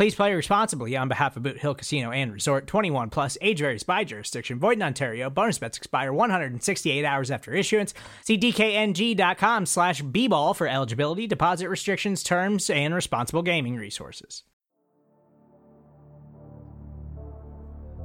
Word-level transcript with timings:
Please 0.00 0.14
play 0.14 0.32
responsibly 0.32 0.96
on 0.96 1.08
behalf 1.08 1.36
of 1.36 1.42
Boot 1.42 1.58
Hill 1.58 1.74
Casino 1.74 2.10
and 2.10 2.32
Resort 2.32 2.66
21 2.66 3.10
plus 3.10 3.36
age 3.42 3.58
varies 3.58 3.82
by 3.82 4.02
jurisdiction. 4.02 4.58
Void 4.58 4.78
in 4.78 4.82
Ontario. 4.82 5.28
Bonus 5.28 5.58
bets 5.58 5.76
expire 5.76 6.10
168 6.10 7.04
hours 7.04 7.30
after 7.30 7.52
issuance. 7.52 7.92
See 8.24 8.38
DKNG.com 8.38 9.66
slash 9.66 10.00
B 10.00 10.26
ball 10.26 10.54
for 10.54 10.66
eligibility, 10.66 11.26
deposit 11.26 11.68
restrictions, 11.68 12.22
terms, 12.22 12.70
and 12.70 12.94
responsible 12.94 13.42
gaming 13.42 13.76
resources. 13.76 14.44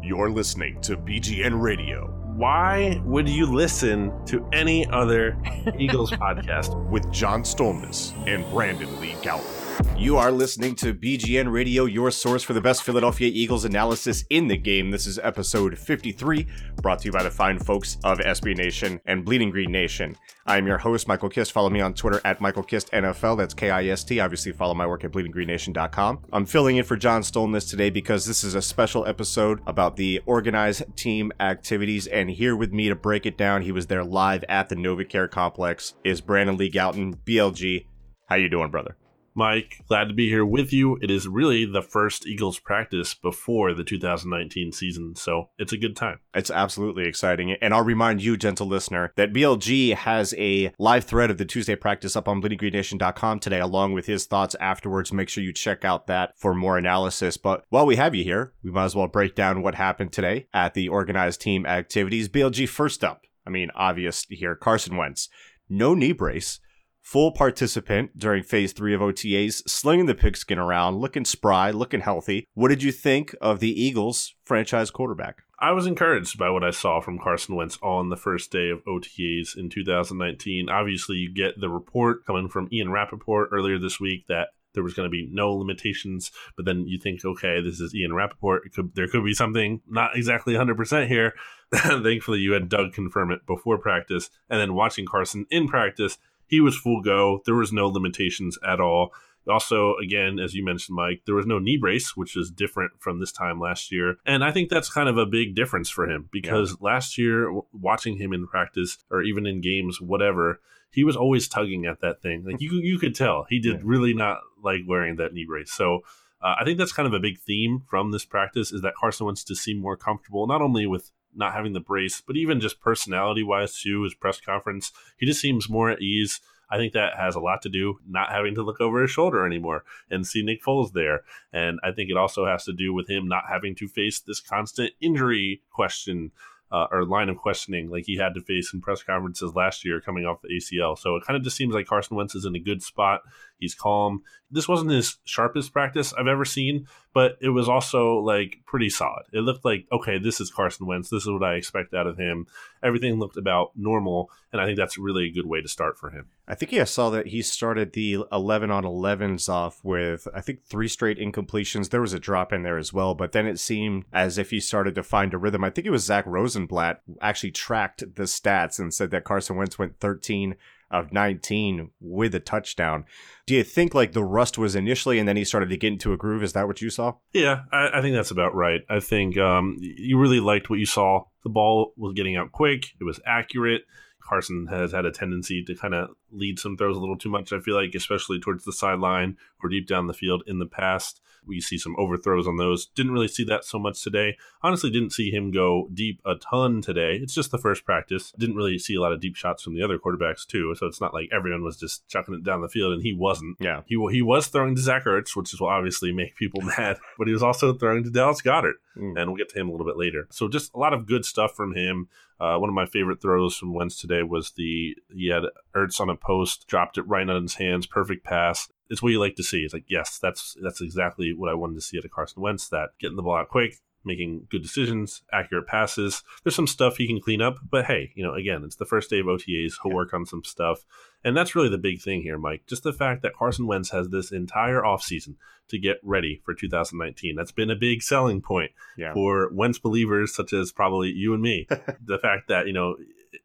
You're 0.04 0.32
listening 0.32 0.82
to 0.82 0.98
BGN 0.98 1.62
Radio 1.62 2.08
Why 2.36 3.02
would 3.06 3.30
you 3.30 3.46
listen 3.46 4.12
to 4.26 4.46
any 4.52 4.86
other 4.90 5.38
Eagles 5.80 6.12
podcast? 6.26 6.76
with 6.90 7.10
John 7.14 7.44
Stolnis 7.44 8.12
and 8.28 8.44
Brandon 8.52 9.00
Lee 9.00 9.16
Galvin. 9.22 9.55
You 9.98 10.18
are 10.18 10.32
listening 10.32 10.76
to 10.76 10.94
BGN 10.94 11.52
Radio, 11.52 11.86
your 11.86 12.12
source 12.12 12.44
for 12.44 12.54
the 12.54 12.62
best 12.62 12.84
Philadelphia 12.84 13.32
Eagles 13.34 13.66
analysis 13.66 14.24
in 14.30 14.48
the 14.48 14.58
game. 14.58 14.92
This 14.92 15.08
is 15.08 15.20
episode 15.20 15.78
53, 15.78 16.46
brought 16.82 17.00
to 17.00 17.06
you 17.06 17.12
by 17.12 17.24
the 17.24 17.32
fine 17.32 17.58
folks 17.58 17.98
of 18.04 18.20
SB 18.20 18.56
Nation 18.56 19.00
and 19.06 19.26
Bleeding 19.26 19.50
Green 19.50 19.72
Nation. 19.72 20.16
I'm 20.46 20.68
your 20.68 20.78
host, 20.78 21.08
Michael 21.08 21.30
Kist. 21.30 21.52
Follow 21.52 21.70
me 21.70 21.82
on 21.82 21.94
Twitter 21.94 22.22
at 22.24 22.40
Michael 22.40 22.62
Kist 22.62 22.92
NFL. 22.92 23.38
That's 23.38 23.54
K 23.54 23.72
I 23.72 23.86
S 23.86 24.04
T. 24.04 24.20
Obviously, 24.20 24.52
follow 24.52 24.74
my 24.76 24.86
work 24.86 25.04
at 25.04 25.12
bleedinggreennation.com. 25.12 26.26
I'm 26.32 26.46
filling 26.46 26.76
in 26.76 26.84
for 26.84 26.98
John 26.98 27.22
Stolnis 27.22 27.70
today 27.70 27.90
because 27.90 28.26
this 28.26 28.44
is 28.44 28.54
a 28.54 28.62
special 28.62 29.08
episode 29.08 29.62
about 29.66 29.96
the 29.96 30.22
organized 30.26 30.84
team 30.96 31.32
activities. 31.40 32.06
And 32.06 32.30
here 32.30 32.56
with 32.56 32.72
me 32.72 32.90
to 32.90 32.96
break 32.96 33.26
it 33.26 33.38
down, 33.38 33.64
he 33.64 33.72
was 33.72 33.88
there 33.88 34.04
live 34.04 34.44
at 34.50 34.70
the 34.70 34.76
Novacare 34.76 35.32
complex, 35.32 35.96
is 36.04 36.22
Brandon 36.22 36.58
Lee 36.58 36.70
Gowton, 36.70 37.16
BLG. 37.26 37.88
How 38.28 38.36
you 38.36 38.50
doing, 38.50 38.70
brother? 38.70 38.98
Mike, 39.38 39.84
glad 39.90 40.08
to 40.08 40.14
be 40.14 40.30
here 40.30 40.46
with 40.46 40.72
you. 40.72 40.98
It 41.02 41.12
is 41.12 41.28
really 41.28 41.66
the 41.66 41.82
first 41.82 42.26
Eagles 42.26 42.58
practice 42.58 43.14
before 43.14 43.74
the 43.74 43.84
2019 43.84 44.72
season, 44.72 45.14
so 45.16 45.50
it's 45.60 45.74
a 45.74 45.78
good 45.78 45.98
time. 45.98 46.20
It's 46.34 46.50
absolutely 46.50 47.06
exciting. 47.06 47.52
And 47.52 47.74
I'll 47.74 47.84
remind 47.84 48.24
you, 48.24 48.38
gentle 48.38 48.66
listener, 48.66 49.12
that 49.18 49.34
BLG 49.34 49.94
has 49.94 50.34
a 50.38 50.72
live 50.80 51.04
thread 51.04 51.30
of 51.30 51.38
the 51.38 51.44
Tuesday 51.44 51.76
practice 51.76 52.16
up 52.16 52.30
on 52.30 52.42
bleedinggreennation.com 52.42 53.42
today, 53.42 53.60
along 53.60 53.92
with 53.92 54.06
his 54.06 54.26
thoughts 54.26 54.56
afterwards. 54.62 55.12
Make 55.12 55.28
sure 55.28 55.44
you 55.44 55.52
check 55.52 55.84
out 55.84 56.08
that 56.08 56.40
for 56.40 56.54
more 56.54 56.78
analysis. 56.78 57.36
But 57.36 57.66
while 57.68 57.86
we 57.86 57.98
have 57.98 58.16
you 58.16 58.24
here, 58.24 58.54
we 58.64 58.72
might 58.72 58.86
as 58.86 58.96
well 58.96 59.08
break 59.08 59.36
down 59.36 59.62
what 59.62 59.76
happened 59.76 60.14
today 60.14 60.48
at 60.54 60.76
the 60.76 60.88
organized 60.88 61.42
team 61.42 61.66
activities. 61.66 62.30
BLG 62.30 62.70
first 62.70 63.04
up. 63.04 63.24
I 63.46 63.50
mean, 63.50 63.70
obvious 63.76 64.26
here. 64.30 64.56
Carson 64.56 64.96
Wentz, 64.96 65.28
no 65.68 65.94
knee 65.94 66.14
brace 66.14 66.62
full 67.06 67.32
participant 67.32 68.18
during 68.18 68.42
phase 68.42 68.74
three 68.74 68.92
of 68.92 69.00
OTAs, 69.00 69.70
slinging 69.70 70.08
the 70.08 70.16
pigskin 70.16 70.58
around, 70.58 70.98
looking 70.98 71.24
spry, 71.24 71.70
looking 71.70 72.02
healthy. 72.02 72.48
What 72.56 72.70
did 72.70 72.82
you 72.82 72.92
think 72.92 73.36
of 73.40 73.60
the 73.60 73.80
Eagles 73.80 74.34
franchise 74.44 74.90
quarterback? 74.90 75.44
I 75.60 75.72
was 75.72 75.86
encouraged 75.86 76.40
by 76.40 76.50
what 76.50 76.64
I 76.64 76.72
saw 76.72 77.00
from 77.02 77.20
Carson 77.20 77.56
Wentz 77.56 77.78
on 77.84 78.10
the 78.10 78.18
first 78.18 78.52
day 78.52 78.72
of 78.72 78.84
OTAs 78.86 79.56
in 79.56 79.70
2019. 79.70 80.68
Obviously, 80.68 81.18
you 81.18 81.32
get 81.32 81.62
the 81.62 81.70
report 81.70 82.26
coming 82.26 82.50
from 82.50 82.68
Ian 82.74 82.92
Rapoport 82.92 83.50
earlier 83.52 83.78
this 83.78 84.00
week 84.00 84.26
that 84.28 84.50
there 84.74 84.84
was 84.84 84.96
going 84.96 85.06
to 85.06 85.12
be 85.12 85.30
no 85.32 85.54
limitations, 85.54 86.32
but 86.58 86.66
then 86.66 86.88
you 86.88 86.98
think, 86.98 87.24
okay, 87.24 87.62
this 87.62 87.80
is 87.80 87.94
Ian 87.94 88.14
Rapoport. 88.14 88.74
Could, 88.74 88.96
there 88.96 89.08
could 89.08 89.24
be 89.24 89.34
something 89.36 89.80
not 89.88 90.18
exactly 90.18 90.56
100% 90.56 91.08
here. 91.08 91.34
Thankfully, 91.72 92.40
you 92.40 92.54
had 92.54 92.68
Doug 92.68 92.94
confirm 92.94 93.32
it 93.32 93.46
before 93.46 93.78
practice, 93.78 94.32
and 94.50 94.60
then 94.60 94.74
watching 94.74 95.06
Carson 95.06 95.46
in 95.50 95.68
practice, 95.68 96.18
he 96.48 96.60
was 96.60 96.78
full 96.78 97.02
go. 97.02 97.42
There 97.46 97.56
was 97.56 97.74
no 97.74 97.88
limitations 97.88 98.58
at 98.68 98.80
all. 98.80 99.12
Also, 99.48 99.96
again, 99.98 100.40
as 100.40 100.56
you 100.56 100.66
mentioned, 100.66 100.96
Mike, 100.96 101.22
there 101.26 101.36
was 101.36 101.46
no 101.46 101.60
knee 101.60 101.78
brace, 101.78 102.18
which 102.18 102.36
is 102.36 102.50
different 102.50 102.92
from 103.00 103.20
this 103.20 103.32
time 103.32 103.60
last 103.60 103.92
year. 103.92 104.16
And 104.26 104.44
I 104.44 104.52
think 104.52 104.70
that's 104.70 104.92
kind 104.92 105.08
of 105.08 105.18
a 105.18 105.26
big 105.26 105.54
difference 105.54 105.90
for 105.90 106.10
him 106.10 106.30
because 106.32 106.72
yeah. 106.72 106.78
last 106.82 107.18
year, 107.18 107.54
watching 107.72 108.18
him 108.18 108.34
in 108.34 108.48
practice 108.48 108.98
or 109.12 109.22
even 109.22 109.46
in 109.46 109.62
games, 109.62 110.02
whatever, 110.02 110.60
he 110.90 111.04
was 111.04 111.16
always 111.16 111.48
tugging 111.48 111.86
at 111.86 112.02
that 112.02 112.22
thing. 112.22 112.44
Like 112.44 112.60
you, 112.60 112.72
you 112.82 112.98
could 112.98 113.14
tell 113.14 113.46
he 113.50 113.60
did 113.60 113.76
yeah. 113.76 113.82
really 113.84 114.14
not 114.14 114.40
like 114.64 114.82
wearing 114.88 115.18
that 115.18 115.34
knee 115.34 115.46
brace. 115.46 115.72
So 115.72 116.02
uh, 116.42 116.56
I 116.60 116.64
think 116.64 116.78
that's 116.78 116.94
kind 116.94 117.08
of 117.08 117.14
a 117.14 117.20
big 117.20 117.40
theme 117.40 117.84
from 117.88 118.12
this 118.12 118.26
practice 118.26 118.72
is 118.72 118.82
that 118.82 118.96
Carson 119.00 119.26
wants 119.26 119.44
to 119.46 119.56
seem 119.56 119.80
more 119.80 119.98
comfortable, 119.98 120.48
not 120.48 120.62
only 120.62 120.88
with 120.88 121.12
not 121.36 121.54
having 121.54 121.74
the 121.74 121.80
brace, 121.80 122.22
but 122.26 122.38
even 122.38 122.60
just 122.60 122.82
personality 122.82 123.44
wise 123.44 123.80
too. 123.80 124.04
His 124.04 124.14
press 124.14 124.40
conference, 124.40 124.92
he 125.18 125.26
just 125.26 125.42
seems 125.42 125.70
more 125.70 125.90
at 125.90 126.02
ease. 126.02 126.42
I 126.70 126.78
think 126.78 126.94
that 126.94 127.16
has 127.16 127.36
a 127.36 127.40
lot 127.40 127.62
to 127.62 127.70
do 127.70 128.00
not 128.08 128.32
having 128.32 128.56
to 128.56 128.64
look 128.64 128.82
over 128.82 129.02
his 129.02 129.12
shoulder 129.12 129.46
anymore 129.46 129.84
and 130.10 130.26
see 130.26 130.44
Nick 130.44 130.64
Foles 130.64 130.94
there. 130.94 131.22
And 131.54 131.80
I 131.84 131.92
think 131.92 132.10
it 132.10 132.18
also 132.18 132.46
has 132.46 132.66
to 132.66 132.74
do 132.74 132.94
with 132.94 133.08
him 133.08 133.28
not 133.28 133.44
having 133.50 133.76
to 133.76 133.88
face 133.88 134.20
this 134.20 134.40
constant 134.40 134.94
injury 135.00 135.62
question 135.72 136.32
uh, 136.72 136.88
or 136.92 137.06
line 137.06 137.30
of 137.30 137.38
questioning 137.38 137.90
like 137.90 138.06
he 138.06 138.18
had 138.18 138.34
to 138.34 138.42
face 138.42 138.74
in 138.74 138.82
press 138.82 139.04
conferences 139.04 139.54
last 139.56 139.86
year 139.86 140.02
coming 140.02 140.26
off 140.26 140.42
the 140.42 140.50
ACL. 140.50 140.98
So 140.98 141.16
it 141.16 141.24
kind 141.26 141.38
of 141.38 141.44
just 141.44 141.56
seems 141.56 141.74
like 141.74 141.86
Carson 141.86 142.18
Wentz 142.18 142.36
is 142.36 142.46
in 142.46 142.56
a 142.56 142.60
good 142.60 142.82
spot. 142.82 143.22
He's 143.60 143.76
calm. 143.76 144.24
This 144.56 144.70
wasn't 144.70 144.92
his 144.92 145.18
sharpest 145.26 145.74
practice 145.74 146.14
I've 146.14 146.28
ever 146.28 146.46
seen, 146.46 146.88
but 147.14 147.38
it 147.42 147.50
was 147.50 147.68
also 147.68 148.20
like 148.20 148.62
pretty 148.66 148.90
solid. 148.90 149.26
It 149.34 149.42
looked 149.42 149.66
like, 149.66 149.86
okay, 149.92 150.18
this 150.18 150.40
is 150.40 150.50
Carson 150.50 150.88
Wentz. 150.88 151.10
This 151.10 151.24
is 151.24 151.30
what 151.30 151.44
I 151.44 151.56
expect 151.56 151.94
out 151.94 152.08
of 152.08 152.18
him. 152.18 152.48
Everything 152.82 153.20
looked 153.20 153.36
about 153.36 153.72
normal. 153.76 154.32
And 154.54 154.62
I 154.62 154.66
think 154.66 154.78
that's 154.78 154.98
really 154.98 155.26
a 155.28 155.32
good 155.32 155.46
way 155.46 155.62
to 155.62 155.68
start 155.68 155.98
for 155.98 156.12
him. 156.12 156.28
I 156.48 156.56
think 156.56 156.72
yeah, 156.72 156.84
I 156.84 156.86
saw 156.86 157.10
that 157.10 157.28
he 157.28 157.42
started 157.42 157.92
the 157.92 158.20
11 158.32 158.72
on 158.72 158.86
11s 158.86 159.50
off 159.50 159.84
with, 159.84 160.30
I 160.34 160.40
think, 160.40 160.64
three 160.64 160.88
straight 160.88 161.20
incompletions. 161.20 161.90
There 161.90 162.00
was 162.00 162.14
a 162.14 162.20
drop 162.20 162.54
in 162.54 162.64
there 162.64 162.78
as 162.78 162.94
well, 162.94 163.16
but 163.16 163.34
then 163.34 163.48
it 163.48 163.60
seemed 163.60 164.06
as 164.14 164.38
if 164.38 164.52
he 164.52 164.62
started 164.62 164.96
to 164.96 165.04
find 165.04 165.34
a 165.34 165.38
rhythm. 165.38 165.66
I 165.66 165.70
think 165.70 165.86
it 165.86 165.92
was 165.92 166.06
Zach 166.06 166.26
Rosenblatt 166.26 167.02
actually 167.20 167.52
tracked 167.52 168.16
the 168.16 168.24
stats 168.24 168.80
and 168.80 168.94
said 168.94 169.12
that 169.12 169.26
Carson 169.26 169.58
Wentz 169.58 169.78
went 169.78 170.00
13 170.00 170.56
of 171.04 171.14
19 171.14 171.92
with 172.00 172.36
a 172.36 172.40
touchdown. 172.40 173.06
Do 173.46 173.56
you 173.56 173.64
think 173.64 173.94
like 173.94 174.14
the 174.14 174.24
rust 174.24 174.58
was 174.58 174.76
initially 174.76 175.20
and 175.20 175.28
then 175.28 175.38
he 175.38 175.44
started 175.44 175.70
to 175.70 175.78
get 175.78 175.94
into 175.94 176.14
a 176.14 176.18
groove? 176.18 176.44
Is 176.44 176.54
that 176.54 176.68
what 176.68 176.82
you 176.82 176.90
saw? 176.90 177.14
Yeah, 177.34 177.64
I, 177.72 178.00
I 178.00 178.02
think 178.02 178.16
that's 178.16 178.32
about 178.32 178.56
right. 178.56 178.82
I 178.90 179.00
think 179.00 179.38
um, 179.38 179.78
you 179.80 180.20
really 180.20 180.40
liked 180.40 180.70
what 180.70 180.80
you 180.80 180.86
saw. 180.86 181.26
The 181.44 181.50
ball 181.50 181.94
was 181.98 182.14
getting 182.14 182.36
out 182.36 182.52
quick, 182.52 182.94
it 183.00 183.04
was 183.04 183.20
accurate. 183.26 183.84
Carson 184.26 184.68
has 184.72 184.92
had 184.92 185.06
a 185.06 185.12
tendency 185.12 185.64
to 185.64 185.76
kind 185.76 185.94
of 185.94 186.10
lead 186.32 186.58
some 186.58 186.76
throws 186.76 186.98
a 186.98 187.00
little 187.00 187.18
too 187.18 187.30
much, 187.30 187.54
I 187.54 187.60
feel 187.60 187.76
like, 187.76 187.94
especially 187.94 188.40
towards 188.40 188.66
the 188.66 188.74
sideline 188.74 189.38
or 189.62 189.70
deep 189.70 189.88
down 189.88 190.08
the 190.08 190.14
field 190.14 190.44
in 190.48 190.58
the 190.58 190.66
past. 190.66 191.22
We 191.48 191.62
see 191.62 191.78
some 191.78 191.96
overthrows 191.98 192.48
on 192.48 192.58
those. 192.58 192.88
Didn't 192.88 193.12
really 193.12 193.28
see 193.28 193.44
that 193.46 193.66
so 193.66 193.80
much 193.80 194.04
today. 194.04 194.38
Honestly, 194.62 194.90
didn't 194.90 195.14
see 195.14 195.32
him 195.32 195.52
go 195.52 195.90
deep 195.94 196.22
a 196.26 196.36
ton 196.36 196.82
today. 196.82 197.20
It's 197.22 197.34
just 197.34 197.52
the 197.52 197.58
first 197.58 197.86
practice. 197.86 198.32
Didn't 198.38 198.56
really 198.56 198.80
see 198.80 198.96
a 198.96 199.02
lot 199.02 199.14
of 199.14 199.20
deep 199.20 199.36
shots 199.36 199.64
from 199.64 199.76
the 199.76 199.84
other 199.84 199.98
quarterbacks 199.98 200.46
too. 200.46 200.74
So 200.76 200.88
it's 200.88 201.02
not 201.02 201.14
like 201.14 201.30
everyone 201.36 201.64
was 201.64 201.78
just 201.78 202.08
chucking 202.08 202.36
it 202.36 202.44
down 202.44 202.62
the 202.62 202.70
field 202.70 202.94
and 202.94 203.04
he 203.04 203.14
wasn't. 203.14 203.58
Yeah. 203.60 203.82
He 203.86 203.96
he 204.12 204.22
was 204.22 204.48
throwing 204.48 204.76
to 204.76 204.82
Zach 204.82 205.06
Ertz, 205.06 205.36
which 205.36 205.54
is 205.54 205.60
will 205.60 205.70
obviously 205.70 206.12
make 206.12 206.36
people 206.38 206.62
mad, 206.62 206.98
but 207.18 207.28
he 207.28 207.34
was 207.34 207.44
also 207.44 207.74
throwing 207.74 208.04
to 208.04 208.10
Dallas 208.10 208.42
Goedert, 208.42 208.76
mm. 208.98 209.20
and 209.20 209.30
we'll 209.30 209.38
get 209.38 209.50
to 209.50 209.60
him 209.60 209.70
a 209.70 209.72
little 209.72 209.86
bit 209.86 209.98
later. 209.98 210.28
So 210.32 210.48
just 210.48 210.74
a 210.74 210.80
lot 210.80 210.94
of 210.94 211.08
good 211.08 211.26
stuff 211.26 211.56
from 211.56 211.76
him. 211.76 212.08
Uh, 212.40 212.58
one 212.58 212.70
of 212.70 212.76
my 212.76 212.86
favorite 212.86 213.22
throws 213.22 213.56
from 213.56 213.74
Wentz 213.74 214.00
today 214.00 214.22
was 214.22 214.52
the 214.52 214.96
he 215.14 215.30
had 215.30 215.44
Ertz 215.74 216.02
on 216.02 216.10
a 216.10 216.16
post, 216.16 216.68
dropped 216.68 216.98
it 216.98 217.04
right 217.04 217.28
on 217.30 217.42
his 217.42 217.56
hands, 217.56 217.86
perfect 217.86 218.26
pass 218.26 218.68
it's 218.90 219.02
what 219.02 219.12
you 219.12 219.20
like 219.20 219.36
to 219.36 219.44
see. 219.44 219.62
It's 219.62 219.74
like, 219.74 219.86
yes, 219.88 220.20
that's 220.20 220.56
that's 220.62 220.82
exactly 220.82 221.34
what 221.34 221.50
I 221.50 221.56
wanted 221.56 221.76
to 221.76 221.82
see 221.82 221.98
at 221.98 222.06
a 222.06 222.10
Carson 222.10 222.42
Wentz. 222.42 222.70
That 222.70 222.90
getting 223.00 223.16
the 223.16 223.24
ball 223.24 223.38
out 223.38 223.50
quick, 223.50 223.80
making 224.06 224.48
good 224.50 224.62
decisions, 224.62 225.24
accurate 225.34 225.68
passes. 225.68 226.24
There's 226.44 226.56
some 226.56 226.68
stuff 226.68 226.98
he 226.98 227.08
can 227.08 227.20
clean 227.20 227.42
up, 227.42 227.58
but 227.70 227.86
hey, 227.86 228.12
you 228.16 228.24
know, 228.24 228.34
again, 228.34 228.64
it's 228.64 228.76
the 228.76 228.86
first 228.86 229.10
day 229.10 229.20
of 229.20 229.26
OTAs. 229.26 229.74
He'll 229.82 229.92
yeah. 229.92 229.96
work 229.96 230.14
on 230.14 230.26
some 230.26 230.44
stuff. 230.44 230.86
And 231.24 231.36
that's 231.36 231.56
really 231.56 231.70
the 231.70 231.78
big 231.78 232.02
thing 232.02 232.22
here, 232.22 232.38
Mike. 232.38 232.64
Just 232.68 232.84
the 232.84 232.94
fact 232.94 233.24
that 233.24 233.34
Carson 233.34 233.66
Wentz 233.66 233.90
has 233.90 234.10
this 234.10 234.32
entire 234.32 234.82
offseason 234.82 235.36
to 235.70 235.80
get 235.80 235.98
ready 236.04 236.42
for 236.46 236.54
2019. 236.54 237.36
That's 237.36 237.52
been 237.52 237.72
a 237.72 237.76
big 237.76 238.04
selling 238.04 238.42
point 238.42 238.72
yeah. 238.96 239.14
for 239.14 239.50
Wentz 239.52 239.80
believers, 239.80 240.36
such 240.36 240.54
as 240.54 240.72
probably 240.72 241.10
you 241.10 241.34
and 241.34 241.42
me. 241.42 241.68
the 242.06 242.20
fact 242.20 242.48
that, 242.50 242.68
you 242.68 242.74
know, 242.74 242.96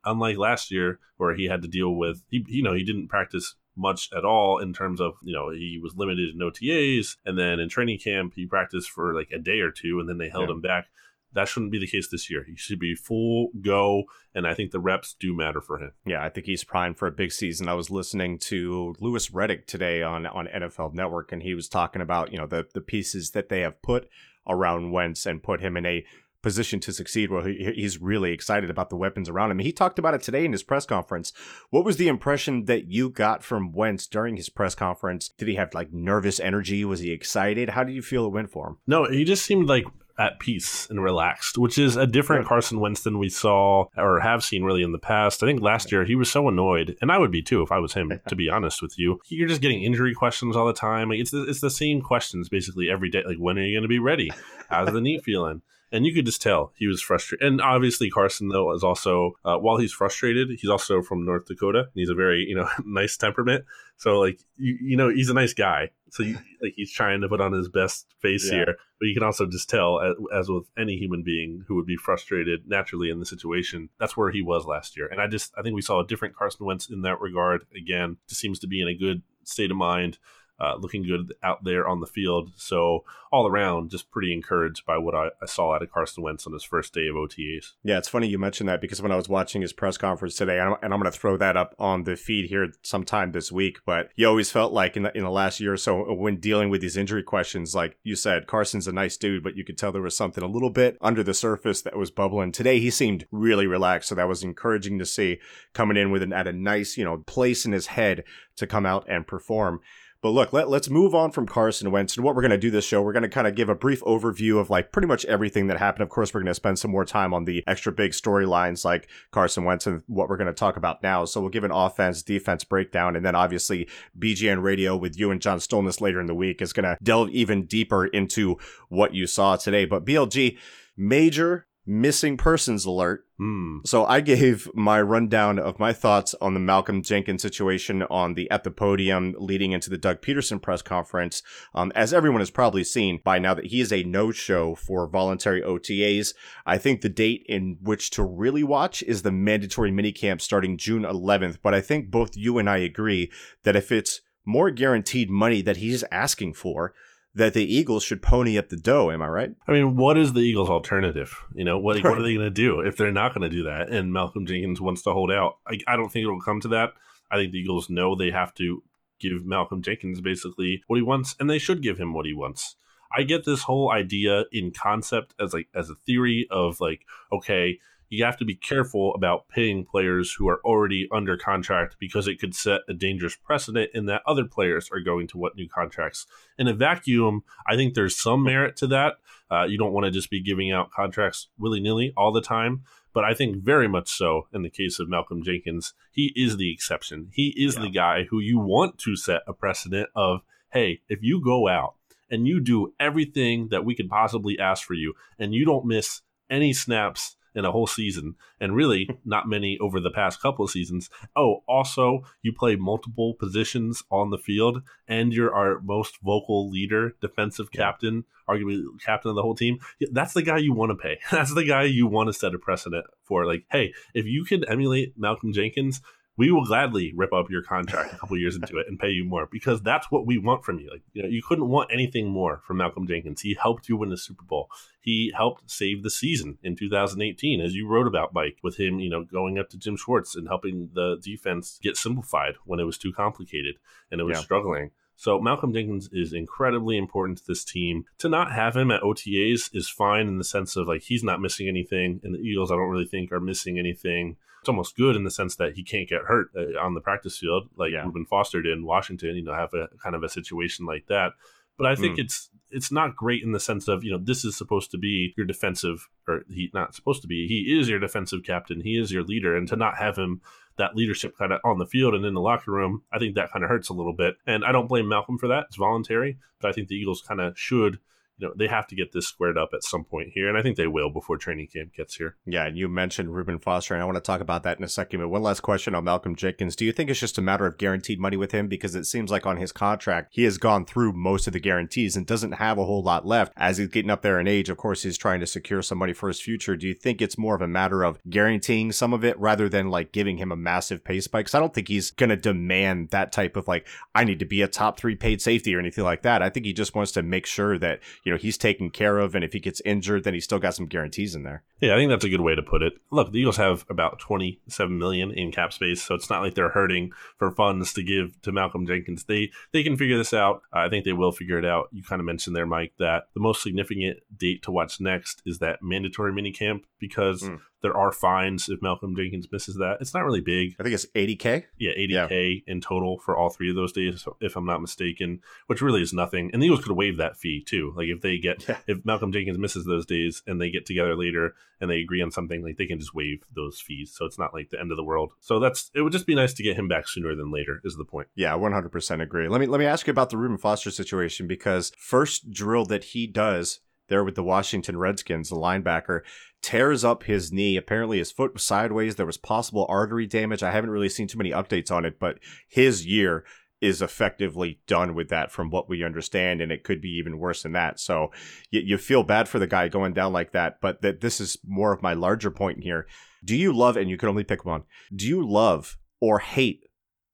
unlike 0.04 0.36
last 0.36 0.70
year 0.70 0.98
where 1.16 1.34
he 1.34 1.46
had 1.46 1.62
to 1.62 1.68
deal 1.68 1.94
with, 1.94 2.22
he, 2.28 2.44
you 2.48 2.62
know, 2.62 2.74
he 2.74 2.84
didn't 2.84 3.08
practice 3.08 3.54
much 3.76 4.10
at 4.16 4.24
all 4.24 4.58
in 4.58 4.72
terms 4.72 5.00
of 5.00 5.14
you 5.22 5.32
know 5.32 5.50
he 5.50 5.78
was 5.82 5.94
limited 5.96 6.34
in 6.34 6.40
OTAs 6.40 7.16
and 7.24 7.38
then 7.38 7.60
in 7.60 7.68
training 7.68 7.98
camp 7.98 8.32
he 8.34 8.46
practiced 8.46 8.90
for 8.90 9.14
like 9.14 9.30
a 9.32 9.38
day 9.38 9.60
or 9.60 9.70
two 9.70 9.98
and 10.00 10.08
then 10.08 10.18
they 10.18 10.28
held 10.28 10.48
yeah. 10.48 10.54
him 10.54 10.60
back. 10.60 10.86
That 11.32 11.46
shouldn't 11.46 11.70
be 11.70 11.78
the 11.78 11.86
case 11.86 12.08
this 12.10 12.28
year. 12.28 12.44
He 12.44 12.56
should 12.56 12.80
be 12.80 12.96
full 12.96 13.50
go, 13.60 14.02
and 14.34 14.48
I 14.48 14.54
think 14.54 14.72
the 14.72 14.80
reps 14.80 15.14
do 15.14 15.32
matter 15.32 15.60
for 15.60 15.78
him. 15.78 15.92
Yeah, 16.04 16.24
I 16.24 16.28
think 16.28 16.46
he's 16.46 16.64
primed 16.64 16.98
for 16.98 17.06
a 17.06 17.12
big 17.12 17.30
season. 17.30 17.68
I 17.68 17.74
was 17.74 17.88
listening 17.88 18.40
to 18.40 18.96
Louis 18.98 19.28
Riddick 19.28 19.66
today 19.66 20.02
on 20.02 20.26
on 20.26 20.48
NFL 20.48 20.92
Network, 20.92 21.30
and 21.30 21.40
he 21.40 21.54
was 21.54 21.68
talking 21.68 22.02
about 22.02 22.32
you 22.32 22.38
know 22.38 22.48
the 22.48 22.66
the 22.74 22.80
pieces 22.80 23.30
that 23.30 23.48
they 23.48 23.60
have 23.60 23.80
put 23.80 24.08
around 24.48 24.90
Wentz 24.90 25.24
and 25.24 25.40
put 25.40 25.60
him 25.60 25.76
in 25.76 25.86
a 25.86 26.04
position 26.42 26.80
to 26.80 26.92
succeed 26.92 27.30
where 27.30 27.46
he, 27.46 27.72
he's 27.74 28.00
really 28.00 28.32
excited 28.32 28.70
about 28.70 28.90
the 28.90 28.96
weapons 28.96 29.28
around 29.28 29.50
him. 29.50 29.58
He 29.58 29.72
talked 29.72 29.98
about 29.98 30.14
it 30.14 30.22
today 30.22 30.44
in 30.44 30.52
his 30.52 30.62
press 30.62 30.86
conference. 30.86 31.32
What 31.70 31.84
was 31.84 31.96
the 31.96 32.08
impression 32.08 32.64
that 32.66 32.86
you 32.86 33.10
got 33.10 33.42
from 33.42 33.72
Wentz 33.72 34.06
during 34.06 34.36
his 34.36 34.48
press 34.48 34.74
conference? 34.74 35.28
Did 35.28 35.48
he 35.48 35.54
have 35.56 35.74
like 35.74 35.92
nervous 35.92 36.40
energy? 36.40 36.84
Was 36.84 37.00
he 37.00 37.10
excited? 37.10 37.70
How 37.70 37.84
did 37.84 37.94
you 37.94 38.02
feel 38.02 38.26
it 38.26 38.32
went 38.32 38.50
for 38.50 38.68
him? 38.68 38.78
No, 38.86 39.04
he 39.04 39.24
just 39.24 39.44
seemed 39.44 39.68
like 39.68 39.84
at 40.20 40.38
peace 40.38 40.86
and 40.90 41.02
relaxed, 41.02 41.56
which 41.56 41.78
is 41.78 41.96
a 41.96 42.06
different 42.06 42.46
Carson 42.46 42.78
Wentz 42.78 43.02
than 43.02 43.18
we 43.18 43.30
saw 43.30 43.86
or 43.96 44.20
have 44.20 44.44
seen 44.44 44.62
really 44.62 44.82
in 44.82 44.92
the 44.92 44.98
past. 44.98 45.42
I 45.42 45.46
think 45.46 45.62
last 45.62 45.90
year 45.90 46.04
he 46.04 46.14
was 46.14 46.30
so 46.30 46.46
annoyed, 46.46 46.96
and 47.00 47.10
I 47.10 47.16
would 47.16 47.30
be 47.30 47.42
too 47.42 47.62
if 47.62 47.72
I 47.72 47.78
was 47.78 47.94
him. 47.94 48.12
to 48.28 48.36
be 48.36 48.50
honest 48.50 48.82
with 48.82 48.98
you, 48.98 49.18
you're 49.28 49.48
just 49.48 49.62
getting 49.62 49.82
injury 49.82 50.14
questions 50.14 50.56
all 50.56 50.66
the 50.66 50.74
time. 50.74 51.08
Like 51.08 51.20
it's 51.20 51.30
the, 51.30 51.44
it's 51.44 51.62
the 51.62 51.70
same 51.70 52.02
questions 52.02 52.50
basically 52.50 52.90
every 52.90 53.08
day. 53.08 53.22
Like 53.26 53.38
when 53.38 53.58
are 53.58 53.62
you 53.62 53.74
going 53.74 53.82
to 53.82 53.88
be 53.88 53.98
ready? 53.98 54.30
How's 54.68 54.92
the 54.92 55.00
knee 55.00 55.18
feeling? 55.24 55.62
And 55.92 56.06
you 56.06 56.14
could 56.14 56.26
just 56.26 56.42
tell 56.42 56.72
he 56.76 56.86
was 56.86 57.00
frustrated. 57.00 57.46
And 57.46 57.60
obviously, 57.60 58.10
Carson 58.10 58.48
though 58.48 58.72
is 58.72 58.84
also 58.84 59.32
uh, 59.44 59.56
while 59.56 59.78
he's 59.78 59.92
frustrated, 59.92 60.48
he's 60.50 60.70
also 60.70 61.02
from 61.02 61.24
North 61.24 61.46
Dakota, 61.46 61.80
and 61.80 61.92
he's 61.94 62.10
a 62.10 62.14
very 62.14 62.44
you 62.48 62.54
know 62.54 62.68
nice 62.84 63.16
temperament. 63.16 63.64
So 63.96 64.18
like 64.18 64.40
you, 64.56 64.78
you 64.80 64.96
know 64.96 65.08
he's 65.08 65.30
a 65.30 65.34
nice 65.34 65.54
guy. 65.54 65.90
So 66.10 66.22
you, 66.22 66.34
like 66.62 66.74
he's 66.76 66.92
trying 66.92 67.20
to 67.20 67.28
put 67.28 67.40
on 67.40 67.52
his 67.52 67.68
best 67.68 68.06
face 68.20 68.46
yeah. 68.46 68.58
here, 68.58 68.76
but 68.98 69.06
you 69.06 69.14
can 69.14 69.22
also 69.22 69.46
just 69.46 69.68
tell, 69.68 70.00
as, 70.00 70.14
as 70.34 70.48
with 70.48 70.64
any 70.78 70.96
human 70.96 71.22
being 71.22 71.64
who 71.66 71.74
would 71.76 71.86
be 71.86 71.96
frustrated 71.96 72.66
naturally 72.66 73.10
in 73.10 73.20
the 73.20 73.26
situation, 73.26 73.88
that's 73.98 74.16
where 74.16 74.30
he 74.30 74.42
was 74.42 74.66
last 74.66 74.96
year. 74.96 75.06
And 75.06 75.20
I 75.20 75.26
just 75.26 75.52
I 75.58 75.62
think 75.62 75.74
we 75.74 75.82
saw 75.82 76.00
a 76.00 76.06
different 76.06 76.36
Carson 76.36 76.66
Wentz 76.66 76.88
in 76.88 77.02
that 77.02 77.20
regard. 77.20 77.64
Again, 77.76 78.16
just 78.28 78.40
seems 78.40 78.58
to 78.60 78.66
be 78.66 78.80
in 78.80 78.88
a 78.88 78.94
good 78.94 79.22
state 79.44 79.70
of 79.70 79.76
mind 79.76 80.18
uh, 80.60 80.76
looking 80.76 81.02
good 81.02 81.34
out 81.42 81.64
there 81.64 81.88
on 81.88 82.00
the 82.00 82.06
field. 82.06 82.52
So 82.56 83.04
all 83.32 83.46
around, 83.46 83.90
just 83.90 84.10
pretty 84.10 84.32
encouraged 84.32 84.84
by 84.84 84.98
what 84.98 85.14
I, 85.14 85.28
I, 85.40 85.46
saw 85.46 85.74
out 85.74 85.82
of 85.82 85.92
Carson 85.92 86.22
Wentz 86.24 86.46
on 86.46 86.52
his 86.52 86.64
first 86.64 86.92
day 86.92 87.06
of 87.06 87.14
OTAs. 87.14 87.72
Yeah, 87.84 87.98
it's 87.98 88.08
funny 88.08 88.26
you 88.26 88.38
mentioned 88.38 88.68
that 88.68 88.80
because 88.80 89.00
when 89.00 89.12
I 89.12 89.16
was 89.16 89.28
watching 89.28 89.62
his 89.62 89.72
press 89.72 89.96
conference 89.96 90.34
today, 90.34 90.58
and 90.58 90.70
I'm, 90.70 90.92
I'm 90.92 91.00
going 91.00 91.04
to 91.04 91.18
throw 91.18 91.36
that 91.36 91.56
up 91.56 91.74
on 91.78 92.04
the 92.04 92.16
feed 92.16 92.48
here 92.48 92.72
sometime 92.82 93.30
this 93.30 93.52
week, 93.52 93.78
but 93.86 94.10
you 94.16 94.26
always 94.26 94.50
felt 94.50 94.72
like 94.72 94.96
in 94.96 95.04
the, 95.04 95.16
in 95.16 95.22
the 95.22 95.30
last 95.30 95.60
year 95.60 95.72
or 95.72 95.76
so 95.76 96.12
when 96.12 96.40
dealing 96.40 96.70
with 96.70 96.80
these 96.80 96.96
injury 96.96 97.22
questions, 97.22 97.74
like 97.74 97.96
you 98.02 98.16
said, 98.16 98.48
Carson's 98.48 98.88
a 98.88 98.92
nice 98.92 99.16
dude, 99.16 99.44
but 99.44 99.56
you 99.56 99.64
could 99.64 99.78
tell 99.78 99.92
there 99.92 100.02
was 100.02 100.16
something 100.16 100.42
a 100.42 100.48
little 100.48 100.70
bit 100.70 100.98
under 101.00 101.22
the 101.22 101.34
surface 101.34 101.82
that 101.82 101.96
was 101.96 102.10
bubbling. 102.10 102.52
Today, 102.52 102.80
he 102.80 102.90
seemed 102.90 103.26
really 103.30 103.66
relaxed, 103.66 104.08
so 104.08 104.16
that 104.16 104.28
was 104.28 104.42
encouraging 104.42 104.98
to 104.98 105.06
see 105.06 105.38
coming 105.72 105.96
in 105.96 106.10
with 106.10 106.22
an 106.22 106.32
at 106.32 106.48
a 106.48 106.52
nice, 106.52 106.96
you 106.96 107.04
know, 107.04 107.18
place 107.18 107.64
in 107.64 107.72
his 107.72 107.86
head 107.86 108.24
to 108.56 108.66
come 108.66 108.84
out 108.84 109.06
and 109.08 109.26
perform. 109.26 109.80
But 110.22 110.30
look, 110.30 110.52
let, 110.52 110.68
let's 110.68 110.90
move 110.90 111.14
on 111.14 111.30
from 111.30 111.46
Carson 111.46 111.90
Wentz. 111.90 112.16
And 112.16 112.24
what 112.24 112.34
we're 112.34 112.42
going 112.42 112.50
to 112.50 112.58
do 112.58 112.70
this 112.70 112.84
show, 112.84 113.00
we're 113.00 113.14
going 113.14 113.22
to 113.22 113.28
kind 113.28 113.46
of 113.46 113.54
give 113.54 113.70
a 113.70 113.74
brief 113.74 114.02
overview 114.02 114.58
of 114.58 114.68
like 114.68 114.92
pretty 114.92 115.08
much 115.08 115.24
everything 115.24 115.68
that 115.68 115.78
happened. 115.78 116.02
Of 116.02 116.10
course, 116.10 116.34
we're 116.34 116.40
going 116.40 116.48
to 116.48 116.54
spend 116.54 116.78
some 116.78 116.90
more 116.90 117.06
time 117.06 117.32
on 117.32 117.44
the 117.44 117.64
extra 117.66 117.90
big 117.90 118.12
storylines 118.12 118.84
like 118.84 119.08
Carson 119.30 119.64
Wentz 119.64 119.86
and 119.86 120.02
what 120.06 120.28
we're 120.28 120.36
going 120.36 120.46
to 120.46 120.52
talk 120.52 120.76
about 120.76 121.02
now. 121.02 121.24
So 121.24 121.40
we'll 121.40 121.48
give 121.48 121.64
an 121.64 121.70
offense, 121.70 122.22
defense 122.22 122.64
breakdown. 122.64 123.16
And 123.16 123.24
then 123.24 123.34
obviously 123.34 123.88
BGN 124.18 124.62
radio 124.62 124.94
with 124.94 125.18
you 125.18 125.30
and 125.30 125.40
John 125.40 125.58
Stolnis 125.58 126.02
later 126.02 126.20
in 126.20 126.26
the 126.26 126.34
week 126.34 126.60
is 126.60 126.74
going 126.74 126.84
to 126.84 126.98
delve 127.02 127.30
even 127.30 127.64
deeper 127.64 128.04
into 128.04 128.58
what 128.90 129.14
you 129.14 129.26
saw 129.26 129.56
today. 129.56 129.86
But 129.86 130.04
BLG, 130.04 130.58
major 130.98 131.66
missing 131.86 132.36
persons 132.36 132.84
alert. 132.84 133.24
Mm. 133.40 133.86
So 133.86 134.04
I 134.04 134.20
gave 134.20 134.68
my 134.74 135.00
rundown 135.00 135.58
of 135.58 135.78
my 135.78 135.92
thoughts 135.92 136.34
on 136.40 136.54
the 136.54 136.60
Malcolm 136.60 137.02
Jenkins 137.02 137.42
situation 137.42 138.02
on 138.04 138.34
the 138.34 138.50
at 138.50 138.64
the 138.64 138.70
podium 138.70 139.34
leading 139.38 139.72
into 139.72 139.88
the 139.88 139.98
Doug 139.98 140.20
Pederson 140.20 140.60
press 140.60 140.82
conference. 140.82 141.42
Um, 141.74 141.90
as 141.94 142.12
everyone 142.12 142.40
has 142.40 142.50
probably 142.50 142.84
seen 142.84 143.20
by 143.24 143.38
now 143.38 143.54
that 143.54 143.66
he 143.66 143.80
is 143.80 143.92
a 143.92 144.02
no-show 144.02 144.74
for 144.74 145.08
voluntary 145.08 145.62
OTAs. 145.62 146.34
I 146.66 146.76
think 146.78 147.00
the 147.00 147.08
date 147.08 147.44
in 147.48 147.78
which 147.80 148.10
to 148.10 148.22
really 148.22 148.62
watch 148.62 149.02
is 149.02 149.22
the 149.22 149.32
mandatory 149.32 149.90
minicamp 149.90 150.40
starting 150.40 150.76
June 150.76 151.02
11th. 151.02 151.58
But 151.62 151.74
I 151.74 151.80
think 151.80 152.10
both 152.10 152.36
you 152.36 152.58
and 152.58 152.68
I 152.68 152.78
agree 152.78 153.30
that 153.64 153.76
if 153.76 153.90
it's 153.90 154.20
more 154.44 154.70
guaranteed 154.70 155.30
money 155.30 155.62
that 155.62 155.78
he's 155.78 156.04
asking 156.10 156.54
for, 156.54 156.94
that 157.34 157.54
the 157.54 157.64
Eagles 157.64 158.02
should 158.02 158.22
pony 158.22 158.58
up 158.58 158.68
the 158.68 158.76
dough. 158.76 159.10
Am 159.10 159.22
I 159.22 159.28
right? 159.28 159.50
I 159.66 159.72
mean, 159.72 159.96
what 159.96 160.18
is 160.18 160.32
the 160.32 160.40
Eagles' 160.40 160.68
alternative? 160.68 161.36
You 161.54 161.64
know, 161.64 161.78
what, 161.78 162.02
what 162.02 162.18
are 162.18 162.22
they 162.22 162.34
going 162.34 162.46
to 162.46 162.50
do 162.50 162.80
if 162.80 162.96
they're 162.96 163.12
not 163.12 163.34
going 163.34 163.48
to 163.48 163.56
do 163.56 163.64
that? 163.64 163.88
And 163.90 164.12
Malcolm 164.12 164.46
Jenkins 164.46 164.80
wants 164.80 165.02
to 165.02 165.12
hold 165.12 165.30
out. 165.30 165.58
I, 165.66 165.78
I 165.86 165.96
don't 165.96 166.10
think 166.10 166.24
it 166.24 166.30
will 166.30 166.40
come 166.40 166.60
to 166.62 166.68
that. 166.68 166.90
I 167.30 167.36
think 167.36 167.52
the 167.52 167.58
Eagles 167.58 167.88
know 167.88 168.14
they 168.14 168.30
have 168.30 168.52
to 168.54 168.82
give 169.20 169.44
Malcolm 169.44 169.82
Jenkins 169.82 170.20
basically 170.20 170.82
what 170.88 170.96
he 170.96 171.02
wants, 171.02 171.36
and 171.38 171.48
they 171.48 171.58
should 171.58 171.82
give 171.82 171.98
him 171.98 172.12
what 172.14 172.26
he 172.26 172.32
wants. 172.32 172.76
I 173.16 173.22
get 173.22 173.44
this 173.44 173.64
whole 173.64 173.90
idea 173.90 174.44
in 174.52 174.72
concept 174.72 175.34
as 175.38 175.52
like 175.52 175.68
as 175.74 175.90
a 175.90 175.96
theory 176.06 176.46
of 176.50 176.80
like, 176.80 177.02
okay, 177.32 177.78
you 178.10 178.24
have 178.24 178.36
to 178.36 178.44
be 178.44 178.56
careful 178.56 179.14
about 179.14 179.48
paying 179.48 179.84
players 179.84 180.32
who 180.32 180.48
are 180.48 180.60
already 180.64 181.08
under 181.12 181.36
contract 181.36 181.96
because 182.00 182.26
it 182.26 182.40
could 182.40 182.54
set 182.54 182.80
a 182.88 182.92
dangerous 182.92 183.36
precedent 183.36 183.90
in 183.94 184.06
that 184.06 184.22
other 184.26 184.44
players 184.44 184.90
are 184.92 185.00
going 185.00 185.28
to 185.28 185.38
what 185.38 185.54
new 185.54 185.68
contracts. 185.68 186.26
In 186.58 186.66
a 186.66 186.74
vacuum, 186.74 187.44
I 187.68 187.76
think 187.76 187.94
there's 187.94 188.20
some 188.20 188.42
merit 188.42 188.76
to 188.78 188.88
that. 188.88 189.14
Uh, 189.48 189.64
you 189.64 189.78
don't 189.78 189.92
want 189.92 190.04
to 190.04 190.10
just 190.10 190.28
be 190.28 190.42
giving 190.42 190.72
out 190.72 190.90
contracts 190.90 191.48
willy 191.56 191.80
nilly 191.80 192.12
all 192.16 192.32
the 192.32 192.42
time. 192.42 192.82
But 193.12 193.24
I 193.24 193.34
think 193.34 193.56
very 193.56 193.88
much 193.88 194.08
so 194.08 194.48
in 194.52 194.62
the 194.62 194.70
case 194.70 194.98
of 194.98 195.08
Malcolm 195.08 195.42
Jenkins, 195.42 195.94
he 196.12 196.32
is 196.36 196.56
the 196.56 196.72
exception. 196.72 197.30
He 197.32 197.54
is 197.56 197.76
yeah. 197.76 197.82
the 197.82 197.90
guy 197.90 198.24
who 198.24 198.40
you 198.40 198.58
want 198.58 198.98
to 198.98 199.16
set 199.16 199.42
a 199.46 199.52
precedent 199.52 200.08
of, 200.14 200.42
hey, 200.72 201.00
if 201.08 201.20
you 201.22 201.42
go 201.42 201.68
out 201.68 201.94
and 202.28 202.46
you 202.46 202.60
do 202.60 202.92
everything 203.00 203.68
that 203.68 203.84
we 203.84 203.94
could 203.94 204.08
possibly 204.08 204.58
ask 204.58 204.84
for 204.84 204.94
you 204.94 205.14
and 205.38 205.54
you 205.54 205.64
don't 205.64 205.86
miss 205.86 206.22
any 206.48 206.72
snaps 206.72 207.36
in 207.54 207.64
a 207.64 207.72
whole 207.72 207.86
season, 207.86 208.36
and 208.60 208.74
really 208.74 209.08
not 209.24 209.48
many 209.48 209.78
over 209.78 210.00
the 210.00 210.10
past 210.10 210.40
couple 210.40 210.64
of 210.64 210.70
seasons. 210.70 211.10
Oh, 211.36 211.62
also, 211.66 212.22
you 212.42 212.52
play 212.52 212.76
multiple 212.76 213.34
positions 213.34 214.02
on 214.10 214.30
the 214.30 214.38
field, 214.38 214.82
and 215.08 215.32
you're 215.32 215.54
our 215.54 215.80
most 215.80 216.18
vocal 216.22 216.70
leader, 216.70 217.14
defensive 217.20 217.70
captain, 217.72 218.24
arguably 218.48 218.82
captain 219.04 219.30
of 219.30 219.36
the 219.36 219.42
whole 219.42 219.54
team. 219.54 219.78
That's 220.12 220.34
the 220.34 220.42
guy 220.42 220.58
you 220.58 220.72
want 220.72 220.90
to 220.90 220.96
pay. 220.96 221.18
That's 221.30 221.54
the 221.54 221.64
guy 221.64 221.84
you 221.84 222.06
want 222.06 222.28
to 222.28 222.32
set 222.32 222.54
a 222.54 222.58
precedent 222.58 223.06
for. 223.24 223.46
Like, 223.46 223.64
hey, 223.70 223.92
if 224.14 224.26
you 224.26 224.44
can 224.44 224.64
emulate 224.64 225.14
Malcolm 225.16 225.52
Jenkins, 225.52 226.00
we 226.40 226.50
will 226.50 226.64
gladly 226.64 227.12
rip 227.14 227.34
up 227.34 227.50
your 227.50 227.62
contract 227.62 228.14
a 228.14 228.16
couple 228.16 228.34
years 228.38 228.56
into 228.56 228.78
it 228.78 228.86
and 228.88 228.98
pay 228.98 229.10
you 229.10 229.26
more 229.26 229.46
because 229.52 229.82
that's 229.82 230.10
what 230.10 230.26
we 230.26 230.38
want 230.38 230.64
from 230.64 230.78
you. 230.78 230.88
Like, 230.90 231.02
you 231.12 231.22
know, 231.22 231.28
you 231.28 231.42
couldn't 231.46 231.68
want 231.68 231.90
anything 231.92 232.30
more 232.30 232.62
from 232.66 232.78
Malcolm 232.78 233.06
Jenkins. 233.06 233.42
He 233.42 233.58
helped 233.60 233.90
you 233.90 233.98
win 233.98 234.08
the 234.08 234.16
Super 234.16 234.44
Bowl. 234.44 234.70
He 235.02 235.34
helped 235.36 235.70
save 235.70 236.02
the 236.02 236.08
season 236.08 236.56
in 236.62 236.76
2018, 236.76 237.60
as 237.60 237.74
you 237.74 237.86
wrote 237.86 238.06
about, 238.06 238.32
Mike, 238.32 238.56
with 238.62 238.80
him, 238.80 239.00
you 239.00 239.10
know, 239.10 239.22
going 239.22 239.58
up 239.58 239.68
to 239.68 239.76
Jim 239.76 239.98
Schwartz 239.98 240.34
and 240.34 240.48
helping 240.48 240.88
the 240.94 241.18
defense 241.22 241.78
get 241.82 241.98
simplified 241.98 242.54
when 242.64 242.80
it 242.80 242.84
was 242.84 242.96
too 242.96 243.12
complicated 243.12 243.74
and 244.10 244.18
it 244.18 244.24
was 244.24 244.38
yeah. 244.38 244.42
struggling. 244.42 244.92
So 245.16 245.38
Malcolm 245.38 245.74
Jenkins 245.74 246.08
is 246.10 246.32
incredibly 246.32 246.96
important 246.96 247.36
to 247.36 247.44
this 247.46 247.64
team. 247.66 248.04
To 248.16 248.30
not 248.30 248.52
have 248.52 248.74
him 248.74 248.90
at 248.90 249.02
OTAs 249.02 249.68
is 249.74 249.90
fine 249.90 250.26
in 250.26 250.38
the 250.38 250.44
sense 250.44 250.74
of 250.74 250.88
like 250.88 251.02
he's 251.02 251.22
not 251.22 251.42
missing 251.42 251.68
anything, 251.68 252.18
and 252.24 252.34
the 252.34 252.38
Eagles 252.38 252.70
I 252.70 252.76
don't 252.76 252.88
really 252.88 253.04
think 253.04 253.30
are 253.30 253.40
missing 253.40 253.78
anything 253.78 254.38
it's 254.60 254.68
almost 254.68 254.96
good 254.96 255.16
in 255.16 255.24
the 255.24 255.30
sense 255.30 255.56
that 255.56 255.74
he 255.74 255.82
can't 255.82 256.08
get 256.08 256.22
hurt 256.22 256.50
uh, 256.56 256.78
on 256.78 256.94
the 256.94 257.00
practice 257.00 257.38
field, 257.38 257.68
like 257.76 257.92
yeah. 257.92 258.04
Reuben 258.04 258.26
Foster 258.26 258.62
did 258.62 258.76
in 258.76 258.84
Washington. 258.84 259.36
You 259.36 259.44
know, 259.44 259.54
have 259.54 259.74
a 259.74 259.88
kind 260.02 260.14
of 260.14 260.22
a 260.22 260.28
situation 260.28 260.86
like 260.86 261.06
that. 261.08 261.32
But 261.78 261.86
I 261.86 261.94
think 261.94 262.18
mm. 262.18 262.24
it's 262.24 262.50
it's 262.70 262.92
not 262.92 263.16
great 263.16 263.42
in 263.42 263.52
the 263.52 263.60
sense 263.60 263.88
of 263.88 264.04
you 264.04 264.12
know 264.12 264.18
this 264.22 264.44
is 264.44 264.56
supposed 264.56 264.90
to 264.90 264.98
be 264.98 265.32
your 265.36 265.46
defensive 265.46 266.08
or 266.28 266.42
he 266.48 266.70
not 266.72 266.94
supposed 266.94 267.22
to 267.22 267.28
be 267.28 267.46
he 267.48 267.78
is 267.78 267.88
your 267.88 267.98
defensive 267.98 268.42
captain 268.44 268.80
he 268.80 268.98
is 268.98 269.10
your 269.10 269.24
leader 269.24 269.56
and 269.56 269.68
to 269.68 269.76
not 269.76 269.96
have 269.96 270.16
him 270.16 270.40
that 270.76 270.94
leadership 270.94 271.36
kind 271.36 271.52
of 271.52 271.60
on 271.64 271.78
the 271.78 271.86
field 271.86 272.14
and 272.14 272.24
in 272.24 272.34
the 272.34 272.40
locker 272.40 272.70
room 272.70 273.02
I 273.12 273.18
think 273.18 273.34
that 273.34 273.50
kind 273.50 273.64
of 273.64 273.70
hurts 273.70 273.88
a 273.88 273.94
little 273.94 274.12
bit 274.12 274.36
and 274.46 274.64
I 274.64 274.72
don't 274.72 274.88
blame 274.88 275.08
Malcolm 275.08 275.38
for 275.38 275.48
that 275.48 275.64
it's 275.68 275.76
voluntary 275.76 276.38
but 276.60 276.68
I 276.68 276.72
think 276.72 276.88
the 276.88 276.96
Eagles 276.96 277.22
kind 277.26 277.40
of 277.40 277.58
should 277.58 277.98
you 278.40 278.48
know 278.48 278.54
they 278.56 278.66
have 278.66 278.86
to 278.88 278.96
get 278.96 279.12
this 279.12 279.26
squared 279.26 279.58
up 279.58 279.70
at 279.74 279.84
some 279.84 280.04
point 280.04 280.30
here, 280.34 280.48
and 280.48 280.56
I 280.56 280.62
think 280.62 280.76
they 280.76 280.86
will 280.86 281.10
before 281.10 281.36
training 281.36 281.68
camp 281.68 281.94
gets 281.94 282.16
here. 282.16 282.36
Yeah, 282.46 282.66
and 282.66 282.76
you 282.76 282.88
mentioned 282.88 283.34
Reuben 283.34 283.58
Foster, 283.58 283.94
and 283.94 284.02
I 284.02 284.06
want 284.06 284.16
to 284.16 284.22
talk 284.22 284.40
about 284.40 284.62
that 284.62 284.78
in 284.78 284.84
a 284.84 284.88
second. 284.88 285.20
But 285.20 285.28
one 285.28 285.42
last 285.42 285.60
question 285.60 285.94
on 285.94 286.04
Malcolm 286.04 286.34
Jenkins: 286.34 286.76
Do 286.76 286.84
you 286.84 286.92
think 286.92 287.10
it's 287.10 287.20
just 287.20 287.38
a 287.38 287.42
matter 287.42 287.66
of 287.66 287.78
guaranteed 287.78 288.18
money 288.18 288.36
with 288.36 288.52
him 288.52 288.68
because 288.68 288.94
it 288.94 289.04
seems 289.04 289.30
like 289.30 289.46
on 289.46 289.58
his 289.58 289.72
contract 289.72 290.28
he 290.32 290.44
has 290.44 290.58
gone 290.58 290.84
through 290.84 291.12
most 291.12 291.46
of 291.46 291.52
the 291.52 291.60
guarantees 291.60 292.16
and 292.16 292.26
doesn't 292.26 292.52
have 292.52 292.78
a 292.78 292.84
whole 292.84 293.02
lot 293.02 293.26
left 293.26 293.52
as 293.56 293.78
he's 293.78 293.88
getting 293.88 294.10
up 294.10 294.22
there 294.22 294.40
in 294.40 294.48
age? 294.48 294.70
Of 294.70 294.78
course, 294.78 295.02
he's 295.02 295.18
trying 295.18 295.40
to 295.40 295.46
secure 295.46 295.82
some 295.82 295.98
money 295.98 296.12
for 296.12 296.28
his 296.28 296.40
future. 296.40 296.76
Do 296.76 296.86
you 296.86 296.94
think 296.94 297.20
it's 297.20 297.38
more 297.38 297.54
of 297.54 297.62
a 297.62 297.68
matter 297.68 298.02
of 298.02 298.18
guaranteeing 298.28 298.92
some 298.92 299.12
of 299.12 299.24
it 299.24 299.38
rather 299.38 299.68
than 299.68 299.90
like 299.90 300.12
giving 300.12 300.38
him 300.38 300.50
a 300.50 300.56
massive 300.56 301.04
pay 301.04 301.20
spike? 301.20 301.46
Because 301.46 301.54
I 301.54 301.60
don't 301.60 301.74
think 301.74 301.88
he's 301.88 302.10
going 302.10 302.30
to 302.30 302.36
demand 302.36 303.10
that 303.10 303.32
type 303.32 303.56
of 303.56 303.68
like 303.68 303.86
I 304.14 304.24
need 304.24 304.38
to 304.38 304.44
be 304.44 304.62
a 304.62 304.68
top 304.68 304.98
three 304.98 305.16
paid 305.16 305.42
safety 305.42 305.74
or 305.74 305.78
anything 305.78 306.04
like 306.04 306.22
that. 306.22 306.42
I 306.42 306.48
think 306.48 306.66
he 306.66 306.72
just 306.72 306.94
wants 306.94 307.12
to 307.12 307.22
make 307.22 307.46
sure 307.46 307.78
that 307.78 308.00
you 308.24 308.29
know 308.30 308.36
he's 308.36 308.58
taken 308.58 308.90
care 308.90 309.18
of, 309.18 309.34
and 309.34 309.44
if 309.44 309.52
he 309.52 309.60
gets 309.60 309.80
injured, 309.84 310.24
then 310.24 310.34
he's 310.34 310.44
still 310.44 310.58
got 310.58 310.74
some 310.74 310.86
guarantees 310.86 311.34
in 311.34 311.42
there. 311.42 311.62
Yeah, 311.80 311.94
I 311.94 311.96
think 311.96 312.10
that's 312.10 312.24
a 312.24 312.28
good 312.28 312.40
way 312.40 312.54
to 312.54 312.62
put 312.62 312.82
it. 312.82 312.94
Look, 313.10 313.32
the 313.32 313.38
Eagles 313.38 313.56
have 313.56 313.84
about 313.88 314.18
27 314.18 314.98
million 314.98 315.30
in 315.30 315.52
cap 315.52 315.72
space, 315.72 316.02
so 316.02 316.14
it's 316.14 316.30
not 316.30 316.42
like 316.42 316.54
they're 316.54 316.70
hurting 316.70 317.12
for 317.38 317.50
funds 317.50 317.92
to 317.94 318.02
give 318.02 318.40
to 318.42 318.52
Malcolm 318.52 318.86
Jenkins. 318.86 319.24
They 319.24 319.50
they 319.72 319.82
can 319.82 319.96
figure 319.96 320.18
this 320.18 320.34
out. 320.34 320.62
I 320.72 320.88
think 320.88 321.04
they 321.04 321.12
will 321.12 321.32
figure 321.32 321.58
it 321.58 321.64
out. 321.64 321.88
You 321.92 322.02
kind 322.02 322.20
of 322.20 322.26
mentioned 322.26 322.54
there, 322.54 322.66
Mike, 322.66 322.92
that 322.98 323.24
the 323.34 323.40
most 323.40 323.62
significant 323.62 324.18
date 324.36 324.62
to 324.62 324.70
watch 324.70 325.00
next 325.00 325.42
is 325.46 325.58
that 325.58 325.82
mandatory 325.82 326.32
minicamp 326.32 326.82
because 327.00 327.42
mm 327.42 327.58
there 327.82 327.96
are 327.96 328.12
fines 328.12 328.68
if 328.68 328.82
Malcolm 328.82 329.16
Jenkins 329.16 329.48
misses 329.50 329.76
that. 329.76 329.98
It's 330.00 330.14
not 330.14 330.24
really 330.24 330.40
big. 330.40 330.76
I 330.78 330.82
think 330.82 330.94
it's 330.94 331.06
80K. 331.06 331.64
Yeah, 331.78 331.92
80K 331.92 332.62
yeah. 332.66 332.72
in 332.72 332.80
total 332.80 333.18
for 333.18 333.36
all 333.36 333.50
three 333.50 333.70
of 333.70 333.76
those 333.76 333.92
days, 333.92 334.26
if 334.40 334.56
I'm 334.56 334.66
not 334.66 334.80
mistaken, 334.80 335.40
which 335.66 335.80
really 335.80 336.02
is 336.02 336.12
nothing. 336.12 336.50
And 336.52 336.60
the 336.60 336.66
Eagles 336.66 336.84
could 336.84 336.96
waive 336.96 337.16
that 337.16 337.36
fee 337.36 337.64
too. 337.64 337.92
Like 337.96 338.08
if 338.08 338.20
they 338.20 338.38
get, 338.38 338.64
yeah. 338.68 338.78
if 338.86 339.04
Malcolm 339.04 339.32
Jenkins 339.32 339.58
misses 339.58 339.84
those 339.84 340.06
days 340.06 340.42
and 340.46 340.60
they 340.60 340.70
get 340.70 340.86
together 340.86 341.16
later 341.16 341.54
and 341.80 341.90
they 341.90 342.00
agree 342.00 342.22
on 342.22 342.30
something, 342.30 342.62
like 342.62 342.76
they 342.76 342.86
can 342.86 342.98
just 342.98 343.14
waive 343.14 343.42
those 343.54 343.80
fees. 343.80 344.12
So 344.14 344.26
it's 344.26 344.38
not 344.38 344.52
like 344.52 344.70
the 344.70 344.80
end 344.80 344.90
of 344.90 344.96
the 344.96 345.04
world. 345.04 345.32
So 345.40 345.58
that's, 345.58 345.90
it 345.94 346.02
would 346.02 346.12
just 346.12 346.26
be 346.26 346.34
nice 346.34 346.52
to 346.54 346.62
get 346.62 346.76
him 346.76 346.88
back 346.88 347.08
sooner 347.08 347.34
than 347.34 347.50
later, 347.50 347.80
is 347.84 347.96
the 347.96 348.04
point. 348.04 348.28
Yeah, 348.34 348.52
100% 348.52 349.22
agree. 349.22 349.48
Let 349.48 349.60
me, 349.60 349.66
let 349.66 349.80
me 349.80 349.86
ask 349.86 350.06
you 350.06 350.10
about 350.10 350.30
the 350.30 350.36
Reuben 350.36 350.58
Foster 350.58 350.90
situation 350.90 351.46
because 351.46 351.92
first 351.96 352.50
drill 352.50 352.84
that 352.86 353.04
he 353.04 353.26
does 353.26 353.80
there 354.10 354.22
with 354.22 354.34
the 354.34 354.42
Washington 354.42 354.98
Redskins, 354.98 355.48
the 355.48 355.56
linebacker, 355.56 356.20
tears 356.60 357.02
up 357.04 357.22
his 357.22 357.50
knee. 357.50 357.78
Apparently, 357.78 358.18
his 358.18 358.30
foot 358.30 358.52
was 358.52 358.62
sideways. 358.62 359.16
There 359.16 359.24
was 359.24 359.38
possible 359.38 359.86
artery 359.88 360.26
damage. 360.26 360.62
I 360.62 360.72
haven't 360.72 360.90
really 360.90 361.08
seen 361.08 361.26
too 361.26 361.38
many 361.38 361.50
updates 361.50 361.90
on 361.90 362.04
it, 362.04 362.18
but 362.20 362.38
his 362.68 363.06
year 363.06 363.44
is 363.80 364.02
effectively 364.02 364.80
done 364.86 365.14
with 365.14 365.28
that 365.30 365.50
from 365.50 365.70
what 365.70 365.88
we 365.88 366.04
understand 366.04 366.60
and 366.60 366.70
it 366.70 366.84
could 366.84 367.00
be 367.00 367.08
even 367.10 367.38
worse 367.38 367.62
than 367.62 367.72
that 367.72 367.98
so 367.98 368.30
you, 368.70 368.80
you 368.80 368.98
feel 368.98 369.22
bad 369.22 369.48
for 369.48 369.58
the 369.58 369.66
guy 369.66 369.88
going 369.88 370.12
down 370.12 370.32
like 370.32 370.52
that 370.52 370.78
but 370.80 371.00
that 371.02 371.20
this 371.20 371.40
is 371.40 371.56
more 371.66 371.92
of 371.92 372.02
my 372.02 372.12
larger 372.12 372.50
point 372.50 372.82
here 372.82 373.06
do 373.42 373.56
you 373.56 373.72
love 373.72 373.96
and 373.96 374.10
you 374.10 374.18
can 374.18 374.28
only 374.28 374.44
pick 374.44 374.64
one 374.64 374.82
do 375.14 375.26
you 375.26 375.48
love 375.48 375.96
or 376.20 376.40
hate 376.40 376.84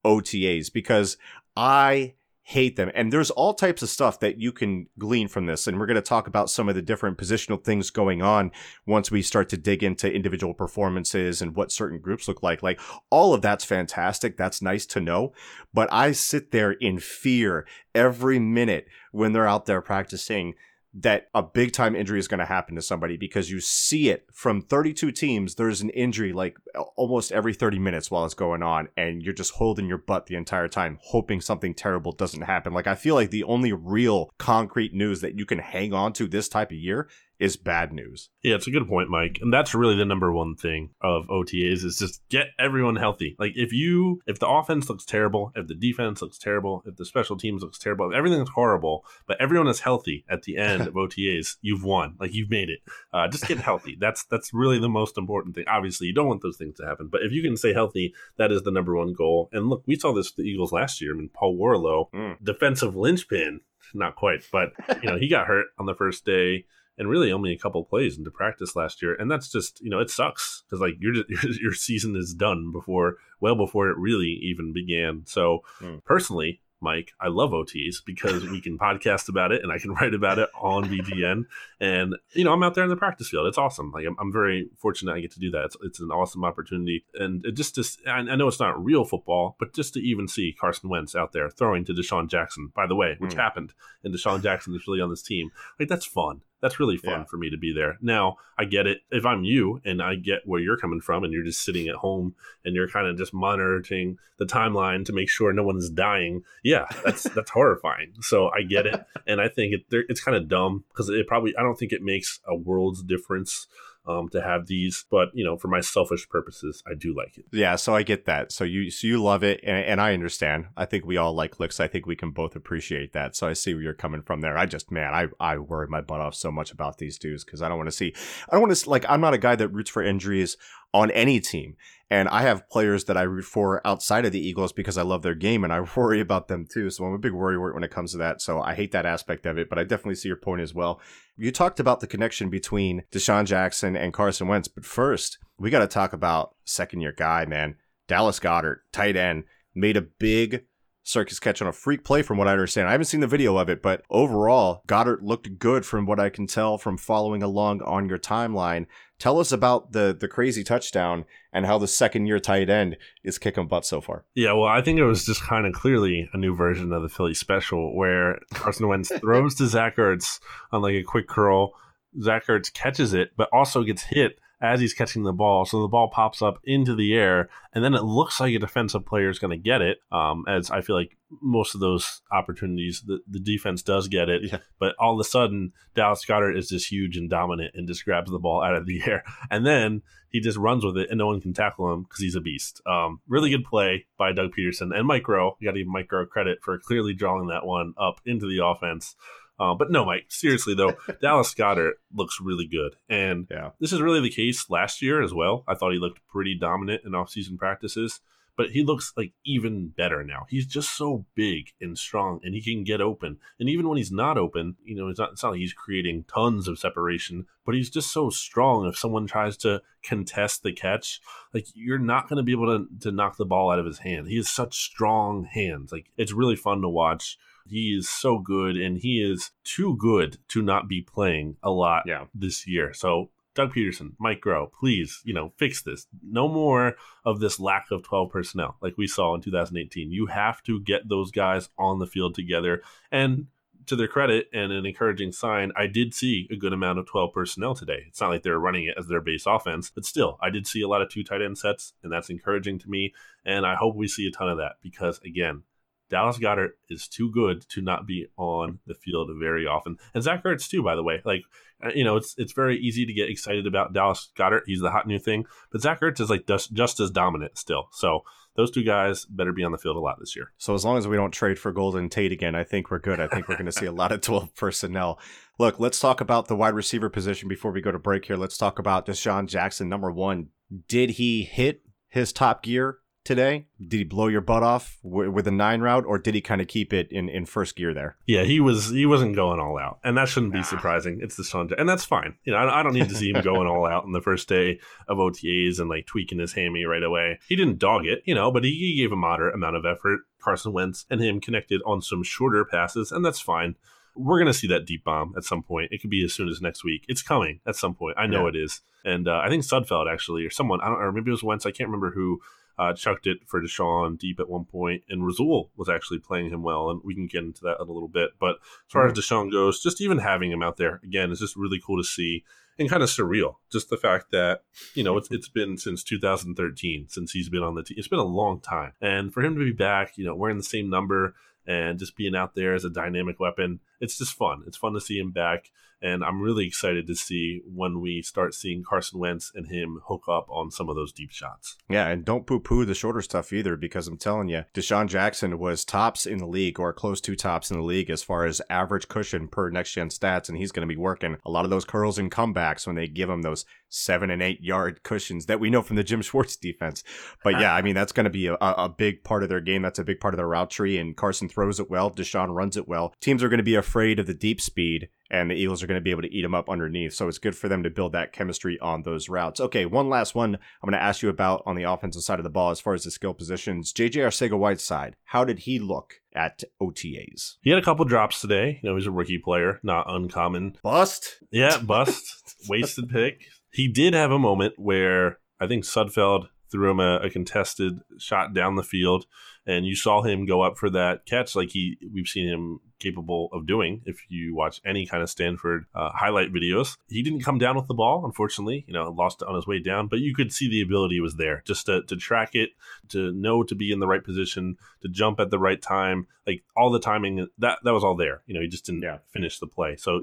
otas 0.04 0.72
because 0.72 1.16
i 1.56 2.14
hate 2.48 2.76
them. 2.76 2.92
And 2.94 3.12
there's 3.12 3.32
all 3.32 3.54
types 3.54 3.82
of 3.82 3.88
stuff 3.88 4.20
that 4.20 4.38
you 4.38 4.52
can 4.52 4.86
glean 5.00 5.26
from 5.26 5.46
this. 5.46 5.66
And 5.66 5.80
we're 5.80 5.86
going 5.86 5.96
to 5.96 6.00
talk 6.00 6.28
about 6.28 6.48
some 6.48 6.68
of 6.68 6.76
the 6.76 6.80
different 6.80 7.18
positional 7.18 7.62
things 7.62 7.90
going 7.90 8.22
on 8.22 8.52
once 8.86 9.10
we 9.10 9.20
start 9.20 9.48
to 9.48 9.56
dig 9.56 9.82
into 9.82 10.12
individual 10.12 10.54
performances 10.54 11.42
and 11.42 11.56
what 11.56 11.72
certain 11.72 11.98
groups 11.98 12.28
look 12.28 12.44
like. 12.44 12.62
Like 12.62 12.78
all 13.10 13.34
of 13.34 13.42
that's 13.42 13.64
fantastic. 13.64 14.36
That's 14.36 14.62
nice 14.62 14.86
to 14.86 15.00
know. 15.00 15.32
But 15.74 15.92
I 15.92 16.12
sit 16.12 16.52
there 16.52 16.70
in 16.70 17.00
fear 17.00 17.66
every 17.96 18.38
minute 18.38 18.86
when 19.10 19.32
they're 19.32 19.48
out 19.48 19.66
there 19.66 19.82
practicing 19.82 20.54
that 20.98 21.28
a 21.34 21.42
big 21.42 21.72
time 21.72 21.94
injury 21.94 22.18
is 22.18 22.26
going 22.26 22.38
to 22.38 22.46
happen 22.46 22.74
to 22.74 22.80
somebody 22.80 23.18
because 23.18 23.50
you 23.50 23.60
see 23.60 24.08
it 24.08 24.26
from 24.32 24.62
32 24.62 25.12
teams. 25.12 25.54
There's 25.54 25.82
an 25.82 25.90
injury 25.90 26.32
like 26.32 26.56
almost 26.96 27.32
every 27.32 27.52
30 27.52 27.78
minutes 27.78 28.10
while 28.10 28.24
it's 28.24 28.34
going 28.34 28.62
on, 28.62 28.88
and 28.96 29.22
you're 29.22 29.34
just 29.34 29.54
holding 29.54 29.86
your 29.86 29.98
butt 29.98 30.26
the 30.26 30.36
entire 30.36 30.68
time, 30.68 30.98
hoping 31.02 31.42
something 31.42 31.74
terrible 31.74 32.12
doesn't 32.12 32.42
happen. 32.42 32.72
Like, 32.72 32.86
I 32.86 32.94
feel 32.94 33.14
like 33.14 33.30
the 33.30 33.44
only 33.44 33.74
real 33.74 34.30
concrete 34.38 34.94
news 34.94 35.20
that 35.20 35.38
you 35.38 35.44
can 35.44 35.58
hang 35.58 35.92
on 35.92 36.14
to 36.14 36.26
this 36.26 36.48
type 36.48 36.70
of 36.70 36.78
year 36.78 37.08
is 37.38 37.56
bad 37.56 37.92
news. 37.92 38.30
Yeah, 38.42 38.54
it's 38.54 38.66
a 38.66 38.70
good 38.70 38.88
point, 38.88 39.10
Mike. 39.10 39.38
And 39.40 39.52
that's 39.52 39.74
really 39.74 39.96
the 39.96 40.04
number 40.04 40.32
one 40.32 40.54
thing 40.54 40.90
of 41.00 41.26
OTAs 41.26 41.84
is 41.84 41.98
just 41.98 42.22
get 42.28 42.48
everyone 42.58 42.96
healthy. 42.96 43.36
Like 43.38 43.52
if 43.56 43.72
you 43.72 44.20
if 44.26 44.38
the 44.38 44.48
offense 44.48 44.88
looks 44.88 45.04
terrible, 45.04 45.52
if 45.54 45.66
the 45.66 45.74
defense 45.74 46.22
looks 46.22 46.38
terrible, 46.38 46.82
if 46.86 46.96
the 46.96 47.04
special 47.04 47.36
teams 47.36 47.62
looks 47.62 47.78
terrible, 47.78 48.10
if 48.10 48.16
everything's 48.16 48.48
horrible, 48.50 49.04
but 49.26 49.40
everyone 49.40 49.68
is 49.68 49.80
healthy 49.80 50.24
at 50.28 50.42
the 50.42 50.56
end 50.56 50.82
of 50.86 50.94
OTAs, 50.94 51.56
you've 51.60 51.84
won. 51.84 52.16
Like 52.18 52.32
you've 52.32 52.50
made 52.50 52.70
it. 52.70 52.80
Uh, 53.12 53.28
just 53.28 53.46
get 53.46 53.58
healthy. 53.58 53.96
That's 54.00 54.24
that's 54.26 54.54
really 54.54 54.78
the 54.78 54.88
most 54.88 55.18
important 55.18 55.54
thing. 55.54 55.64
Obviously, 55.68 56.06
you 56.06 56.14
don't 56.14 56.28
want 56.28 56.42
those 56.42 56.56
things 56.56 56.76
to 56.76 56.86
happen, 56.86 57.08
but 57.10 57.22
if 57.22 57.32
you 57.32 57.42
can 57.42 57.56
stay 57.56 57.72
healthy, 57.72 58.14
that 58.38 58.52
is 58.52 58.62
the 58.62 58.70
number 58.70 58.96
one 58.96 59.12
goal. 59.12 59.48
And 59.52 59.68
look, 59.68 59.82
we 59.86 59.96
saw 59.96 60.12
this 60.12 60.32
the 60.32 60.42
Eagles 60.42 60.72
last 60.72 61.00
year. 61.00 61.12
I 61.12 61.16
mean, 61.16 61.30
Paul 61.32 61.58
Worrilow, 61.58 62.10
mm. 62.12 62.36
defensive 62.42 62.96
linchpin, 62.96 63.60
not 63.94 64.16
quite, 64.16 64.42
but 64.52 64.72
you 65.02 65.10
know 65.10 65.18
he 65.18 65.28
got 65.28 65.46
hurt 65.46 65.66
on 65.78 65.86
the 65.86 65.94
first 65.94 66.24
day 66.24 66.64
and 66.98 67.08
really 67.08 67.32
only 67.32 67.52
a 67.52 67.58
couple 67.58 67.84
plays 67.84 68.16
into 68.16 68.30
practice 68.30 68.76
last 68.76 69.02
year. 69.02 69.14
And 69.14 69.30
that's 69.30 69.50
just, 69.50 69.80
you 69.82 69.90
know, 69.90 70.00
it 70.00 70.10
sucks 70.10 70.62
because 70.66 70.80
like 70.80 70.94
your, 71.00 71.14
your 71.60 71.74
season 71.74 72.16
is 72.16 72.34
done 72.34 72.72
before, 72.72 73.16
well 73.40 73.54
before 73.54 73.88
it 73.88 73.98
really 73.98 74.38
even 74.42 74.72
began. 74.72 75.22
So 75.26 75.62
mm. 75.80 76.02
personally, 76.04 76.60
Mike, 76.80 77.12
I 77.18 77.28
love 77.28 77.50
OTs 77.50 77.96
because 78.04 78.44
we 78.44 78.60
can 78.60 78.78
podcast 78.78 79.28
about 79.28 79.50
it 79.50 79.62
and 79.62 79.72
I 79.72 79.78
can 79.78 79.92
write 79.94 80.14
about 80.14 80.38
it 80.38 80.48
on 80.60 80.84
BGN. 80.84 81.44
And, 81.80 82.16
you 82.32 82.44
know, 82.44 82.52
I'm 82.52 82.62
out 82.62 82.74
there 82.74 82.84
in 82.84 82.90
the 82.90 82.96
practice 82.96 83.28
field. 83.28 83.46
It's 83.46 83.58
awesome. 83.58 83.90
Like, 83.92 84.06
I'm, 84.06 84.16
I'm 84.20 84.32
very 84.32 84.68
fortunate 84.76 85.14
I 85.14 85.20
get 85.20 85.32
to 85.32 85.40
do 85.40 85.50
that. 85.52 85.64
It's, 85.64 85.76
it's 85.82 86.00
an 86.00 86.10
awesome 86.10 86.44
opportunity. 86.44 87.04
And 87.14 87.44
it 87.44 87.52
just, 87.52 87.74
just 87.74 88.00
I, 88.06 88.18
I, 88.18 88.36
know 88.36 88.48
it's 88.48 88.60
not 88.60 88.82
real 88.82 89.04
football, 89.04 89.56
but 89.58 89.74
just 89.74 89.94
to 89.94 90.00
even 90.00 90.28
see 90.28 90.54
Carson 90.58 90.90
Wentz 90.90 91.14
out 91.14 91.32
there 91.32 91.48
throwing 91.48 91.84
to 91.86 91.94
DeSean 91.94 92.28
Jackson, 92.28 92.72
by 92.74 92.86
the 92.86 92.96
way, 92.96 93.16
which 93.18 93.32
mm. 93.32 93.38
happened, 93.38 93.72
and 94.04 94.14
DeSean 94.14 94.42
Jackson 94.42 94.74
is 94.74 94.86
really 94.86 95.00
on 95.00 95.10
this 95.10 95.22
team, 95.22 95.50
like, 95.80 95.88
that's 95.88 96.06
fun 96.06 96.42
that's 96.66 96.80
really 96.80 96.96
fun 96.96 97.20
yeah. 97.20 97.24
for 97.24 97.36
me 97.36 97.48
to 97.48 97.56
be 97.56 97.72
there. 97.72 97.96
Now, 98.00 98.38
I 98.58 98.64
get 98.64 98.88
it. 98.88 98.98
If 99.12 99.24
I'm 99.24 99.44
you 99.44 99.80
and 99.84 100.02
I 100.02 100.16
get 100.16 100.40
where 100.44 100.60
you're 100.60 100.76
coming 100.76 101.00
from 101.00 101.22
and 101.22 101.32
you're 101.32 101.44
just 101.44 101.62
sitting 101.62 101.86
at 101.86 101.94
home 101.94 102.34
and 102.64 102.74
you're 102.74 102.88
kind 102.88 103.06
of 103.06 103.16
just 103.16 103.32
monitoring 103.32 104.18
the 104.38 104.46
timeline 104.46 105.04
to 105.04 105.12
make 105.12 105.28
sure 105.28 105.52
no 105.52 105.62
one's 105.62 105.88
dying, 105.88 106.42
yeah, 106.64 106.86
that's 107.04 107.22
that's 107.34 107.50
horrifying. 107.50 108.14
So 108.20 108.48
I 108.48 108.62
get 108.62 108.86
it. 108.86 109.00
And 109.28 109.40
I 109.40 109.48
think 109.48 109.74
it, 109.74 109.80
it's 109.90 110.20
kind 110.20 110.36
of 110.36 110.46
dumb 110.46 110.84
because 110.90 111.08
it 111.08 111.26
probably, 111.26 111.52
I 111.56 111.62
don't 111.62 111.76
think 111.76 111.90
it 111.90 112.00
makes 112.00 112.38
a 112.46 112.54
world's 112.54 113.02
difference 113.02 113.66
um, 114.06 114.28
to 114.30 114.42
have 114.42 114.66
these. 114.66 115.04
But 115.10 115.28
you 115.34 115.44
know, 115.44 115.56
for 115.56 115.68
my 115.68 115.80
selfish 115.80 116.28
purposes, 116.28 116.82
I 116.86 116.94
do 116.94 117.14
like 117.14 117.38
it. 117.38 117.46
Yeah, 117.52 117.76
so 117.76 117.94
I 117.94 118.02
get 118.02 118.24
that. 118.26 118.52
So 118.52 118.64
you 118.64 118.90
so 118.90 119.06
you 119.06 119.22
love 119.22 119.42
it, 119.42 119.60
and, 119.62 119.84
and 119.84 120.00
I 120.00 120.14
understand. 120.14 120.66
I 120.76 120.84
think 120.84 121.04
we 121.04 121.16
all 121.16 121.32
like 121.32 121.60
licks. 121.60 121.80
I 121.80 121.88
think 121.88 122.06
we 122.06 122.16
can 122.16 122.30
both 122.30 122.56
appreciate 122.56 123.12
that. 123.12 123.36
So 123.36 123.48
I 123.48 123.52
see 123.52 123.74
where 123.74 123.82
you're 123.82 123.94
coming 123.94 124.22
from 124.22 124.40
there. 124.40 124.56
I 124.56 124.66
just 124.66 124.90
man, 124.90 125.14
I 125.14 125.28
I 125.40 125.58
worry 125.58 125.88
my 125.88 126.00
butt 126.00 126.20
off 126.20 126.34
so 126.34 126.50
much 126.50 126.70
about 126.72 126.98
these 126.98 127.18
dudes 127.18 127.44
because 127.44 127.62
I 127.62 127.68
don't 127.68 127.78
want 127.78 127.88
to 127.88 127.96
see. 127.96 128.14
I 128.48 128.54
don't 128.54 128.62
want 128.62 128.74
to 128.74 128.90
like. 128.90 129.04
I'm 129.08 129.20
not 129.20 129.34
a 129.34 129.38
guy 129.38 129.56
that 129.56 129.68
roots 129.68 129.90
for 129.90 130.02
injuries 130.02 130.56
on 130.92 131.10
any 131.10 131.40
team. 131.40 131.76
And 132.08 132.28
I 132.28 132.42
have 132.42 132.68
players 132.68 133.04
that 133.06 133.16
I 133.16 133.22
root 133.22 133.44
for 133.44 133.84
outside 133.84 134.24
of 134.24 134.32
the 134.32 134.40
Eagles 134.40 134.72
because 134.72 134.96
I 134.96 135.02
love 135.02 135.22
their 135.22 135.34
game 135.34 135.64
and 135.64 135.72
I 135.72 135.80
worry 135.96 136.20
about 136.20 136.48
them 136.48 136.66
too. 136.66 136.90
So 136.90 137.04
I'm 137.04 137.14
a 137.14 137.18
big 137.18 137.32
worry 137.32 137.58
when 137.58 137.82
it 137.82 137.90
comes 137.90 138.12
to 138.12 138.18
that. 138.18 138.40
So 138.40 138.60
I 138.60 138.74
hate 138.74 138.92
that 138.92 139.06
aspect 139.06 139.44
of 139.46 139.58
it, 139.58 139.68
but 139.68 139.78
I 139.78 139.84
definitely 139.84 140.14
see 140.14 140.28
your 140.28 140.36
point 140.36 140.60
as 140.60 140.74
well. 140.74 141.00
You 141.36 141.50
talked 141.50 141.80
about 141.80 142.00
the 142.00 142.06
connection 142.06 142.48
between 142.48 143.02
DeSean 143.12 143.44
Jackson 143.44 143.96
and 143.96 144.12
Carson 144.12 144.46
Wentz, 144.46 144.68
but 144.68 144.84
first, 144.84 145.38
we 145.58 145.70
got 145.70 145.80
to 145.80 145.86
talk 145.86 146.12
about 146.12 146.54
second 146.64 147.00
year 147.00 147.12
guy, 147.12 147.44
man. 147.44 147.76
Dallas 148.06 148.38
Goedert, 148.38 148.78
tight 148.92 149.16
end, 149.16 149.44
made 149.74 149.96
a 149.96 150.02
big 150.02 150.64
circus 151.06 151.38
catch 151.38 151.62
on 151.62 151.68
a 151.68 151.72
freak 151.72 152.04
play 152.04 152.20
from 152.20 152.36
what 152.36 152.48
I 152.48 152.52
understand. 152.52 152.88
I 152.88 152.92
haven't 152.92 153.06
seen 153.06 153.20
the 153.20 153.26
video 153.26 153.56
of 153.56 153.68
it, 153.68 153.80
but 153.80 154.02
overall, 154.10 154.82
Goedert 154.88 155.22
looked 155.22 155.58
good 155.58 155.86
from 155.86 156.04
what 156.04 156.18
I 156.18 156.28
can 156.28 156.46
tell 156.46 156.78
from 156.78 156.98
following 156.98 157.42
along 157.42 157.80
on 157.82 158.08
your 158.08 158.18
timeline. 158.18 158.86
Tell 159.18 159.38
us 159.38 159.52
about 159.52 159.92
the 159.92 160.14
the 160.18 160.28
crazy 160.28 160.62
touchdown 160.62 161.24
and 161.52 161.64
how 161.64 161.78
the 161.78 161.88
second 161.88 162.26
year 162.26 162.38
tight 162.38 162.68
end 162.68 162.96
is 163.24 163.38
kicking 163.38 163.68
butt 163.68 163.86
so 163.86 164.00
far. 164.00 164.24
Yeah, 164.34 164.52
well, 164.52 164.68
I 164.68 164.82
think 164.82 164.98
it 164.98 165.04
was 165.04 165.24
just 165.24 165.42
kind 165.42 165.66
of 165.66 165.72
clearly 165.72 166.28
a 166.32 166.36
new 166.36 166.54
version 166.54 166.92
of 166.92 167.02
the 167.02 167.08
Philly 167.08 167.34
special 167.34 167.96
where 167.96 168.40
Carson 168.52 168.88
Wentz 168.88 169.10
throws 169.20 169.54
to 169.54 169.66
Zach 169.66 169.96
Ertz 169.96 170.40
on 170.72 170.82
like 170.82 170.94
a 170.94 171.02
quick 171.02 171.28
curl. 171.28 171.72
Zach 172.20 172.46
Ertz 172.46 172.72
catches 172.72 173.14
it, 173.14 173.30
but 173.36 173.48
also 173.52 173.84
gets 173.84 174.02
hit 174.02 174.38
as 174.60 174.80
he's 174.80 174.94
catching 174.94 175.22
the 175.22 175.32
ball. 175.32 175.64
So 175.64 175.82
the 175.82 175.88
ball 175.88 176.08
pops 176.08 176.40
up 176.40 176.58
into 176.64 176.94
the 176.94 177.14
air, 177.14 177.48
and 177.74 177.84
then 177.84 177.94
it 177.94 178.04
looks 178.04 178.40
like 178.40 178.54
a 178.54 178.58
defensive 178.58 179.04
player 179.04 179.28
is 179.28 179.38
going 179.38 179.50
to 179.50 179.62
get 179.62 179.82
it. 179.82 179.98
Um, 180.10 180.44
as 180.48 180.70
I 180.70 180.80
feel 180.80 180.96
like 180.96 181.16
most 181.42 181.74
of 181.74 181.80
those 181.80 182.22
opportunities, 182.32 183.02
the, 183.06 183.18
the 183.28 183.40
defense 183.40 183.82
does 183.82 184.08
get 184.08 184.28
it. 184.28 184.42
Yeah. 184.44 184.58
But 184.78 184.94
all 184.98 185.14
of 185.14 185.20
a 185.20 185.28
sudden, 185.28 185.72
Dallas 185.94 186.24
Goedert 186.24 186.56
is 186.56 186.68
just 186.68 186.90
huge 186.90 187.16
and 187.16 187.28
dominant 187.28 187.74
and 187.74 187.86
just 187.86 188.04
grabs 188.04 188.30
the 188.30 188.38
ball 188.38 188.62
out 188.62 188.74
of 188.74 188.86
the 188.86 189.02
air. 189.06 189.24
And 189.50 189.66
then 189.66 190.02
he 190.30 190.40
just 190.40 190.58
runs 190.58 190.84
with 190.84 190.96
it, 190.96 191.10
and 191.10 191.18
no 191.18 191.26
one 191.26 191.40
can 191.40 191.52
tackle 191.52 191.92
him 191.92 192.02
because 192.02 192.20
he's 192.20 192.34
a 192.34 192.40
beast. 192.40 192.80
Um, 192.86 193.20
really 193.28 193.50
good 193.50 193.64
play 193.64 194.06
by 194.18 194.32
Doug 194.32 194.52
Pederson 194.56 194.96
and 194.96 195.06
Mike 195.06 195.24
Groh. 195.24 195.52
You 195.60 195.68
got 195.68 195.72
to 195.72 195.80
give 195.80 195.86
Mike 195.86 196.08
Groh 196.08 196.28
credit 196.28 196.58
for 196.62 196.78
clearly 196.78 197.14
drawing 197.14 197.48
that 197.48 197.66
one 197.66 197.94
up 197.98 198.20
into 198.24 198.46
the 198.46 198.64
offense. 198.64 199.16
Uh, 199.58 199.74
but 199.74 199.90
no, 199.90 200.04
Mike, 200.04 200.26
seriously 200.28 200.74
though, 200.74 200.94
Dallas 201.20 201.54
Goedert 201.54 201.94
looks 202.14 202.38
really 202.42 202.66
good. 202.66 202.96
And 203.08 203.46
Yeah. 203.50 203.70
this 203.80 203.92
is 203.92 204.00
really 204.02 204.20
the 204.20 204.30
case 204.30 204.68
last 204.70 205.00
year 205.02 205.22
as 205.22 205.32
well. 205.32 205.64
I 205.66 205.74
thought 205.74 205.92
he 205.92 205.98
looked 205.98 206.20
pretty 206.28 206.54
dominant 206.54 207.02
in 207.06 207.14
off-season 207.14 207.56
practices, 207.56 208.20
but 208.56 208.70
he 208.70 208.82
looks 208.82 209.12
like 209.16 209.32
even 209.44 209.88
better 209.88 210.22
now. 210.24 210.46
He's 210.48 210.66
just 210.66 210.96
so 210.96 211.26
big 211.34 211.68
and 211.80 211.96
strong 211.98 212.40
and 212.42 212.54
he 212.54 212.62
can 212.62 212.84
get 212.84 213.00
open. 213.00 213.38
And 213.60 213.68
even 213.68 213.88
when 213.88 213.98
he's 213.98 214.12
not 214.12 214.38
open, 214.38 214.76
you 214.84 214.94
know, 214.94 215.08
it's 215.08 215.18
not, 215.18 215.32
it's 215.32 215.42
not 215.42 215.50
like 215.52 215.60
he's 215.60 215.72
creating 215.74 216.24
tons 216.26 216.66
of 216.68 216.78
separation, 216.78 217.46
but 217.64 217.74
he's 217.74 217.90
just 217.90 218.12
so 218.12 218.30
strong. 218.30 218.86
If 218.86 218.96
someone 218.98 219.26
tries 219.26 219.56
to 219.58 219.82
contest 220.02 220.62
the 220.62 220.72
catch, 220.72 221.20
like 221.52 221.66
you're 221.74 221.98
not 221.98 222.28
going 222.28 222.38
to 222.38 222.42
be 222.42 222.52
able 222.52 222.78
to, 222.78 222.86
to 223.00 223.10
knock 223.12 223.36
the 223.36 223.44
ball 223.46 223.70
out 223.70 223.78
of 223.78 223.86
his 223.86 223.98
hand. 223.98 224.28
He 224.28 224.36
has 224.36 224.48
such 224.48 224.74
strong 224.82 225.44
hands. 225.44 225.92
Like 225.92 226.10
it's 226.16 226.32
really 226.32 226.56
fun 226.56 226.80
to 226.82 226.88
watch. 226.88 227.38
He 227.68 227.94
is 227.96 228.08
so 228.08 228.38
good 228.38 228.76
and 228.76 228.98
he 228.98 229.20
is 229.22 229.50
too 229.64 229.96
good 229.96 230.38
to 230.48 230.62
not 230.62 230.88
be 230.88 231.02
playing 231.02 231.56
a 231.62 231.70
lot 231.70 232.04
Yeah. 232.06 232.26
this 232.34 232.66
year. 232.66 232.92
So 232.92 233.30
Doug 233.54 233.72
Pederson, 233.72 234.12
Mike 234.18 234.42
Groh, 234.42 234.70
please, 234.70 235.22
you 235.24 235.32
know, 235.32 235.52
fix 235.56 235.82
this. 235.82 236.06
No 236.22 236.46
more 236.46 236.96
of 237.24 237.40
this 237.40 237.58
lack 237.58 237.90
of 237.90 238.02
12 238.02 238.30
personnel 238.30 238.76
like 238.82 238.98
we 238.98 239.06
saw 239.06 239.34
in 239.34 239.40
2018. 239.40 240.10
You 240.10 240.26
have 240.26 240.62
to 240.64 240.78
get 240.80 241.08
those 241.08 241.30
guys 241.30 241.70
on 241.78 241.98
the 241.98 242.06
field 242.06 242.34
together. 242.34 242.82
And 243.10 243.46
to 243.86 243.96
their 243.96 244.08
credit 244.08 244.48
and 244.52 244.72
an 244.72 244.84
encouraging 244.84 245.32
sign, 245.32 245.72
I 245.76 245.86
did 245.86 246.12
see 246.12 246.48
a 246.50 246.56
good 246.56 246.72
amount 246.72 246.98
of 246.98 247.06
12 247.06 247.32
personnel 247.32 247.74
today. 247.74 248.04
It's 248.08 248.20
not 248.20 248.30
like 248.30 248.42
they're 248.42 248.58
running 248.58 248.84
it 248.86 248.94
as 248.98 249.06
their 249.06 249.20
base 249.20 249.46
offense, 249.46 249.90
but 249.90 250.04
still, 250.04 250.38
I 250.42 250.50
did 250.50 250.66
see 250.66 250.82
a 250.82 250.88
lot 250.88 251.02
of 251.02 251.08
two 251.08 251.22
tight 251.22 251.40
end 251.40 251.56
sets, 251.56 251.92
and 252.02 252.12
that's 252.12 252.28
encouraging 252.28 252.80
to 252.80 252.90
me. 252.90 253.14
And 253.44 253.64
I 253.64 253.76
hope 253.76 253.94
we 253.94 254.08
see 254.08 254.26
a 254.26 254.30
ton 254.32 254.48
of 254.50 254.58
that 254.58 254.72
because, 254.82 255.20
again, 255.24 255.62
Dallas 256.08 256.38
Goedert 256.38 256.72
is 256.88 257.08
too 257.08 257.30
good 257.32 257.68
to 257.70 257.80
not 257.80 258.06
be 258.06 258.26
on 258.36 258.78
the 258.86 258.94
field 258.94 259.30
very 259.38 259.66
often. 259.66 259.96
And 260.14 260.22
Zach 260.22 260.44
Ertz, 260.44 260.68
too, 260.68 260.82
by 260.82 260.94
the 260.94 261.02
way. 261.02 261.20
Like, 261.24 261.42
uh, 261.84 261.90
you 261.94 262.04
know, 262.04 262.16
it's 262.16 262.34
it's 262.38 262.52
very 262.52 262.78
easy 262.78 263.04
to 263.06 263.12
get 263.12 263.28
excited 263.28 263.66
about 263.66 263.92
Dallas 263.92 264.30
Goedert. 264.36 264.62
He's 264.66 264.80
the 264.80 264.90
hot 264.90 265.06
new 265.06 265.18
thing. 265.18 265.46
But 265.70 265.80
Zach 265.80 266.00
Ertz 266.00 266.20
is 266.20 266.30
like 266.30 266.46
just, 266.46 266.72
just 266.72 267.00
as 267.00 267.10
dominant 267.10 267.58
still. 267.58 267.88
So 267.92 268.22
those 268.56 268.70
two 268.70 268.82
guys 268.82 269.24
better 269.26 269.52
be 269.52 269.64
on 269.64 269.72
the 269.72 269.78
field 269.78 269.96
a 269.96 270.00
lot 270.00 270.18
this 270.18 270.34
year. 270.34 270.52
So 270.56 270.74
as 270.74 270.84
long 270.84 270.96
as 270.96 271.06
we 271.06 271.16
don't 271.16 271.30
trade 271.30 271.58
for 271.58 271.72
Golden 271.72 272.08
Tate 272.08 272.32
again, 272.32 272.54
I 272.54 272.64
think 272.64 272.90
we're 272.90 272.98
good. 272.98 273.20
I 273.20 273.28
think 273.28 273.48
we're 273.48 273.56
going 273.56 273.66
to 273.66 273.72
see 273.72 273.86
a 273.86 273.92
lot 273.92 274.12
of 274.12 274.20
12 274.22 274.54
personnel. 274.54 275.18
Look, 275.58 275.78
let's 275.78 276.00
talk 276.00 276.20
about 276.20 276.48
the 276.48 276.56
wide 276.56 276.74
receiver 276.74 277.10
position 277.10 277.48
before 277.48 277.70
we 277.70 277.82
go 277.82 277.92
to 277.92 277.98
break 277.98 278.24
here. 278.24 278.36
Let's 278.36 278.56
talk 278.56 278.78
about 278.78 279.06
DeSean 279.06 279.46
Jackson, 279.46 279.88
number 279.88 280.10
one. 280.10 280.48
Did 280.88 281.10
he 281.10 281.44
hit 281.44 281.82
his 282.08 282.32
top 282.32 282.62
gear 282.62 282.98
today? 283.26 283.66
Did 283.80 283.96
he 283.98 284.04
blow 284.04 284.28
your 284.28 284.40
butt 284.40 284.62
off 284.62 284.96
w- 285.02 285.30
with 285.30 285.46
a 285.46 285.50
nine 285.50 285.80
route, 285.82 286.04
or 286.06 286.18
did 286.18 286.34
he 286.34 286.40
kind 286.40 286.60
of 286.60 286.68
keep 286.68 286.92
it 286.92 287.08
in, 287.10 287.28
in 287.28 287.44
first 287.44 287.76
gear 287.76 287.92
there? 287.92 288.16
Yeah, 288.26 288.44
he 288.44 288.60
was 288.60 288.90
he 288.90 289.04
wasn't 289.04 289.34
going 289.36 289.60
all 289.60 289.78
out, 289.78 289.98
and 290.02 290.16
that 290.16 290.28
shouldn't 290.28 290.52
be 290.54 290.62
surprising. 290.62 291.18
It's 291.22 291.38
DeSean, 291.38 291.72
and 291.76 291.88
that's 291.88 292.04
fine. 292.04 292.36
You 292.44 292.52
know, 292.52 292.58
I, 292.58 292.80
I 292.80 292.82
don't 292.82 292.94
need 292.94 293.08
to 293.10 293.14
see 293.14 293.30
him 293.32 293.42
going 293.42 293.66
all 293.68 293.84
out 293.86 294.04
in 294.04 294.12
the 294.12 294.22
first 294.22 294.48
day 294.48 294.80
of 295.08 295.18
OTAs 295.18 295.78
and 295.78 295.90
like 295.90 296.06
tweaking 296.06 296.38
his 296.38 296.54
hammy 296.54 296.84
right 296.84 297.02
away. 297.02 297.38
He 297.48 297.56
didn't 297.56 297.78
dog 297.78 298.06
it, 298.06 298.22
you 298.24 298.34
know, 298.34 298.50
but 298.50 298.64
he, 298.64 298.70
he 298.70 298.96
gave 298.96 299.12
a 299.12 299.16
moderate 299.16 299.54
amount 299.54 299.76
of 299.76 299.84
effort. 299.84 300.20
Carson 300.40 300.72
Wentz 300.72 301.04
and 301.10 301.20
him 301.20 301.40
connected 301.40 301.82
on 301.84 302.00
some 302.00 302.22
shorter 302.22 302.64
passes, 302.64 303.10
and 303.12 303.24
that's 303.24 303.40
fine. 303.40 303.74
We're 304.18 304.38
gonna 304.38 304.54
see 304.54 304.68
that 304.68 304.86
deep 304.86 305.04
bomb 305.04 305.34
at 305.36 305.44
some 305.44 305.62
point. 305.62 305.92
It 305.92 306.00
could 306.00 306.08
be 306.08 306.24
as 306.24 306.32
soon 306.32 306.48
as 306.48 306.62
next 306.62 306.84
week. 306.84 307.04
It's 307.08 307.20
coming 307.20 307.60
at 307.66 307.76
some 307.76 307.94
point. 307.94 308.16
I 308.16 308.26
know 308.26 308.44
Yeah. 308.44 308.48
it 308.50 308.56
is, 308.56 308.80
and 309.04 309.28
uh, 309.28 309.42
I 309.44 309.50
think 309.50 309.62
Sudfeld 309.64 310.10
actually 310.10 310.46
or 310.46 310.50
someone 310.50 310.80
I 310.80 310.86
don't 310.88 310.96
or 310.98 311.12
maybe 311.12 311.28
it 311.28 311.32
was 311.32 311.42
Wentz. 311.42 311.66
I 311.66 311.70
can't 311.70 311.88
remember 311.90 312.12
who 312.12 312.40
uh, 312.78 312.92
chucked 312.92 313.26
it 313.26 313.38
for 313.46 313.60
DeSean 313.60 314.18
deep 314.18 314.38
at 314.40 314.48
one 314.48 314.64
point, 314.64 315.02
and 315.08 315.24
Rasul 315.24 315.70
was 315.76 315.88
actually 315.88 316.18
playing 316.18 316.50
him 316.50 316.62
well, 316.62 316.90
and 316.90 317.00
we 317.04 317.14
can 317.14 317.26
get 317.26 317.44
into 317.44 317.62
that 317.62 317.76
in 317.80 317.88
a 317.88 317.92
little 317.92 318.08
bit. 318.08 318.30
But 318.38 318.56
as 318.56 318.92
far 318.92 319.06
as 319.06 319.14
DeSean 319.14 319.50
goes, 319.50 319.82
just 319.82 320.00
even 320.00 320.18
having 320.18 320.50
him 320.50 320.62
out 320.62 320.76
there 320.76 321.00
again 321.02 321.30
is 321.30 321.40
just 321.40 321.56
really 321.56 321.80
cool 321.84 321.96
to 321.96 322.04
see 322.04 322.44
and 322.78 322.90
kind 322.90 323.02
of 323.02 323.08
surreal. 323.08 323.56
Just 323.70 323.88
the 323.88 323.96
fact 323.96 324.30
that 324.32 324.62
you 324.94 325.02
know 325.02 325.16
it's 325.16 325.28
it's 325.30 325.48
been 325.48 325.78
since 325.78 326.02
2013 326.02 327.06
since 327.08 327.32
he's 327.32 327.48
been 327.48 327.62
on 327.62 327.74
the 327.74 327.82
team. 327.82 327.96
It's 327.98 328.08
been 328.08 328.18
a 328.18 328.24
long 328.24 328.60
time, 328.60 328.92
and 329.00 329.32
for 329.32 329.42
him 329.42 329.54
to 329.54 329.64
be 329.64 329.72
back, 329.72 330.18
you 330.18 330.24
know, 330.24 330.34
wearing 330.34 330.58
the 330.58 330.62
same 330.62 330.90
number 330.90 331.34
and 331.66 331.98
just 331.98 332.16
being 332.16 332.36
out 332.36 332.54
there 332.54 332.74
as 332.74 332.84
a 332.84 332.90
dynamic 332.90 333.40
weapon, 333.40 333.80
it's 334.00 334.18
just 334.18 334.34
fun. 334.34 334.62
It's 334.66 334.76
fun 334.76 334.92
to 334.92 335.00
see 335.00 335.18
him 335.18 335.32
back. 335.32 335.70
And 336.02 336.22
I'm 336.22 336.42
really 336.42 336.66
excited 336.66 337.06
to 337.06 337.14
see 337.14 337.62
when 337.66 338.00
we 338.00 338.22
start 338.22 338.54
seeing 338.54 338.84
Carson 338.88 339.18
Wentz 339.18 339.50
and 339.54 339.68
him 339.68 340.00
hook 340.06 340.24
up 340.28 340.46
on 340.50 340.70
some 340.70 340.88
of 340.88 340.96
those 340.96 341.12
deep 341.12 341.30
shots. 341.30 341.76
Yeah, 341.88 342.08
and 342.08 342.24
don't 342.24 342.46
poo 342.46 342.60
poo 342.60 342.84
the 342.84 342.94
shorter 342.94 343.22
stuff 343.22 343.52
either, 343.52 343.76
because 343.76 344.06
I'm 344.06 344.18
telling 344.18 344.48
you, 344.48 344.64
DeSean 344.74 345.08
Jackson 345.08 345.58
was 345.58 345.84
tops 345.84 346.26
in 346.26 346.38
the 346.38 346.46
league 346.46 346.78
or 346.78 346.92
close 346.92 347.20
to 347.22 347.34
tops 347.34 347.70
in 347.70 347.78
the 347.78 347.84
league 347.84 348.10
as 348.10 348.22
far 348.22 348.44
as 348.44 348.60
average 348.68 349.08
cushion 349.08 349.48
per 349.48 349.70
next 349.70 349.92
gen 349.92 350.08
stats, 350.08 350.48
and 350.48 350.58
he's 350.58 350.72
going 350.72 350.86
to 350.86 350.92
be 350.92 351.00
working 351.00 351.38
a 351.44 351.50
lot 351.50 351.64
of 351.64 351.70
those 351.70 351.84
curls 351.84 352.18
and 352.18 352.30
comebacks 352.30 352.86
when 352.86 352.96
they 352.96 353.06
give 353.06 353.30
him 353.30 353.42
those 353.42 353.64
seven 353.88 354.30
and 354.30 354.42
eight 354.42 354.60
yard 354.60 355.02
cushions 355.02 355.46
that 355.46 355.60
we 355.60 355.70
know 355.70 355.82
from 355.82 355.96
the 355.96 356.04
Jim 356.04 356.22
Schwartz 356.22 356.56
defense. 356.66 357.02
But 357.42 357.58
yeah, 357.60 357.74
I 357.74 357.82
mean, 357.82 357.94
that's 357.94 358.12
going 358.12 358.24
to 358.24 358.30
be 358.30 358.48
a, 358.48 358.54
a 358.60 358.88
big 358.88 359.24
part 359.24 359.42
of 359.42 359.48
their 359.48 359.60
game. 359.60 359.82
That's 359.82 359.98
a 359.98 360.04
big 360.04 360.20
part 360.20 360.34
of 360.34 360.38
their 360.38 360.48
route 360.48 360.70
tree, 360.70 360.98
and 360.98 361.16
Carson 361.16 361.48
throws 361.48 361.80
it 361.80 361.90
well. 361.90 362.10
DeSean 362.10 362.54
runs 362.54 362.76
it 362.76 362.88
well. 362.88 363.14
Teams 363.20 363.42
are 363.42 363.48
going 363.48 363.58
to 363.58 363.64
be 363.64 363.74
afraid 363.74 364.18
of 364.18 364.26
the 364.26 364.34
deep 364.34 364.60
speed 364.60 365.08
and 365.30 365.50
the 365.50 365.54
Eagles 365.54 365.82
are 365.82 365.86
going 365.86 366.00
to 366.00 366.04
be 366.04 366.10
able 366.10 366.22
to 366.22 366.32
eat 366.32 366.42
them 366.42 366.54
up 366.54 366.68
underneath. 366.68 367.14
So 367.14 367.28
it's 367.28 367.38
good 367.38 367.56
for 367.56 367.68
them 367.68 367.82
to 367.82 367.90
build 367.90 368.12
that 368.12 368.32
chemistry 368.32 368.78
on 368.80 369.02
those 369.02 369.28
routes. 369.28 369.60
Okay, 369.60 369.86
one 369.86 370.08
last 370.08 370.34
one 370.34 370.54
I'm 370.54 370.88
going 370.88 370.98
to 370.98 371.02
ask 371.02 371.22
you 371.22 371.28
about 371.28 371.62
on 371.66 371.76
the 371.76 371.84
offensive 371.84 372.22
side 372.22 372.38
of 372.38 372.44
the 372.44 372.50
ball 372.50 372.70
as 372.70 372.80
far 372.80 372.94
as 372.94 373.04
the 373.04 373.10
skill 373.10 373.34
positions. 373.34 373.92
JJ 373.92 374.22
Arcega 374.22 374.58
Whiteside, 374.58 375.16
how 375.24 375.44
did 375.44 375.60
he 375.60 375.78
look 375.78 376.14
at 376.34 376.62
OTAs? 376.80 377.56
He 377.62 377.70
had 377.70 377.78
a 377.78 377.84
couple 377.84 378.04
drops 378.04 378.40
today. 378.40 378.80
You 378.82 378.90
know, 378.90 378.96
he's 378.96 379.06
a 379.06 379.10
rookie 379.10 379.38
player, 379.38 379.80
not 379.82 380.06
uncommon. 380.08 380.76
Bust. 380.82 381.36
Yeah, 381.50 381.78
bust, 381.78 382.54
wasted 382.68 383.08
pick. 383.08 383.46
He 383.72 383.88
did 383.88 384.14
have 384.14 384.30
a 384.30 384.38
moment 384.38 384.74
where 384.76 385.38
I 385.60 385.66
think 385.66 385.84
Sudfeld 385.84 386.48
threw 386.70 386.90
him 386.90 387.00
a, 387.00 387.16
a 387.18 387.30
contested 387.30 388.00
shot 388.18 388.54
down 388.54 388.76
the 388.76 388.82
field, 388.82 389.26
and 389.66 389.86
you 389.86 389.94
saw 389.96 390.22
him 390.22 390.46
go 390.46 390.62
up 390.62 390.76
for 390.78 390.90
that 390.90 391.26
catch 391.26 391.54
like 391.56 391.70
he 391.70 391.96
we've 392.12 392.28
seen 392.28 392.48
him 392.48 392.80
capable 392.98 393.50
of 393.52 393.66
doing 393.66 394.00
if 394.06 394.24
you 394.30 394.54
watch 394.54 394.80
any 394.84 395.06
kind 395.06 395.22
of 395.22 395.28
Stanford 395.28 395.84
uh, 395.94 396.10
highlight 396.14 396.50
videos. 396.52 396.96
He 397.08 397.22
didn't 397.22 397.42
come 397.42 397.58
down 397.58 397.76
with 397.76 397.88
the 397.88 397.94
ball, 397.94 398.24
unfortunately. 398.24 398.84
You 398.88 398.94
know, 398.94 399.10
lost 399.10 399.42
it 399.42 399.48
on 399.48 399.54
his 399.54 399.66
way 399.66 399.80
down, 399.80 400.08
but 400.08 400.20
you 400.20 400.34
could 400.34 400.50
see 400.52 400.68
the 400.68 400.80
ability 400.80 401.20
was 401.20 401.34
there 401.36 401.62
just 401.66 401.86
to, 401.86 402.02
to 402.04 402.16
track 402.16 402.54
it, 402.54 402.70
to 403.10 403.32
know 403.32 403.62
to 403.64 403.74
be 403.74 403.92
in 403.92 404.00
the 404.00 404.06
right 404.06 404.24
position, 404.24 404.76
to 405.02 405.08
jump 405.08 405.40
at 405.40 405.50
the 405.50 405.58
right 405.58 405.80
time. 405.82 406.26
Like 406.46 406.62
all 406.76 406.90
the 406.90 407.00
timing, 407.00 407.46
that 407.58 407.78
that 407.84 407.92
was 407.92 408.02
all 408.04 408.16
there. 408.16 408.42
You 408.46 408.54
know, 408.54 408.60
he 408.60 408.68
just 408.68 408.86
didn't 408.86 409.02
Yeah. 409.02 409.18
finish 409.30 409.58
the 409.58 409.66
play. 409.66 409.96
So 409.96 410.22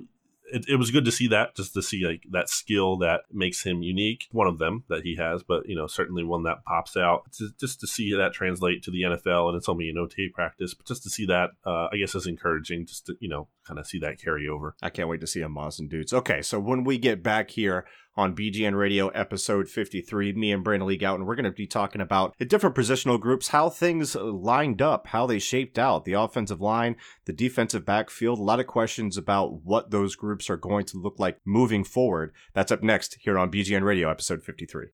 it, 0.53 0.65
it 0.69 0.75
was 0.75 0.91
good 0.91 1.05
to 1.05 1.11
see 1.11 1.27
that, 1.27 1.55
just 1.55 1.73
to 1.73 1.81
see 1.81 2.05
like 2.05 2.23
that 2.31 2.49
skill 2.49 2.97
that 2.97 3.21
makes 3.31 3.63
him 3.63 3.81
unique. 3.81 4.27
One 4.31 4.47
of 4.47 4.59
them 4.59 4.83
that 4.87 5.03
he 5.03 5.15
has, 5.15 5.43
but 5.43 5.67
you 5.67 5.75
know 5.75 5.87
certainly 5.87 6.23
one 6.23 6.43
that 6.43 6.63
pops 6.63 6.95
out. 6.95 7.23
Just 7.59 7.79
to 7.79 7.87
see 7.87 8.15
that 8.15 8.33
translate 8.33 8.83
to 8.83 8.91
the 8.91 9.01
NFL, 9.01 9.49
and 9.49 9.57
it's 9.57 9.67
only 9.67 9.89
an 9.89 9.97
OT 9.97 10.29
practice, 10.29 10.73
but 10.73 10.85
just 10.85 11.03
to 11.03 11.09
see 11.09 11.25
that, 11.25 11.51
uh, 11.65 11.87
I 11.91 11.97
guess 11.97 12.15
is 12.15 12.27
encouraging. 12.27 12.85
Just 12.85 13.07
to 13.07 13.15
you 13.19 13.29
know 13.29 13.47
kind 13.67 13.79
of 13.79 13.87
see 13.87 13.99
that 13.99 14.21
carry 14.21 14.47
over. 14.47 14.75
I 14.81 14.89
can't 14.89 15.09
wait 15.09 15.21
to 15.21 15.27
see 15.27 15.41
him, 15.41 15.55
Moz 15.55 15.79
and 15.79 15.89
dudes. 15.89 16.13
Okay, 16.13 16.41
so 16.41 16.59
when 16.59 16.83
we 16.83 16.97
get 16.97 17.23
back 17.23 17.49
here 17.49 17.85
on 18.15 18.35
BGN 18.35 18.77
Radio 18.77 19.07
episode 19.09 19.67
53, 19.67 20.33
me 20.33 20.51
and 20.51 20.63
Brandon 20.63 20.87
Lee 20.87 20.97
Gowton, 20.97 21.25
we're 21.25 21.35
going 21.35 21.45
to 21.45 21.51
be 21.51 21.65
talking 21.65 22.01
about 22.01 22.35
the 22.37 22.45
different 22.45 22.75
positional 22.75 23.19
groups, 23.19 23.49
how 23.49 23.69
things 23.69 24.15
lined 24.15 24.81
up, 24.81 25.07
how 25.07 25.25
they 25.25 25.39
shaped 25.39 25.79
out, 25.79 26.05
the 26.05 26.13
offensive 26.13 26.61
line, 26.61 26.95
the 27.25 27.33
defensive 27.33 27.85
backfield, 27.85 28.39
a 28.39 28.43
lot 28.43 28.59
of 28.59 28.67
questions 28.67 29.17
about 29.17 29.63
what 29.63 29.91
those 29.91 30.15
groups 30.15 30.49
are 30.49 30.57
going 30.57 30.85
to 30.85 30.97
look 30.97 31.17
like 31.17 31.39
moving 31.45 31.83
forward. 31.83 32.31
That's 32.53 32.71
up 32.71 32.83
next 32.83 33.17
here 33.21 33.37
on 33.37 33.51
BGN 33.51 33.83
Radio 33.83 34.09
episode 34.09 34.43
53. 34.43 34.87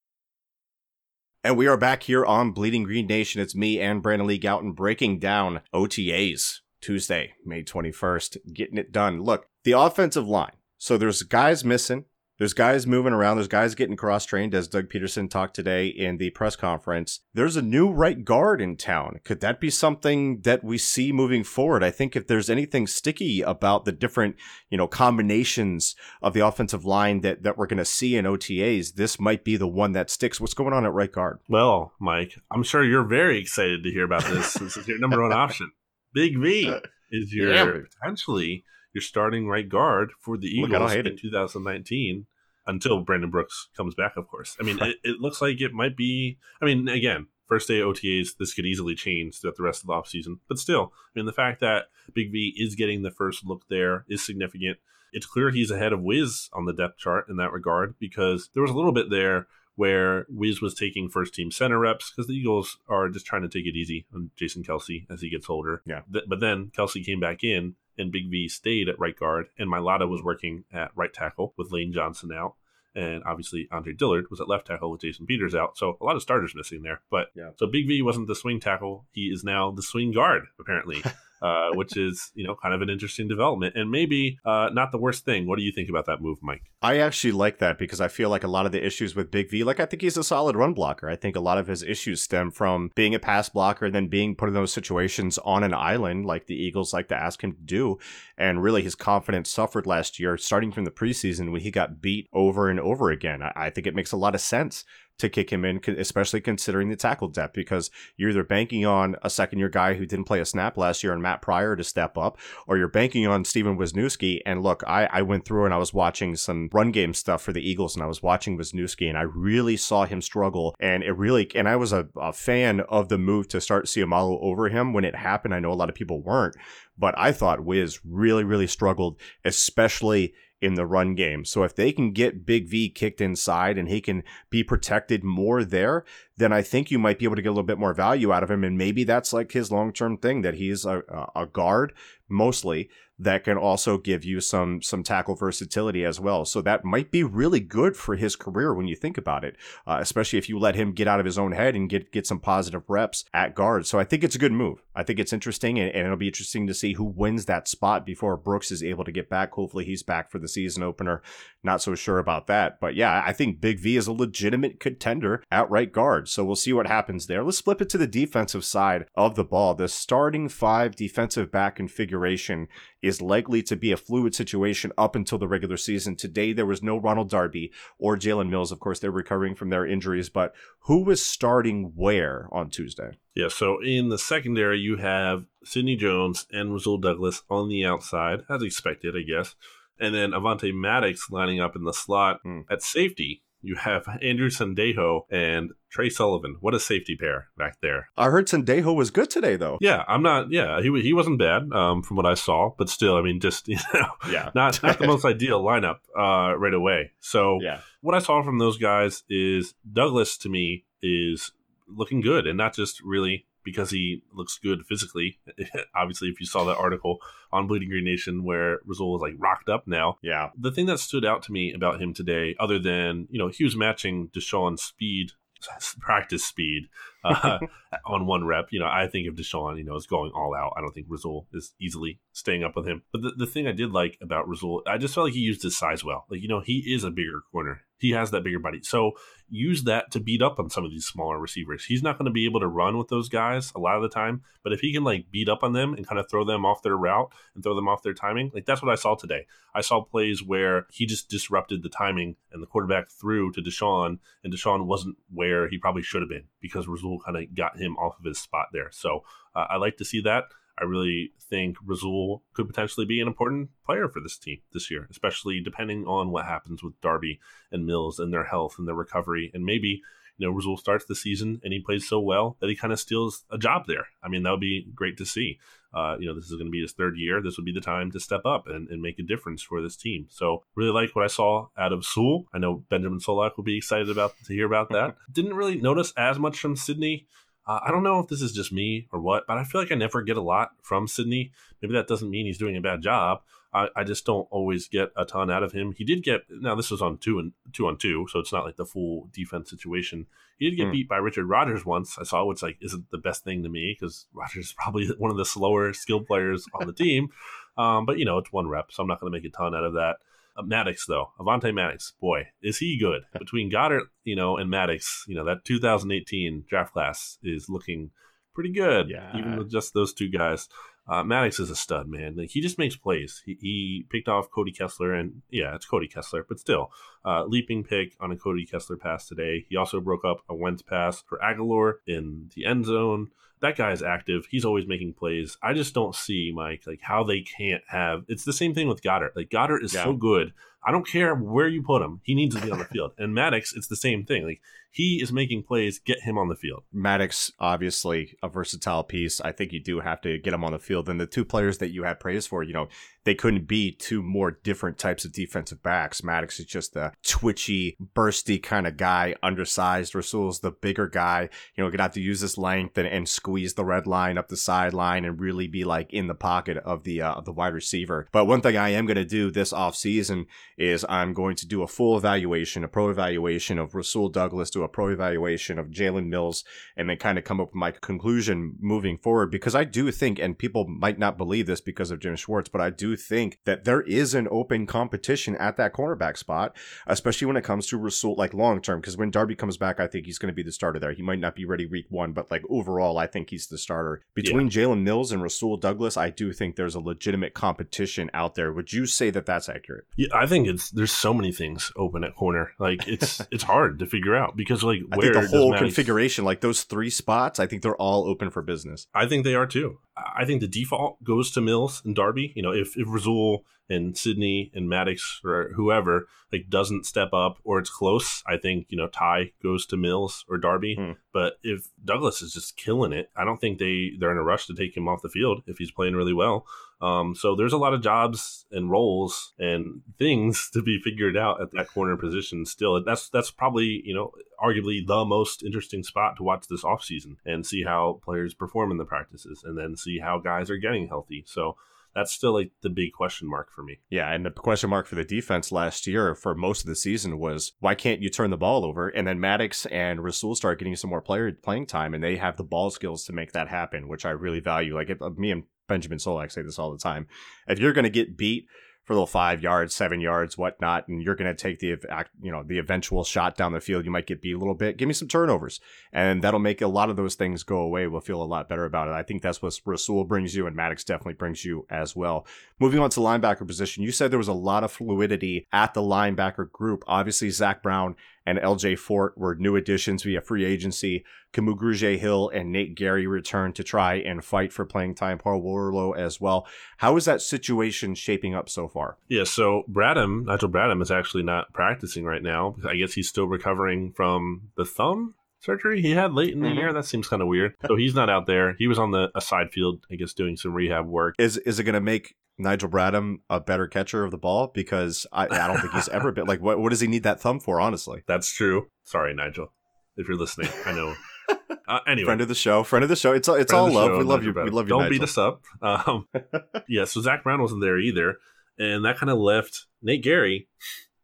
And 1.43 1.58
we 1.58 1.67
are 1.67 1.77
back 1.77 2.03
here 2.03 2.25
on 2.25 2.51
Bleeding 2.51 2.84
Green 2.84 3.08
Nation. 3.08 3.41
It's 3.41 3.55
me 3.55 3.79
and 3.79 4.03
Brandon 4.03 4.27
Lee 4.27 4.39
Gowton 4.39 4.75
breaking 4.75 5.19
down 5.19 5.62
OTAs 5.73 6.60
Tuesday, 6.82 7.34
May 7.45 7.63
21st, 7.63 8.53
getting 8.53 8.77
it 8.77 8.91
done. 8.91 9.21
Look, 9.21 9.47
the 9.63 9.73
offensive 9.73 10.27
line. 10.27 10.53
So 10.77 10.97
there's 10.97 11.23
guys 11.23 11.65
missing. 11.65 12.05
There's 12.39 12.54
guys 12.54 12.88
moving 12.88 13.12
around. 13.12 13.36
There's 13.36 13.49
guys 13.49 13.75
getting 13.75 13.97
cross 13.97 14.25
trained, 14.25 14.56
as 14.56 14.69
Doug 14.69 14.88
Pederson 14.89 15.30
talked 15.30 15.56
today 15.56 15.88
in 15.88 16.17
the 16.17 16.30
press 16.30 16.56
conference. 16.56 17.19
There's 17.34 17.58
a 17.58 17.62
new 17.62 17.91
right 17.91 18.23
guard 18.23 18.62
in 18.62 18.78
town. 18.78 19.19
Could 19.25 19.41
that 19.41 19.60
be 19.60 19.69
something 19.69 20.39
that 20.41 20.63
we 20.63 20.78
see 20.78 21.12
moving 21.12 21.43
forward? 21.43 21.84
I 21.84 21.91
think 21.91 22.15
if 22.15 22.28
there's 22.28 22.49
anything 22.49 22.88
sticky 22.88 23.41
about 23.41 23.84
the 23.84 23.91
different, 23.91 24.38
you 24.69 24.78
know, 24.78 24.88
combinations 24.88 25.95
of 26.21 26.34
the 26.34 26.39
offensive 26.45 26.86
line 26.86 27.21
that, 27.21 27.43
that 27.43 27.58
we're 27.58 27.67
going 27.67 27.78
to 27.78 27.86
see 27.86 28.15
in 28.15 28.23
OTAs, 28.25 28.95
this 28.95 29.19
might 29.19 29.43
be 29.43 29.58
the 29.58 29.67
one 29.67 29.91
that 29.91 30.10
sticks. 30.10 30.39
What's 30.39 30.54
going 30.54 30.73
on 30.73 30.86
at 30.86 30.93
right 30.93 31.12
guard? 31.12 31.39
Well, 31.49 31.91
Mike, 31.99 32.36
I'm 32.49 32.63
sure 32.63 32.84
you're 32.86 33.04
very 33.04 33.38
excited 33.38 33.84
to 33.84 33.91
hear 33.91 34.06
about 34.06 34.23
this. 34.23 34.54
this 34.54 34.78
is 34.78 34.88
your 34.88 34.97
number 34.99 35.21
one 35.21 35.34
option. 35.34 35.71
Big 36.13 36.39
V 36.39 36.73
is 37.12 37.34
your 37.34 37.54
Yeah. 37.54 37.71
potentially 38.02 38.63
your 38.93 39.02
starting 39.02 39.47
right 39.47 39.67
guard 39.67 40.12
for 40.19 40.38
the 40.38 40.62
Look, 40.62 40.69
I 40.71 40.80
don't 40.80 40.91
Eagles 40.91 41.06
in 41.06 41.08
it. 41.13 41.19
2019 41.19 42.25
until 42.67 43.02
Brandon 43.02 43.30
Brooks 43.30 43.69
comes 43.75 43.95
back, 43.95 44.15
of 44.15 44.28
course. 44.28 44.56
I 44.60 44.63
mean, 44.63 44.80
it, 44.82 44.97
it 45.04 45.19
looks 45.19 45.41
like 45.41 45.60
it 45.60 45.73
might 45.73 45.97
be. 45.97 46.38
I 46.62 46.65
mean, 46.65 46.88
again, 46.88 47.28
first 47.47 47.67
day 47.67 47.80
OTAs, 47.80 48.38
this 48.38 48.54
could 48.54 48.65
easily 48.65 48.95
change 48.95 49.39
throughout 49.39 49.58
the 49.58 49.63
rest 49.63 49.82
of 49.82 49.88
the 49.88 49.93
offseason. 49.93 50.39
But 50.47 50.60
still, 50.60 50.93
I 50.93 51.19
mean, 51.19 51.25
the 51.25 51.34
fact 51.34 51.60
that 51.62 51.86
Big 52.13 52.32
V 52.32 52.54
is 52.58 52.75
getting 52.75 53.02
the 53.02 53.12
first 53.12 53.45
look 53.45 53.63
there 53.69 54.06
is 54.08 54.25
significant. 54.25 54.78
It's 55.12 55.25
clear 55.25 55.49
he's 55.49 55.71
ahead 55.71 55.91
of 55.91 56.02
Wiz 56.02 56.49
on 56.54 56.65
the 56.65 56.73
depth 56.73 56.99
chart 56.99 57.25
in 57.28 57.38
that 57.38 57.52
regard 57.52 57.95
because 57.99 58.49
there 58.54 58.62
was 58.62 58.71
a 58.71 58.75
little 58.75 58.91
bit 58.91 59.10
there 59.10 59.47
where 59.75 60.25
Wiz 60.30 60.62
was 60.62 60.75
taking 60.75 61.10
first 61.10 61.34
team 61.34 61.52
center 61.52 61.80
reps 61.80 62.12
because 62.12 62.28
the 62.28 62.34
Eagles 62.34 62.78
are 62.88 63.10
just 63.10 63.25
trying 63.25 63.41
to 63.41 63.47
take 63.47 63.65
it 63.65 63.78
easy 63.78 64.06
on 64.13 64.30
Jason 64.36 64.62
Kelce 64.62 65.08
as 65.10 65.21
he 65.21 65.30
gets 65.30 65.49
older. 65.49 65.82
Yeah. 65.86 66.02
Th- 66.12 66.25
but 66.28 66.41
then 66.41 66.71
Kelce 66.78 67.04
came 67.04 67.19
back 67.19 67.43
in 67.43 67.75
and 68.00 68.12
Big 68.12 68.30
V 68.32 68.48
stayed 68.48 68.90
at 68.90 69.00
right 69.00 69.18
guard 69.18 69.48
and 69.58 69.70
Mailata 69.70 70.10
was 70.10 70.20
mm-hmm. 70.20 70.28
working 70.28 70.64
at 70.74 70.92
right 70.96 71.14
tackle 71.14 71.54
with 71.58 71.72
Lane 71.72 71.94
Johnson 71.94 72.32
out. 72.32 72.56
And 72.96 73.24
obviously, 73.24 73.68
Andre 73.72 73.94
Dillard 73.94 74.32
was 74.32 74.42
at 74.42 74.50
left 74.50 74.66
tackle 74.66 74.90
with 74.90 75.02
Jason 75.02 75.28
Peters 75.28 75.54
out. 75.54 75.78
So 75.78 75.98
a 76.02 76.04
lot 76.04 76.16
of 76.16 76.24
starters 76.24 76.56
missing 76.56 76.82
there. 76.82 77.02
But 77.12 77.30
Yeah. 77.36 77.52
so 77.56 77.68
Big 77.68 77.88
V 77.88 78.02
wasn't 78.02 78.28
the 78.28 78.36
swing 78.36 78.60
tackle. 78.60 79.06
He 79.12 79.28
is 79.28 79.44
now 79.44 79.70
the 79.70 79.84
swing 79.84 80.12
guard, 80.12 80.48
apparently. 80.60 81.04
uh, 81.41 81.69
which 81.73 81.95
is 81.97 82.32
you 82.36 82.45
know 82.45 82.56
kind 82.62 82.73
of 82.73 82.82
an 82.82 82.89
interesting 82.89 83.28
development 83.28 83.75
and 83.75 83.89
maybe 83.89 84.38
uh, 84.45 84.69
not 84.73 84.91
the 84.91 84.97
worst 84.97 85.25
thing. 85.25 85.47
What 85.47 85.58
do 85.58 85.63
you 85.63 85.71
think 85.71 85.89
about 85.89 86.06
that 86.08 86.21
move, 86.21 86.39
Mike? 86.41 86.63
I 86.82 86.97
actually 86.97 87.34
like 87.34 87.60
that 87.60 87.78
because 87.78 88.02
I 88.02 88.08
feel 88.08 88.30
like 88.30 88.43
a 88.43 88.47
lot 88.47 88.65
of 88.65 88.71
the 88.71 88.86
issues 88.86 89.15
with 89.15 89.32
Big 89.32 89.49
V, 89.49 89.63
like 89.63 89.80
I 89.80 89.86
think 89.86 90.02
he's 90.02 90.17
a 90.17 90.23
solid 90.23 90.56
run 90.56 90.73
blocker. 90.73 91.10
I 91.10 91.15
think 91.15 91.36
a 91.36 91.41
lot 91.41 91.58
of 91.58 91.67
his 91.67 91.84
issues 91.84 92.21
stem 92.21 92.52
from 92.52 92.91
being 92.95 93.15
a 93.15 93.19
pass 93.19 93.49
blocker 93.49 93.86
and 93.86 93.95
then 93.95 94.08
being 94.08 94.36
put 94.36 94.49
in 94.49 94.56
those 94.56 94.73
situations 94.73 95.38
on 95.39 95.63
an 95.63 95.73
island 95.73 96.25
like 96.25 96.47
the 96.47 96.56
Eagles 96.56 96.93
like 96.93 97.08
to 97.10 97.15
ask 97.15 97.43
him 97.43 97.54
to 97.54 97.62
do. 97.62 97.97
And 98.38 98.63
really 98.63 98.82
his 98.82 98.95
confidence 98.95 99.49
suffered 99.49 99.86
last 99.86 100.19
year, 100.19 100.38
starting 100.38 100.71
from 100.71 100.86
the 100.86 100.91
preseason 100.91 101.52
when 101.52 101.62
he 101.62 101.71
got 101.71 102.02
beat 102.02 102.28
over 102.34 102.69
and 102.69 102.80
over 102.80 103.12
again. 103.12 103.41
I, 103.41 103.52
I 103.56 103.69
think 103.69 103.88
it 103.88 103.95
makes 103.95 104.12
a 104.12 104.17
lot 104.17 104.36
of 104.36 104.41
sense 104.41 104.86
to 105.19 105.29
kick 105.29 105.51
him 105.51 105.63
in, 105.63 105.82
especially 105.97 106.41
considering 106.41 106.89
the 106.89 106.95
tackle 106.95 107.27
depth, 107.27 107.53
because 107.53 107.91
you're 108.17 108.32
either 108.32 108.43
banking 108.43 108.86
on 108.86 109.15
a 109.21 109.29
second 109.29 109.60
year 109.60 109.69
guy 109.69 109.93
who 109.93 110.05
didn't 110.05 110.25
play 110.25 110.39
a 110.39 110.45
snap 110.45 110.77
last 110.77 111.03
year 111.03 111.13
and 111.13 111.21
Matt 111.21 111.41
Pryor 111.41 111.75
to 111.75 111.84
step 111.84 112.17
up, 112.17 112.38
or 112.67 112.77
you're 112.77 112.88
banking 112.88 113.27
on 113.27 113.43
Stefen 113.43 113.77
Wisniewski. 113.77 114.39
And 114.45 114.63
look, 114.63 114.84
I, 114.88 115.05
I 115.05 115.21
went 115.21 115.45
through 115.45 115.65
and 115.65 115.73
I 115.73 115.77
was 115.77 115.93
watching 115.93 116.36
some 116.36 116.69
run 116.73 116.91
game 116.91 117.13
stuff 117.13 117.41
for 117.41 117.53
the 117.53 117.67
Eagles 117.67 117.95
and 117.95 118.03
I 118.03 118.08
was 118.08 118.23
watching 118.23 118.58
Wisniewski 118.58 119.08
and 119.08 119.17
I 119.17 119.21
really 119.21 119.77
saw 119.77 120.05
him 120.05 120.21
struggle. 120.21 120.75
And 120.79 121.03
it 121.03 121.12
really, 121.12 121.49
and 121.55 121.67
I 121.67 121.75
was 121.75 121.93
a, 121.93 122.08
a 122.17 122.34
fan 122.34 122.82
of 122.82 123.10
the 123.10 123.17
move 123.17 123.47
to 123.49 123.62
start 123.62 123.86
Seumalo 123.86 124.39
over 124.41 124.69
him 124.69 124.93
when 124.93 125.05
it 125.05 125.15
happened. 125.15 125.53
I 125.53 125.60
know 125.60 125.71
a 125.71 125.73
lot 125.73 125.89
of 125.89 125.95
people 125.95 126.21
weren't, 126.21 126.55
but 126.97 127.13
I 127.17 127.32
thought 127.32 127.63
Wiz 127.63 127.99
really, 128.05 128.43
really 128.43 128.67
struggled, 128.67 129.19
especially 129.45 130.34
in 130.62 130.76
the 130.76 130.86
run 130.86 131.15
game. 131.15 131.45
So 131.45 131.63
if 131.63 131.76
they 131.76 131.91
can 131.91 132.12
get 132.12 132.45
Big 132.45 132.67
V 132.67 132.89
kicked 132.89 133.22
inside 133.22 133.78
and 133.78 133.88
he 133.88 134.02
can 134.02 134.24
be 134.50 134.63
protected 134.63 135.24
more 135.24 135.63
there, 135.63 136.04
then 136.39 136.54
I 136.54 136.62
think 136.62 136.89
you 136.89 136.97
might 136.97 137.19
be 137.19 137.25
able 137.25 137.36
to 137.36 137.41
get 137.41 137.49
a 137.49 137.52
little 137.52 137.63
bit 137.63 137.78
more 137.78 137.93
value 137.93 138.32
out 138.32 138.43
of 138.43 138.49
him. 138.49 138.63
And 138.63 138.78
maybe 138.78 139.04
that's 139.04 139.34
like 139.34 139.52
his 139.52 139.71
long 139.71 139.91
term 139.91 140.17
thing 140.17 140.41
that 140.41 140.56
he's 140.56 140.86
a, 140.86 141.04
a 141.36 141.45
guard 141.45 141.93
mostly 142.30 142.89
that 143.21 143.43
can 143.43 143.58
also 143.58 143.97
give 143.97 144.23
you 144.23 144.39
some 144.39 144.82
some 144.82 145.04
tackle 145.04 145.36
versatility 145.36 146.06
as 146.06 146.19
well. 146.19 146.45
So 146.45 146.62
that 146.62 146.86
might 146.86 147.12
be 147.12 147.21
really 147.23 147.60
good 147.60 147.97
for 147.97 148.15
his 148.15 148.38
career 148.38 148.73
when 148.73 148.88
you 148.88 148.95
think 148.95 149.17
about 149.17 149.43
it, 149.43 149.58
uh, 149.86 149.97
especially 149.99 150.39
if 150.39 150.47
you 150.47 150.58
let 150.58 150.75
him 150.75 150.93
get 150.93 151.08
out 151.08 151.19
of 151.19 151.25
his 151.25 151.38
own 151.38 151.52
head 151.52 151.75
and 151.75 151.89
get 151.89 152.12
get 152.13 152.25
some 152.25 152.39
positive 152.39 152.84
reps 152.88 153.25
at 153.34 153.56
guard. 153.56 153.86
So 153.86 153.99
I 153.99 154.06
think 154.06 154.23
it's 154.23 154.36
a 154.36 154.39
good 154.39 154.54
move. 154.54 154.82
I 154.95 155.04
think 155.04 155.19
it's 155.19 155.34
interesting, 155.34 155.80
and, 155.80 155.89
and 155.89 156.06
it'll 156.06 156.17
be 156.17 156.28
interesting 156.28 156.65
to 156.67 156.73
see 156.73 156.93
who 156.93 157.04
wins 157.04 157.45
that 157.45 157.67
spot 157.67 158.06
before 158.06 158.38
Brooks 158.38 158.71
is 158.71 158.84
able 158.84 159.04
to 159.04 159.12
get 159.12 159.30
back. 159.30 159.52
Hopefully, 159.52 159.84
he's 159.84 160.04
back 160.04 160.32
for 160.32 160.39
the 160.39 160.47
season 160.47 160.82
opener. 160.82 161.21
Not 161.62 161.82
so 161.82 161.95
sure 161.95 162.19
about 162.19 162.47
that, 162.47 162.80
but 162.80 162.95
yeah, 162.95 163.21
I 163.25 163.34
think 163.34 163.60
Big 163.60 163.80
V 163.80 163.97
is 163.97 164.08
a 164.08 164.13
legitimate 164.13 164.80
contender 164.80 165.43
at 165.52 165.69
right 165.69 165.91
guard. 165.91 166.29
So 166.30 166.46
we'll 166.46 166.56
see 166.56 166.74
what 166.74 166.88
happens 166.88 167.28
there. 167.28 167.44
Let's 167.44 167.62
flip 167.62 167.82
it 167.82 167.89
to 167.89 167.98
the 167.98 168.08
defensive 168.08 168.63
side 168.63 169.06
of 169.15 169.36
the 169.36 169.44
ball. 169.44 169.74
The 169.74 169.88
starting 169.88 170.50
five 170.50 170.96
defensive 170.96 171.52
back 171.52 171.76
configuration 171.76 172.68
is 173.02 173.22
likely 173.22 173.62
to 173.63 173.76
be 173.76 173.92
a 173.92 173.98
fluid 173.98 174.36
situation 174.36 174.92
up 174.98 175.15
until 175.15 175.38
the 175.38 175.48
regular 175.48 175.78
season. 175.78 176.15
Today, 176.15 176.54
there 176.54 176.65
was 176.65 176.84
no 176.84 176.98
Ronald 176.98 177.30
Darby 177.30 177.72
or 177.98 178.18
Jalen 178.18 178.50
Mills. 178.50 178.72
Of 178.72 178.80
course, 178.80 179.00
they're 179.00 179.12
recovering 179.12 179.56
from 179.56 179.70
their 179.70 179.86
injuries, 179.86 180.30
but 180.30 180.54
who 180.82 181.04
was 181.04 181.26
starting 181.26 181.94
where 181.96 182.48
on 182.52 182.70
Tuesday? 182.70 183.18
Yeah, 183.36 183.48
so 183.48 183.82
in 183.82 184.10
the 184.10 184.18
secondary, 184.18 184.80
you 184.80 184.98
have 184.98 185.46
Sidney 185.63 185.96
Jones 185.96 186.46
and 186.52 186.74
Rasul 186.74 186.98
Douglas 186.98 187.44
on 187.50 187.70
the 187.70 187.86
outside, 187.86 188.42
as 188.50 188.62
expected, 188.62 189.15
I 189.15 189.22
guess. 189.22 189.56
And 190.00 190.15
then 190.15 190.32
Avonte 190.32 190.74
Maddox 190.74 191.30
lining 191.30 191.60
up 191.60 191.76
in 191.76 191.84
the 191.84 191.94
slot. 191.94 192.39
Mm. 192.46 192.63
At 192.70 192.82
safety, 192.82 193.44
you 193.62 193.76
have 193.76 194.08
Andrew 194.22 194.50
Sendejo 194.50 195.22
and 195.30 195.72
Tre 195.89 196.10
Sullivan. 196.10 196.58
What 196.62 196.74
a 196.76 196.80
safety 196.80 197.15
pair 197.15 197.48
back 197.58 197.78
there. 197.82 198.10
I 198.17 198.30
heard 198.30 198.48
Sendejo 198.48 198.95
was 198.95 199.12
good 199.12 199.30
today, 199.30 199.56
though. 199.56 199.78
Yeah, 199.82 200.04
I'm 200.08 200.22
not. 200.22 200.52
Yeah, 200.52 200.82
he 200.82 200.89
he 201.02 201.13
wasn't 201.13 201.39
bad 201.39 201.72
um, 201.74 202.04
from 202.04 202.17
what 202.17 202.26
I 202.26 202.36
saw, 202.36 202.72
but 202.78 202.89
still, 202.89 203.15
I 203.17 203.22
mean, 203.22 203.39
just 203.39 203.67
you 203.74 203.78
know, 203.93 204.12
Yeah. 204.32 204.52
not 204.56 204.82
not 204.84 205.00
the 205.00 205.08
most 205.08 205.26
ideal 205.26 205.63
lineup 205.63 205.98
uh, 206.17 206.56
right 206.58 206.74
away. 206.74 207.12
So 207.19 207.60
Yeah. 207.62 207.80
what 208.02 208.15
I 208.15 208.19
saw 208.19 208.43
from 208.43 208.60
those 208.60 208.78
guys 208.78 209.24
is 209.30 209.74
Douglas 209.91 210.38
to 210.39 210.50
me 210.50 210.86
is 211.02 211.52
looking 211.88 212.22
good, 212.22 212.45
and 212.48 212.58
not 212.58 212.76
just 212.76 213.02
really 213.02 213.45
because 213.69 213.91
he 213.91 214.23
looks 214.34 214.58
good 214.58 214.86
physically. 214.88 215.39
Obviously, 215.95 216.29
if 216.29 216.39
you 216.39 216.45
saw 216.45 216.63
that 216.65 216.77
article 216.77 217.19
on 217.51 217.67
Bleeding 217.67 217.89
Green 217.89 218.05
Nation 218.05 218.43
where 218.43 218.79
Rasul 218.86 219.12
was 219.13 219.21
like 219.21 219.34
rocked 219.38 219.69
up 219.69 219.88
now, 219.88 220.17
Yeah. 220.21 220.49
the 220.58 220.71
thing 220.71 220.86
that 220.88 220.99
stood 220.99 221.25
out 221.25 221.41
to 221.43 221.51
me 221.51 221.73
about 221.73 222.01
him 222.01 222.13
today, 222.13 222.55
other 222.60 222.79
than 222.79 223.27
you 223.29 223.39
know 223.39 223.47
he 223.49 223.63
was 223.63 223.75
matching 223.75 224.29
DeSean's 224.29 224.82
speed, 224.84 225.32
practice 225.99 226.45
speed 226.45 226.84
uh, 227.23 227.60
on 228.05 228.25
one 228.25 228.45
rep. 228.45 228.67
You 228.71 228.79
know, 228.79 228.88
I 228.88 229.08
think 229.08 229.27
if 229.27 229.36
DeSean, 229.36 229.77
you 229.77 229.84
know, 229.84 229.95
is 229.95 230.08
going 230.08 230.32
all 230.34 230.55
out, 230.55 230.73
I 230.77 230.82
don't 230.82 230.93
think 230.93 231.08
Rasul 231.10 231.47
is 231.53 231.73
easily 231.82 232.19
staying 232.32 232.63
up 232.63 232.75
with 232.75 232.88
him. 232.88 233.03
But 233.12 233.21
the, 233.23 233.32
the 233.32 233.45
thing 233.47 233.67
I 233.67 233.71
did 233.73 233.91
like 233.91 234.17
about 234.21 234.47
Rasul, 234.47 234.84
I 234.88 234.97
just 234.97 235.13
felt 235.15 235.25
like 235.27 235.34
he 235.34 235.41
used 235.41 235.63
his 235.63 235.77
size 235.77 236.03
well. 236.03 236.25
Like 236.29 236.41
you 236.41 236.47
know, 236.47 236.62
he 236.62 236.77
is 236.93 237.03
a 237.03 237.12
bigger 237.12 237.41
corner. 237.51 237.82
He 238.00 238.12
has 238.12 238.32
that 238.32 238.44
bigger 238.44 238.60
body. 238.60 238.80
So 238.82 239.12
use 239.50 239.84
that 239.84 240.12
to 240.12 240.20
beat 240.20 240.42
up 240.42 240.60
on 240.60 240.70
some 240.70 240.86
of 240.86 240.92
these 240.92 241.06
smaller 241.06 241.40
receivers. 241.40 241.86
He's 241.86 242.04
not 242.04 242.18
going 242.18 242.26
to 242.26 242.32
be 242.32 242.46
able 242.46 242.60
to 242.60 242.68
run 242.68 242.98
with 242.98 243.08
those 243.08 243.30
guys 243.30 243.72
a 243.76 243.80
lot 243.80 243.96
of 243.96 244.04
the 244.04 244.10
time, 244.10 244.44
but 244.64 244.74
if 244.74 244.80
he 244.80 244.94
can 244.94 245.04
like 245.04 245.32
beat 245.32 245.50
up 245.50 245.64
on 245.64 245.74
them 245.74 245.94
and 245.94 246.08
kind 246.08 246.20
of 246.20 246.30
throw 246.30 246.44
them 246.44 246.66
off 246.66 246.82
their 246.82 246.96
route 246.96 247.32
and 247.56 247.64
throw 247.64 247.76
them 247.76 247.88
off 247.88 248.04
their 248.04 248.14
timing, 248.14 248.52
like 248.54 248.66
that's 248.66 248.82
what 248.82 248.92
I 248.92 248.96
saw 248.96 249.16
today. 249.16 249.46
I 249.74 249.82
saw 249.82 250.02
plays 250.02 250.44
where 250.44 250.88
he 250.92 251.06
just 251.06 251.30
disrupted 251.30 251.84
the 251.84 251.90
timing 251.90 252.36
and 252.52 252.62
the 252.62 252.68
quarterback 252.68 253.10
threw 253.10 253.52
to 253.52 253.62
DeSean, 253.62 254.20
and 254.44 254.54
DeSean 254.54 254.86
wasn't 254.86 255.18
where 255.34 255.68
he 255.68 255.78
probably 255.78 256.04
should 256.04 256.22
have 256.22 256.30
been 256.30 256.46
because 256.62 256.88
Rasul 256.88 257.20
kind 257.20 257.38
of 257.38 257.54
got 257.56 257.78
him 257.78 257.98
off 257.98 258.20
of 258.20 258.26
his 258.26 258.40
spot 258.40 258.68
there. 258.72 258.90
So 258.92 259.24
uh, 259.56 259.66
I 259.70 259.78
like 259.78 259.98
to 259.98 260.06
see 260.06 260.22
that. 260.22 260.46
I 260.80 260.86
really 260.86 261.34
think 261.50 261.78
Rasul 261.86 262.44
could 262.54 262.68
potentially 262.68 263.06
be 263.06 263.20
an 263.20 263.28
important 263.28 263.70
player 263.86 264.08
for 264.08 264.20
this 264.20 264.38
team 264.38 264.60
this 264.74 264.89
year, 264.89 265.08
especially 265.12 265.60
depending 265.60 266.06
on 266.06 266.32
what 266.32 266.46
happens 266.46 266.84
with 266.84 267.00
Darby 267.02 267.39
and 267.72 267.86
Mills 267.86 268.20
and 268.20 268.34
their 268.34 268.46
health 268.46 268.76
and 268.78 268.88
their 268.88 268.96
recovery. 268.96 269.52
And 269.54 269.65
maybe, 269.65 270.02
you 270.38 270.48
know, 270.48 270.54
Rasul 270.54 270.78
starts 270.78 271.06
the 271.06 271.15
season 271.15 271.60
and 271.63 271.74
he 271.74 271.80
plays 271.80 272.08
so 272.08 272.20
well 272.20 272.58
that 272.60 272.70
he 272.70 272.76
kind 272.76 272.94
of 272.94 273.00
steals 273.00 273.44
a 273.52 273.58
job 273.58 273.88
there. 273.88 274.08
I 274.24 274.30
mean, 274.30 274.44
that 274.44 274.52
would 274.52 274.60
be 274.60 274.88
great 274.96 275.18
to 275.18 275.26
see. 275.26 275.60
Uh, 275.92 276.15
you 276.20 276.28
know, 276.28 276.36
this 276.36 276.46
is 276.46 276.52
going 276.52 276.68
to 276.68 276.72
be 276.72 276.82
his 276.82 276.92
third 276.92 277.18
year. 277.18 277.42
This 277.42 277.58
would 277.58 277.65
be 277.65 277.74
the 277.74 277.82
time 277.82 278.12
to 278.12 278.20
step 278.20 278.46
up 278.46 278.68
and, 278.68 278.88
and 278.89 279.02
make 279.02 279.18
a 279.18 279.24
difference 279.24 279.63
for 279.63 279.82
this 279.82 279.96
team. 279.96 280.28
So, 280.30 280.63
really 280.76 280.92
like 280.92 281.15
what 281.15 281.26
I 281.26 281.30
saw 281.30 281.70
out 281.78 281.92
of 281.92 282.06
Sewell. 282.06 282.46
I 282.54 282.60
know 282.60 282.84
Benjamin 282.89 283.20
Solak 283.20 283.58
will 283.58 283.63
be 283.63 283.78
excited 283.78 284.08
about 284.08 284.36
to 284.46 284.54
hear 284.54 284.68
about 284.68 284.89
that. 284.89 285.15
Didn't 285.32 285.56
really 285.56 285.82
notice 285.82 286.13
as 286.15 286.38
much 286.38 286.60
from 286.60 286.76
Sidney. 286.76 287.26
Uh, 287.69 287.79
I 287.86 287.91
don't 287.91 288.01
know 288.01 288.19
if 288.19 288.27
this 288.27 288.41
is 288.41 288.51
just 288.51 288.73
me 288.73 289.08
or 289.12 289.19
what, 289.19 289.45
but 289.47 289.60
I 289.60 289.63
feel 289.63 289.79
like 289.79 289.91
I 289.91 289.95
never 289.95 290.23
get 290.23 290.38
a 290.38 290.41
lot 290.41 290.71
from 290.82 291.08
Sidney. 291.08 291.51
Maybe 291.82 291.93
that 291.93 292.08
doesn't 292.08 292.29
mean 292.32 292.47
he's 292.47 292.58
doing 292.58 292.75
a 292.75 292.82
bad 292.82 293.03
job. 293.03 293.41
I, 293.71 293.89
I 293.95 294.03
just 294.03 294.25
don't 294.25 294.47
always 294.49 294.88
get 294.88 295.12
a 295.15 295.23
ton 295.23 295.51
out 295.51 295.62
of 295.62 295.71
him. 295.73 295.93
He 295.95 296.03
did 296.03 296.23
get 296.23 296.41
now 296.49 296.73
this 296.73 296.89
was 296.89 297.03
on 297.03 297.19
two 297.19 297.38
and 297.38 297.51
two 297.71 297.86
on 297.86 297.97
two, 297.97 298.25
so 298.32 298.39
it's 298.39 298.51
not 298.51 298.65
like 298.65 298.77
the 298.77 298.86
full 298.88 299.29
defense 299.32 299.69
situation. 299.69 300.25
He 300.58 300.67
did 300.67 300.77
get 300.77 300.88
Hmm. 300.88 300.91
beat 300.93 301.08
by 301.08 301.17
Richard 301.17 301.45
Rogers 301.45 301.86
once. 301.86 302.17
I 302.17 302.23
saw, 302.23 302.43
which 302.45 302.63
like 302.63 302.77
isn't 302.82 303.12
the 303.12 303.19
best 303.19 303.43
thing 303.43 303.62
to 303.62 303.69
me 303.69 303.95
because 303.97 304.25
Rogers 304.34 304.65
is 304.65 304.73
probably 304.77 305.05
one 305.19 305.29
of 305.29 305.38
the 305.38 305.45
slower 305.45 305.93
skilled 305.93 306.25
players 306.25 306.65
on 306.73 306.88
the 306.88 306.93
team. 306.93 307.29
Um, 307.77 308.08
but 308.08 308.17
you 308.17 308.25
know 308.25 308.39
it's 308.39 308.51
one 308.51 308.67
rep, 308.67 308.91
so 308.91 309.03
I'm 309.03 309.08
not 309.08 309.19
going 309.21 309.32
to 309.32 309.38
make 309.38 309.45
a 309.45 309.55
ton 309.55 309.75
out 309.75 309.84
of 309.84 309.93
that. 309.93 310.15
Uh, 310.60 310.63
Maddox 310.65 311.06
though, 311.08 311.32
Avonte 311.39 311.74
Maddox, 311.74 312.13
boy, 312.19 312.48
is 312.62 312.78
he 312.80 312.98
good. 313.00 313.22
Between 313.39 313.72
Goedert, 313.72 314.08
you 314.24 314.36
know, 314.36 314.58
and 314.58 314.69
Maddox, 314.69 315.24
you 315.28 315.36
know 315.36 315.45
that 315.45 315.63
2018 315.65 316.65
draft 316.69 316.93
class 316.93 317.38
is 317.43 317.67
looking 317.69 318.12
pretty 318.54 318.72
good, 318.74 319.10
Yeah. 319.10 319.38
even 319.38 319.58
with 319.58 319.72
just 319.72 319.93
those 319.93 320.13
two 320.13 320.30
guys. 320.30 320.67
Uh, 321.10 321.24
Maddox 321.24 321.60
is 321.60 321.72
a 321.72 321.76
stud, 321.76 322.08
man. 322.08 322.36
Like 322.38 322.52
he 322.52 322.62
just 322.62 322.78
makes 322.78 322.95
plays. 322.95 323.41
He, 323.45 323.58
he, 323.60 324.06
picked 324.10 324.30
off 324.30 324.52
Cody 324.52 324.72
Kessler, 324.72 325.13
and 325.13 325.41
yeah, 325.50 325.74
it's 325.74 325.86
Cody 325.86 326.08
Kessler, 326.08 326.45
but 326.48 326.60
still, 326.60 326.91
uh, 327.26 327.45
leaping 327.45 327.84
pick 327.84 328.13
on 328.19 328.32
a 328.32 328.38
Cody 328.38 328.65
Kessler 328.65 328.98
pass 328.98 329.28
today. 329.28 329.65
He 329.67 329.76
also 329.76 330.00
broke 330.00 330.24
up 330.24 330.41
a 330.48 330.54
Wentz 330.54 330.84
pass 330.84 331.22
for 331.22 331.39
Agholor 331.39 331.95
in 332.06 332.52
the 332.56 332.65
end 332.65 332.86
zone 332.86 333.32
that 333.62 333.76
guy 333.76 333.91
is 333.91 334.02
active. 334.02 334.48
He's 334.50 334.65
always 334.65 334.88
making 334.88 335.13
plays. 335.13 335.58
I 335.62 335.74
just 335.74 335.93
don't 335.93 336.15
see 336.15 336.52
Mike 336.54 336.84
like 336.88 337.02
how 337.02 337.24
they 337.24 337.41
can't 337.41 337.84
have. 337.88 338.24
It's 338.28 338.45
the 338.45 338.54
same 338.54 338.74
thing 338.74 338.88
with 338.88 339.02
Goedert. 339.02 339.36
Like 339.36 339.50
Goedert 339.50 339.84
is 339.84 339.93
yeah. 339.93 340.04
so 340.04 340.13
good. 340.13 340.54
I 340.82 340.91
don't 340.91 341.08
care 341.08 341.36
where 341.36 341.67
you 341.67 341.84
put 341.84 342.02
him. 342.02 342.22
He 342.24 342.34
needs 342.34 342.56
to 342.56 342.62
be 342.62 342.72
on 342.72 342.80
the 342.80 342.86
field. 342.86 343.12
And 343.17 343.34
Maddox, 343.36 343.74
it's 343.76 343.88
the 343.88 343.98
same 343.98 344.24
thing. 344.24 344.45
Like 344.45 344.62
he 344.89 345.22
is 345.22 345.32
making 345.32 345.63
plays. 345.63 346.00
Get 346.00 346.22
him 346.22 346.38
on 346.38 346.48
the 346.48 346.56
field. 346.56 346.84
Maddox, 346.93 347.52
obviously 347.60 348.38
a 348.41 348.48
versatile 348.48 349.04
piece. 349.04 349.41
I 349.41 349.52
think 349.52 349.74
you 349.74 349.82
do 349.82 350.00
have 350.00 350.22
to 350.22 350.38
get 350.38 350.54
him 350.54 350.63
on 350.63 350.72
the 350.72 350.80
field. 350.80 350.99
And 351.08 351.22
the 351.22 351.28
two 351.28 351.46
players 351.46 351.78
that 351.78 351.92
you 351.92 352.04
had 352.04 352.20
praise 352.20 352.46
for, 352.48 352.64
you 352.64 352.74
know, 352.74 352.90
they 353.25 353.36
couldn't 353.36 353.67
be 353.67 353.91
two 353.91 354.21
more 354.21 354.51
different 354.51 354.97
types 354.97 355.25
of 355.25 355.34
defensive 355.34 355.84
backs. 355.84 356.23
Maddox 356.23 356.60
is 356.60 356.65
just 356.65 356.95
a 356.95 357.12
twitchy, 357.23 357.97
bursty 358.15 358.62
kind 358.62 358.88
of 358.88 358.97
guy, 358.97 359.36
undersized. 359.43 360.15
Rasul's 360.15 360.60
the 360.60 360.71
bigger 360.71 361.08
guy. 361.08 361.49
You 361.75 361.84
know, 361.84 361.89
gonna 361.89 362.03
have 362.03 362.13
to 362.13 362.21
use 362.21 362.41
his 362.41 362.58
length 362.58 362.97
and, 362.97 363.08
and 363.08 363.27
squeeze 363.27 363.73
the 363.73 363.86
red 363.86 364.08
line 364.08 364.38
up 364.38 364.47
the 364.47 364.58
sideline 364.58 365.25
and 365.25 365.39
really 365.39 365.67
be 365.67 365.84
like 365.84 366.13
in 366.13 366.27
the 366.27 366.36
pocket 366.36 366.77
of 366.77 367.03
the 367.03 367.21
uh, 367.21 367.34
of 367.34 367.45
the 367.45 367.53
wide 367.53 367.73
receiver. 367.73 368.27
But 368.32 368.45
one 368.45 368.62
thing 368.62 368.77
I 368.77 368.89
am 368.89 369.05
gonna 369.05 369.25
do 369.25 369.51
this 369.51 369.73
offseason 369.73 370.45
is 370.77 371.05
I'm 371.10 371.34
going 371.34 371.55
to 371.58 371.67
do 371.67 371.84
a 371.84 371.88
full 371.88 372.17
evaluation, 372.17 372.84
a 372.84 372.88
pro 372.88 373.10
evaluation 373.10 373.77
of 373.77 373.95
Rasul 373.95 374.29
Douglas, 374.29 374.69
do 374.69 374.84
a 374.84 374.88
pro 374.88 375.10
evaluation 375.10 375.77
of 375.77 375.88
Jalen 375.88 376.27
Mills, 376.27 376.63
and 376.95 377.10
then 377.10 377.17
kind 377.17 377.38
of 377.38 377.43
come 377.43 377.60
up 377.60 377.69
with 377.69 377.75
my 377.75 377.91
conclusion 377.91 378.75
moving 378.79 379.17
forward. 379.17 379.51
Because 379.51 379.75
I 379.75 379.84
do 379.84 380.12
think, 380.12 380.39
and 380.39 380.58
people 380.58 380.88
might 380.88 381.19
not 381.19 381.38
believe 381.38 381.67
this 381.67 381.82
because 381.82 382.12
of 382.12 382.19
Jim 382.19 382.36
Schwartz, 382.36 382.69
but 382.69 382.82
I 382.82 382.89
do 382.89 383.09
think 383.15 383.60
that 383.65 383.84
there 383.84 384.02
is 384.02 384.34
an 384.34 384.48
open 384.52 384.86
competition 384.86 385.56
at 385.58 385.78
that 385.78 385.93
cornerback 385.93 386.38
spot, 386.38 386.76
especially 387.08 387.48
when 387.48 387.58
it 387.58 387.63
comes 387.63 387.88
to 387.88 387.98
Rasul, 387.98 388.36
like 388.36 388.54
long 388.54 388.82
term. 388.82 389.02
Because 389.02 389.17
when 389.17 389.32
Darby 389.32 389.56
comes 389.56 389.78
back, 389.78 390.00
I 390.00 390.08
think 390.08 390.26
he's 390.26 390.38
going 390.38 390.52
to 390.52 390.56
be 390.56 390.63
the 390.63 390.72
starter 390.72 391.00
there. 391.00 391.13
He 391.13 391.22
might 391.22 391.39
not 391.39 391.56
be 391.56 391.65
ready 391.65 391.86
week 391.86 392.06
one, 392.10 392.34
but 392.34 392.52
like 392.52 392.63
overall, 392.69 393.17
I 393.17 393.28
think 393.28 393.50
he's 393.50 393.67
the 393.67 393.78
starter. 393.78 394.22
Between 394.34 394.67
yeah. 394.67 394.84
Jalen 394.84 395.04
Mills 395.04 395.32
and 395.32 395.41
Rasul 395.41 395.78
Douglas, 395.78 396.17
I 396.17 396.30
do 396.30 396.54
think 396.54 396.76
there's 396.76 396.95
a 396.95 397.00
legitimate 397.00 397.54
competition 397.54 398.30
out 398.34 398.56
there. 398.56 398.72
Would 398.72 398.93
you 398.93 399.06
say 399.06 399.30
that 399.32 399.45
that's 399.45 399.69
accurate? 399.69 400.06
Yeah, 400.15 400.28
I 400.34 400.45
think 400.45 400.67
it's 400.67 400.91
there's 400.91 401.12
so 401.12 401.34
many 401.34 401.52
things 401.52 401.91
open 401.95 402.24
at 402.24 402.36
corner. 402.36 402.72
Like 402.80 403.08
it's 403.08 403.41
it's 403.52 403.63
hard 403.63 404.00
to 404.00 404.06
figure 404.06 404.36
out 404.36 404.56
because 404.56 404.84
like 404.84 405.02
where 405.15 405.34
the 405.34 405.48
whole 405.48 405.78
configuration, 405.78 406.45
like 406.45 406.62
those 406.62 406.84
three 406.84 407.10
spots, 407.10 407.60
I 407.60 407.67
think 407.67 407.82
they're 407.82 407.95
all 407.95 408.26
open 408.26 408.50
for 408.50 408.62
business. 408.62 409.08
I 409.13 409.28
think 409.28 409.43
they 409.43 409.56
are 409.56 409.67
too. 409.67 410.00
I 410.36 410.45
think 410.45 410.62
the 410.62 410.67
default 410.67 411.23
goes 411.23 411.51
to 411.51 411.62
Mills 411.62 412.01
and 412.05 412.15
Darby. 412.15 412.53
You 412.55 412.62
know, 412.62 412.71
if 412.71 412.97
if 412.97 413.08
Rasul 413.08 413.65
and 413.89 414.17
Sidney 414.17 414.71
and 414.73 414.88
Maddox 414.88 415.41
or 415.43 415.71
whoever 415.75 416.27
like 416.51 416.69
doesn't 416.69 417.05
step 417.05 417.34
up 417.34 417.58
or 417.63 417.79
it's 417.79 417.89
close, 417.89 418.43
I 418.45 418.58
think 418.58 418.88
you 418.89 418.97
know 418.97 419.08
tie 419.08 419.51
goes 419.63 419.86
to 419.88 419.97
Mills 419.97 420.45
or 420.47 420.58
Darby. 420.58 420.95
Hmm. 420.95 421.12
But 421.34 421.53
if 421.63 421.89
Douglas 422.03 422.41
is 422.41 422.53
just 422.53 422.77
killing 422.77 423.13
it, 423.13 423.29
I 423.36 423.43
don't 423.45 423.60
think 423.60 423.79
they 423.79 424.12
they're 424.19 424.32
in 424.32 424.38
a 424.38 424.43
rush 424.43 424.65
to 424.67 424.75
take 424.75 424.95
him 424.95 425.08
off 425.08 425.21
the 425.21 425.29
field 425.29 425.63
if 425.67 425.77
he's 425.77 425.91
playing 425.91 426.15
really 426.15 426.34
well. 426.34 426.65
Um, 427.02 427.34
so 427.34 427.56
there's 427.56 427.74
a 427.74 427.78
lot 427.78 427.94
of 427.94 428.02
jobs 428.02 428.66
and 428.72 428.92
roles 428.92 429.54
and 429.58 430.02
things 430.18 430.70
to 430.74 430.82
be 430.82 431.00
figured 431.04 431.38
out 431.38 431.62
at 431.62 431.72
that 431.72 431.88
corner 431.88 432.18
position. 432.18 432.66
Still, 432.66 433.04
that's 433.04 433.30
that's 433.30 433.52
probably 433.52 434.02
you 434.04 434.14
know 434.14 434.32
arguably 434.62 435.06
the 435.06 435.26
most 435.26 435.64
interesting 435.64 436.04
spot 436.04 436.36
to 436.38 436.44
watch 436.44 436.68
this 436.68 436.84
offseason 436.84 437.38
and 437.46 437.66
see 437.66 437.84
how 437.84 438.20
players 438.24 438.54
perform 438.54 438.92
in 438.92 438.98
the 438.98 439.06
practices 439.06 439.64
and 439.64 439.78
then 439.78 439.96
see 439.96 440.20
how 440.20 440.40
guys 440.40 440.70
are 440.70 440.78
getting 440.78 441.08
healthy. 441.08 441.44
So 441.48 441.78
that's 442.16 442.34
still 442.34 442.54
like 442.54 442.72
the 442.82 442.90
big 442.90 443.14
question 443.14 443.48
mark 443.48 443.72
for 443.72 443.84
me. 443.84 444.00
Yeah, 444.10 444.32
and 444.32 444.46
the 444.46 444.52
question 444.52 444.90
mark 444.90 445.08
for 445.08 445.16
the 445.16 445.24
defense 445.24 445.72
last 445.72 446.08
year 446.08 446.36
for 446.36 446.56
most 446.56 446.82
of 446.82 446.88
the 446.88 446.96
season 446.96 447.38
was 447.38 447.74
why 447.80 447.96
can't 447.96 448.22
you 448.22 448.30
turn 448.30 448.50
the 448.50 448.58
ball 448.58 448.84
over? 448.84 449.10
And 449.10 449.28
then 449.28 449.40
Maddox 449.40 449.86
and 449.86 450.24
Rasul 450.24 450.56
start 450.56 450.80
getting 450.80 450.96
some 450.96 451.10
more 451.10 451.22
player 451.22 451.52
playing 451.52 451.86
time, 451.86 452.14
and 452.14 452.24
they 452.24 452.38
have 452.38 452.58
the 452.58 452.64
ball 452.64 452.90
skills 452.90 453.24
to 453.26 453.34
make 453.34 453.54
that 453.54 453.68
happen, 453.70 454.08
which 454.08 454.26
I 454.26 454.32
really 454.32 454.60
value. 454.60 454.96
Like 454.96 455.10
if, 455.10 455.20
me 455.38 455.52
and 455.52 455.64
Benjamin 455.89 456.19
Solak 456.19 456.52
say 456.52 456.62
this 456.62 456.80
all 456.80 456.91
the 456.91 456.97
time. 456.97 457.28
If 457.67 457.80
you're 457.80 457.91
going 457.91 458.04
to 458.04 458.10
get 458.10 458.38
beat 458.38 458.67
for 459.10 459.15
the 459.15 459.25
five 459.25 459.63
yards, 459.63 459.95
seven 459.95 460.21
yards, 460.21 460.56
whatnot, 460.56 461.08
and 461.08 461.19
you're 461.19 461.34
going 461.34 461.52
to 461.52 461.60
take 461.60 461.80
the 461.80 461.97
you 462.43 462.52
know 462.52 462.62
the 462.62 462.78
eventual 462.78 463.23
shot 463.23 463.58
down 463.58 463.71
the 463.71 463.82
field. 463.82 464.06
You 464.06 464.12
might 464.12 464.28
get 464.28 464.39
beat 464.39 464.54
a 464.54 464.60
little 464.60 464.75
bit. 464.75 464.97
Give 464.97 465.08
me 465.08 465.15
some 465.15 465.28
turnovers, 465.28 465.80
and 466.13 466.43
that'll 466.43 466.60
make 466.60 466.80
a 466.80 466.88
lot 466.88 467.10
of 467.10 467.15
those 467.15 467.34
things 467.34 467.63
go 467.63 467.80
away. 467.80 468.06
We'll 468.06 468.21
feel 468.21 468.39
a 468.39 468.43
lot 468.43 468.69
better 468.69 468.86
about 468.86 469.08
it. 469.08 469.13
I 469.13 469.23
think 469.23 469.41
that's 469.41 469.63
what 469.63 469.73
Rasul 469.84 470.25
brings 470.25 470.56
you, 470.56 470.67
and 470.67 470.75
Maddox 470.75 471.04
definitely 471.04 471.34
brings 471.34 471.65
you 471.65 471.88
as 471.89 472.15
well. 472.15 472.45
Moving 472.80 472.99
on 472.99 473.10
to 473.10 473.19
linebacker 473.19 473.65
position, 473.65 474.04
you 474.04 474.12
said 474.12 474.30
there 474.30 474.38
was 474.38 474.47
a 474.47 474.54
lot 474.54 474.84
of 474.84 474.91
fluidity 474.91 475.67
at 475.73 475.95
the 475.95 476.02
linebacker 476.02 476.71
group. 476.71 477.04
Obviously, 477.08 477.49
Zach 477.49 477.82
Brown 477.82 478.15
and 478.50 478.58
LJ 478.58 478.98
Fort 478.98 479.38
were 479.38 479.54
new 479.54 479.76
additions 479.76 480.24
via 480.24 480.42
free 480.42 480.66
agency. 480.66 481.24
Kamu 481.54 481.78
Grugier 481.78 482.18
Hill 482.18 482.50
and 482.50 482.72
Nate 482.72 482.96
Gerry 482.96 483.28
returned 483.28 483.76
to 483.76 483.84
try 483.84 484.16
and 484.16 484.44
fight 484.44 484.74
for 484.74 484.86
playing 484.86 485.14
time. 485.14 485.38
Paul 485.38 485.62
Worrilow 485.62 486.18
as 486.18 486.42
well. 486.42 486.68
How 486.98 487.16
is 487.16 487.26
that 487.26 487.44
situation 487.44 488.16
shaping 488.16 488.56
up 488.56 488.68
so 488.68 488.88
far? 488.88 489.18
Yeah, 489.28 489.44
so 489.44 489.84
Bradham, 489.88 490.46
Nigel 490.46 490.70
Bradham, 490.70 491.00
is 491.02 491.12
actually 491.12 491.44
not 491.44 491.74
practicing 491.74 492.26
right 492.26 492.42
now. 492.42 492.76
I 492.88 492.96
guess 492.96 493.14
he's 493.14 493.30
still 493.30 493.48
recovering 493.48 494.14
from 494.14 494.70
the 494.76 494.86
thumb 494.86 495.36
surgery 495.60 496.02
he 496.02 496.12
had 496.12 496.34
late 496.34 496.54
in 496.54 496.62
the 496.62 496.67
mm-hmm. 496.67 496.78
year. 496.78 496.93
That 496.93 497.06
seems 497.06 497.28
kind 497.28 497.41
of 497.41 497.48
weird. 497.48 497.76
So 497.88 497.95
he's 497.95 498.15
not 498.15 498.30
out 498.30 498.45
there. 498.45 498.76
He 498.78 498.88
was 498.88 499.00
on 499.00 499.12
the 499.12 499.30
a 499.36 499.41
side 499.41 499.72
field, 499.72 500.06
I 500.12 500.15
guess, 500.15 500.34
doing 500.34 500.58
some 500.58 500.74
rehab 500.74 501.06
work. 501.06 501.36
Is 501.38 501.58
is 501.58 501.80
it 501.80 501.84
going 501.84 501.93
to 501.93 502.02
make 502.02 502.36
Nigel 502.60 502.89
Bradham 502.89 503.38
a 503.50 503.60
better 503.60 503.88
catcher 503.88 504.24
of 504.24 504.32
the 504.32 504.38
ball 504.38 504.67
because 504.74 505.26
I, 505.32 505.45
I 505.45 505.67
don't 505.67 505.80
think 505.80 505.93
he's 505.93 506.10
ever 506.13 506.32
been 506.32 506.45
like 506.45 506.62
what 506.62 506.80
what 506.80 506.89
does 506.89 507.00
he 507.00 507.08
need 507.08 507.24
that 507.24 507.39
thumb 507.39 507.60
for 507.60 507.80
honestly 507.80 508.24
that's 508.28 508.52
true 508.52 508.88
sorry 509.04 509.34
Nigel 509.34 509.74
if 510.17 510.28
you're 510.28 510.38
listening 510.38 510.69
I 510.86 510.91
know 510.91 511.15
uh, 511.88 512.00
anyway 512.06 512.26
friend 512.26 512.41
of 512.41 512.50
the 512.50 512.56
show 512.56 512.84
friend 512.84 513.04
of 513.04 513.10
the 513.10 513.15
show 513.15 513.32
it's 513.32 513.48
all 513.48 513.56
it's 513.56 513.74
all 513.74 513.89
love 513.89 514.10
show, 514.10 514.17
we 514.17 514.24
love 514.26 514.43
you 514.43 514.54
we 514.54 514.69
love 514.69 514.86
you 514.86 514.89
don't 514.89 515.04
Nigel. 515.04 515.10
beat 515.10 515.24
us 515.24 515.38
up 515.38 515.63
um, 515.82 516.28
yeah 516.89 517.06
so 517.06 517.22
Zach 517.22 517.43
Brown 517.43 517.62
wasn't 517.62 517.82
there 517.82 517.98
either 517.98 518.36
and 518.78 519.06
that 519.06 519.17
kind 519.17 519.30
of 519.30 519.38
left 519.38 519.86
Nate 520.02 520.24
Gerry 520.24 520.67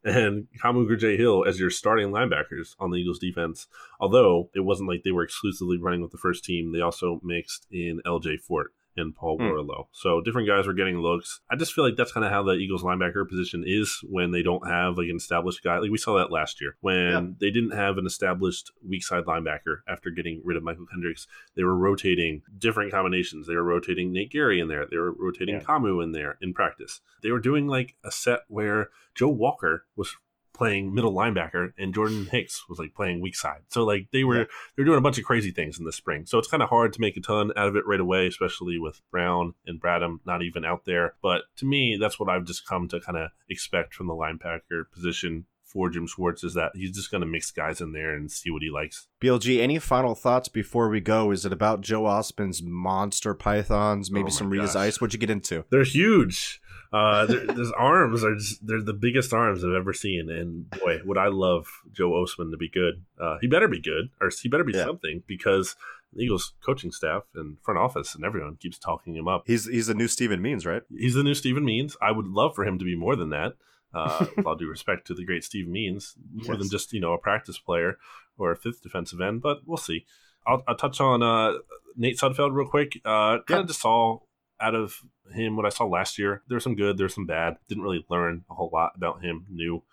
and 0.05 0.47
Kamu 0.63 0.87
Grugier 0.87 1.17
Hill 1.17 1.43
as 1.45 1.59
your 1.59 1.69
starting 1.69 2.11
linebackers 2.11 2.75
on 2.79 2.91
the 2.91 2.97
Eagles 2.97 3.19
defense. 3.19 3.67
Although 3.99 4.49
it 4.53 4.61
wasn't 4.61 4.89
like 4.89 5.03
they 5.03 5.11
were 5.11 5.23
exclusively 5.23 5.77
running 5.77 6.01
with 6.01 6.11
the 6.11 6.17
first 6.17 6.45
team, 6.45 6.71
they 6.71 6.81
also 6.81 7.19
mixed 7.23 7.67
in 7.71 8.01
LJ 8.05 8.41
Fort 8.41 8.71
and 8.95 9.15
Paul 9.15 9.37
mm. 9.37 9.49
Worrilow. 9.49 9.87
So 9.91 10.21
different 10.21 10.47
guys 10.47 10.67
were 10.67 10.73
getting 10.73 10.99
looks. 10.99 11.41
I 11.49 11.55
just 11.55 11.73
feel 11.73 11.83
like 11.83 11.95
that's 11.95 12.11
kind 12.11 12.25
of 12.25 12.31
how 12.31 12.43
the 12.43 12.53
Eagles 12.53 12.83
linebacker 12.83 13.27
position 13.27 13.63
is 13.65 13.99
when 14.03 14.31
they 14.31 14.41
don't 14.41 14.67
have 14.67 14.97
like 14.97 15.09
an 15.09 15.17
established 15.17 15.63
guy. 15.63 15.77
Like 15.77 15.91
we 15.91 15.97
saw 15.97 16.17
that 16.17 16.31
last 16.31 16.61
year 16.61 16.77
when 16.81 16.95
yeah. 16.95 17.21
they 17.39 17.51
didn't 17.51 17.75
have 17.75 17.97
an 17.97 18.05
established 18.05 18.71
weak 18.87 19.03
side 19.03 19.25
linebacker 19.25 19.79
after 19.87 20.09
getting 20.09 20.41
rid 20.43 20.57
of 20.57 20.63
Mychal 20.63 20.89
Kendricks. 20.89 21.27
They 21.55 21.63
were 21.63 21.75
rotating 21.75 22.41
different 22.57 22.91
combinations. 22.91 23.47
They 23.47 23.55
were 23.55 23.63
rotating 23.63 24.11
Nate 24.11 24.31
Gerry 24.31 24.59
in 24.59 24.67
there. 24.67 24.85
They 24.85 24.97
were 24.97 25.13
rotating 25.13 25.55
yeah. 25.55 25.61
Kamu 25.61 26.03
in 26.03 26.11
there 26.11 26.37
in 26.41 26.53
practice. 26.53 27.01
They 27.21 27.31
were 27.31 27.39
doing 27.39 27.67
like 27.67 27.95
a 28.03 28.11
set 28.11 28.41
where 28.47 28.89
Joe 29.15 29.29
Walker 29.29 29.85
was 29.95 30.15
playing 30.55 30.93
middle 30.93 31.13
linebacker 31.13 31.73
and 31.77 31.93
Jordan 31.93 32.27
Hicks 32.31 32.67
was 32.69 32.79
like 32.79 32.93
playing 32.93 33.21
weak 33.21 33.35
side. 33.35 33.61
So 33.69 33.83
like 33.83 34.07
they 34.11 34.23
were 34.23 34.39
yeah. 34.39 34.45
they 34.75 34.81
were 34.81 34.85
doing 34.85 34.97
a 34.97 35.01
bunch 35.01 35.17
of 35.17 35.25
crazy 35.25 35.51
things 35.51 35.77
in 35.77 35.85
the 35.85 35.91
spring. 35.91 36.25
So 36.25 36.37
it's 36.37 36.47
kind 36.47 36.63
of 36.63 36.69
hard 36.69 36.93
to 36.93 37.01
make 37.01 37.17
a 37.17 37.21
ton 37.21 37.51
out 37.55 37.67
of 37.67 37.75
it 37.75 37.85
right 37.85 37.99
away, 37.99 38.27
especially 38.27 38.79
with 38.79 39.01
Brown 39.11 39.53
and 39.65 39.81
Bradham 39.81 40.19
not 40.25 40.41
even 40.41 40.65
out 40.65 40.85
there. 40.85 41.15
But 41.21 41.43
to 41.57 41.65
me, 41.65 41.97
that's 41.99 42.19
what 42.19 42.29
I've 42.29 42.45
just 42.45 42.65
come 42.65 42.87
to 42.89 42.99
kind 42.99 43.17
of 43.17 43.31
expect 43.49 43.93
from 43.93 44.07
the 44.07 44.13
linebacker 44.13 44.89
position 44.91 45.45
for 45.75 45.89
Jim 45.89 46.07
Schwartz 46.07 46.41
is 46.43 46.53
that 46.53 46.71
he's 46.73 46.91
just 46.91 47.11
going 47.11 47.19
to 47.19 47.27
mix 47.27 47.51
guys 47.51 47.81
in 47.81 47.91
there 47.91 48.15
and 48.15 48.31
see 48.31 48.49
what 48.49 48.61
he 48.61 48.69
likes. 48.69 49.07
BLG, 49.21 49.59
any 49.59 49.77
final 49.77 50.15
thoughts 50.15 50.47
before 50.47 50.89
we 50.89 51.01
go? 51.01 51.31
Is 51.31 51.45
it 51.45 51.51
about 51.51 51.81
Joe 51.81 52.03
Ostman's 52.03 52.63
monster 52.63 53.33
pythons? 53.33 54.09
Maybe 54.09 54.27
oh 54.27 54.29
some 54.29 54.49
Rita's 54.49 54.75
Ice? 54.75 55.01
What'd 55.01 55.13
you 55.13 55.19
get 55.19 55.29
into? 55.29 55.65
They're 55.69 55.83
huge. 55.83 56.61
Uh, 56.91 57.27
his 57.27 57.71
arms 57.77 58.23
are 58.23 58.35
just, 58.35 58.65
they're 58.65 58.81
the 58.81 58.93
biggest 58.93 59.33
arms 59.33 59.63
I've 59.63 59.73
ever 59.73 59.93
seen. 59.93 60.29
And 60.29 60.69
boy, 60.69 61.01
would 61.05 61.17
I 61.17 61.27
love 61.27 61.67
Joe 61.91 62.11
Ostman 62.11 62.51
to 62.51 62.57
be 62.57 62.69
good. 62.69 63.03
Uh, 63.19 63.37
he 63.41 63.47
better 63.47 63.67
be 63.67 63.81
good 63.81 64.09
or 64.21 64.29
he 64.41 64.49
better 64.49 64.63
be 64.63 64.73
yeah. 64.73 64.85
something 64.85 65.23
because 65.27 65.75
the 66.13 66.23
Eagles 66.23 66.53
coaching 66.65 66.91
staff 66.91 67.23
and 67.35 67.57
front 67.61 67.79
office 67.79 68.15
and 68.15 68.23
everyone 68.23 68.55
keeps 68.55 68.79
talking 68.79 69.15
him 69.15 69.27
up. 69.27 69.43
He's, 69.45 69.67
he's 69.67 69.87
the 69.87 69.93
new 69.93 70.07
Steven 70.07 70.41
Means, 70.41 70.65
right? 70.65 70.83
He's 70.95 71.15
the 71.15 71.23
new 71.23 71.33
Steven 71.33 71.65
Means. 71.65 71.97
I 72.01 72.11
would 72.11 72.27
love 72.27 72.55
for 72.55 72.65
him 72.65 72.79
to 72.79 72.85
be 72.85 72.95
more 72.95 73.15
than 73.15 73.29
that. 73.29 73.53
Uh, 73.93 74.25
with 74.35 74.45
all 74.45 74.55
due 74.55 74.67
respect 74.67 75.07
to 75.07 75.13
the 75.13 75.23
great 75.23 75.41
Steve 75.41 75.69
Means, 75.69 76.15
more 76.33 76.55
yes. 76.55 76.59
than 76.59 76.69
just, 76.69 76.91
you 76.91 76.99
know, 76.99 77.13
a 77.13 77.17
practice 77.17 77.57
player 77.57 77.97
or 78.37 78.51
a 78.51 78.57
fifth 78.57 78.83
defensive 78.83 79.21
end, 79.21 79.41
but 79.41 79.59
we'll 79.65 79.77
see. 79.77 80.05
I'll, 80.45 80.61
I'll 80.67 80.75
touch 80.75 80.99
on 80.99 81.23
uh, 81.23 81.59
Nate 81.95 82.17
Sudfeld 82.17 82.53
real 82.53 82.67
quick. 82.67 82.99
Uh, 83.05 83.37
kind 83.47 83.61
of 83.61 83.67
just 83.67 83.79
saw 83.79 84.19
out 84.59 84.75
of 84.75 85.01
him 85.33 85.55
what 85.55 85.65
I 85.65 85.69
saw 85.69 85.85
last 85.85 86.17
year. 86.17 86.41
There's 86.47 86.63
some 86.63 86.75
good, 86.75 86.97
there's 86.97 87.13
some 87.15 87.25
bad. 87.25 87.57
Didn't 87.67 87.83
really 87.83 88.05
learn 88.09 88.45
a 88.49 88.53
whole 88.53 88.69
lot 88.71 88.93
about 88.95 89.23
him 89.23 89.45
new. 89.49 89.83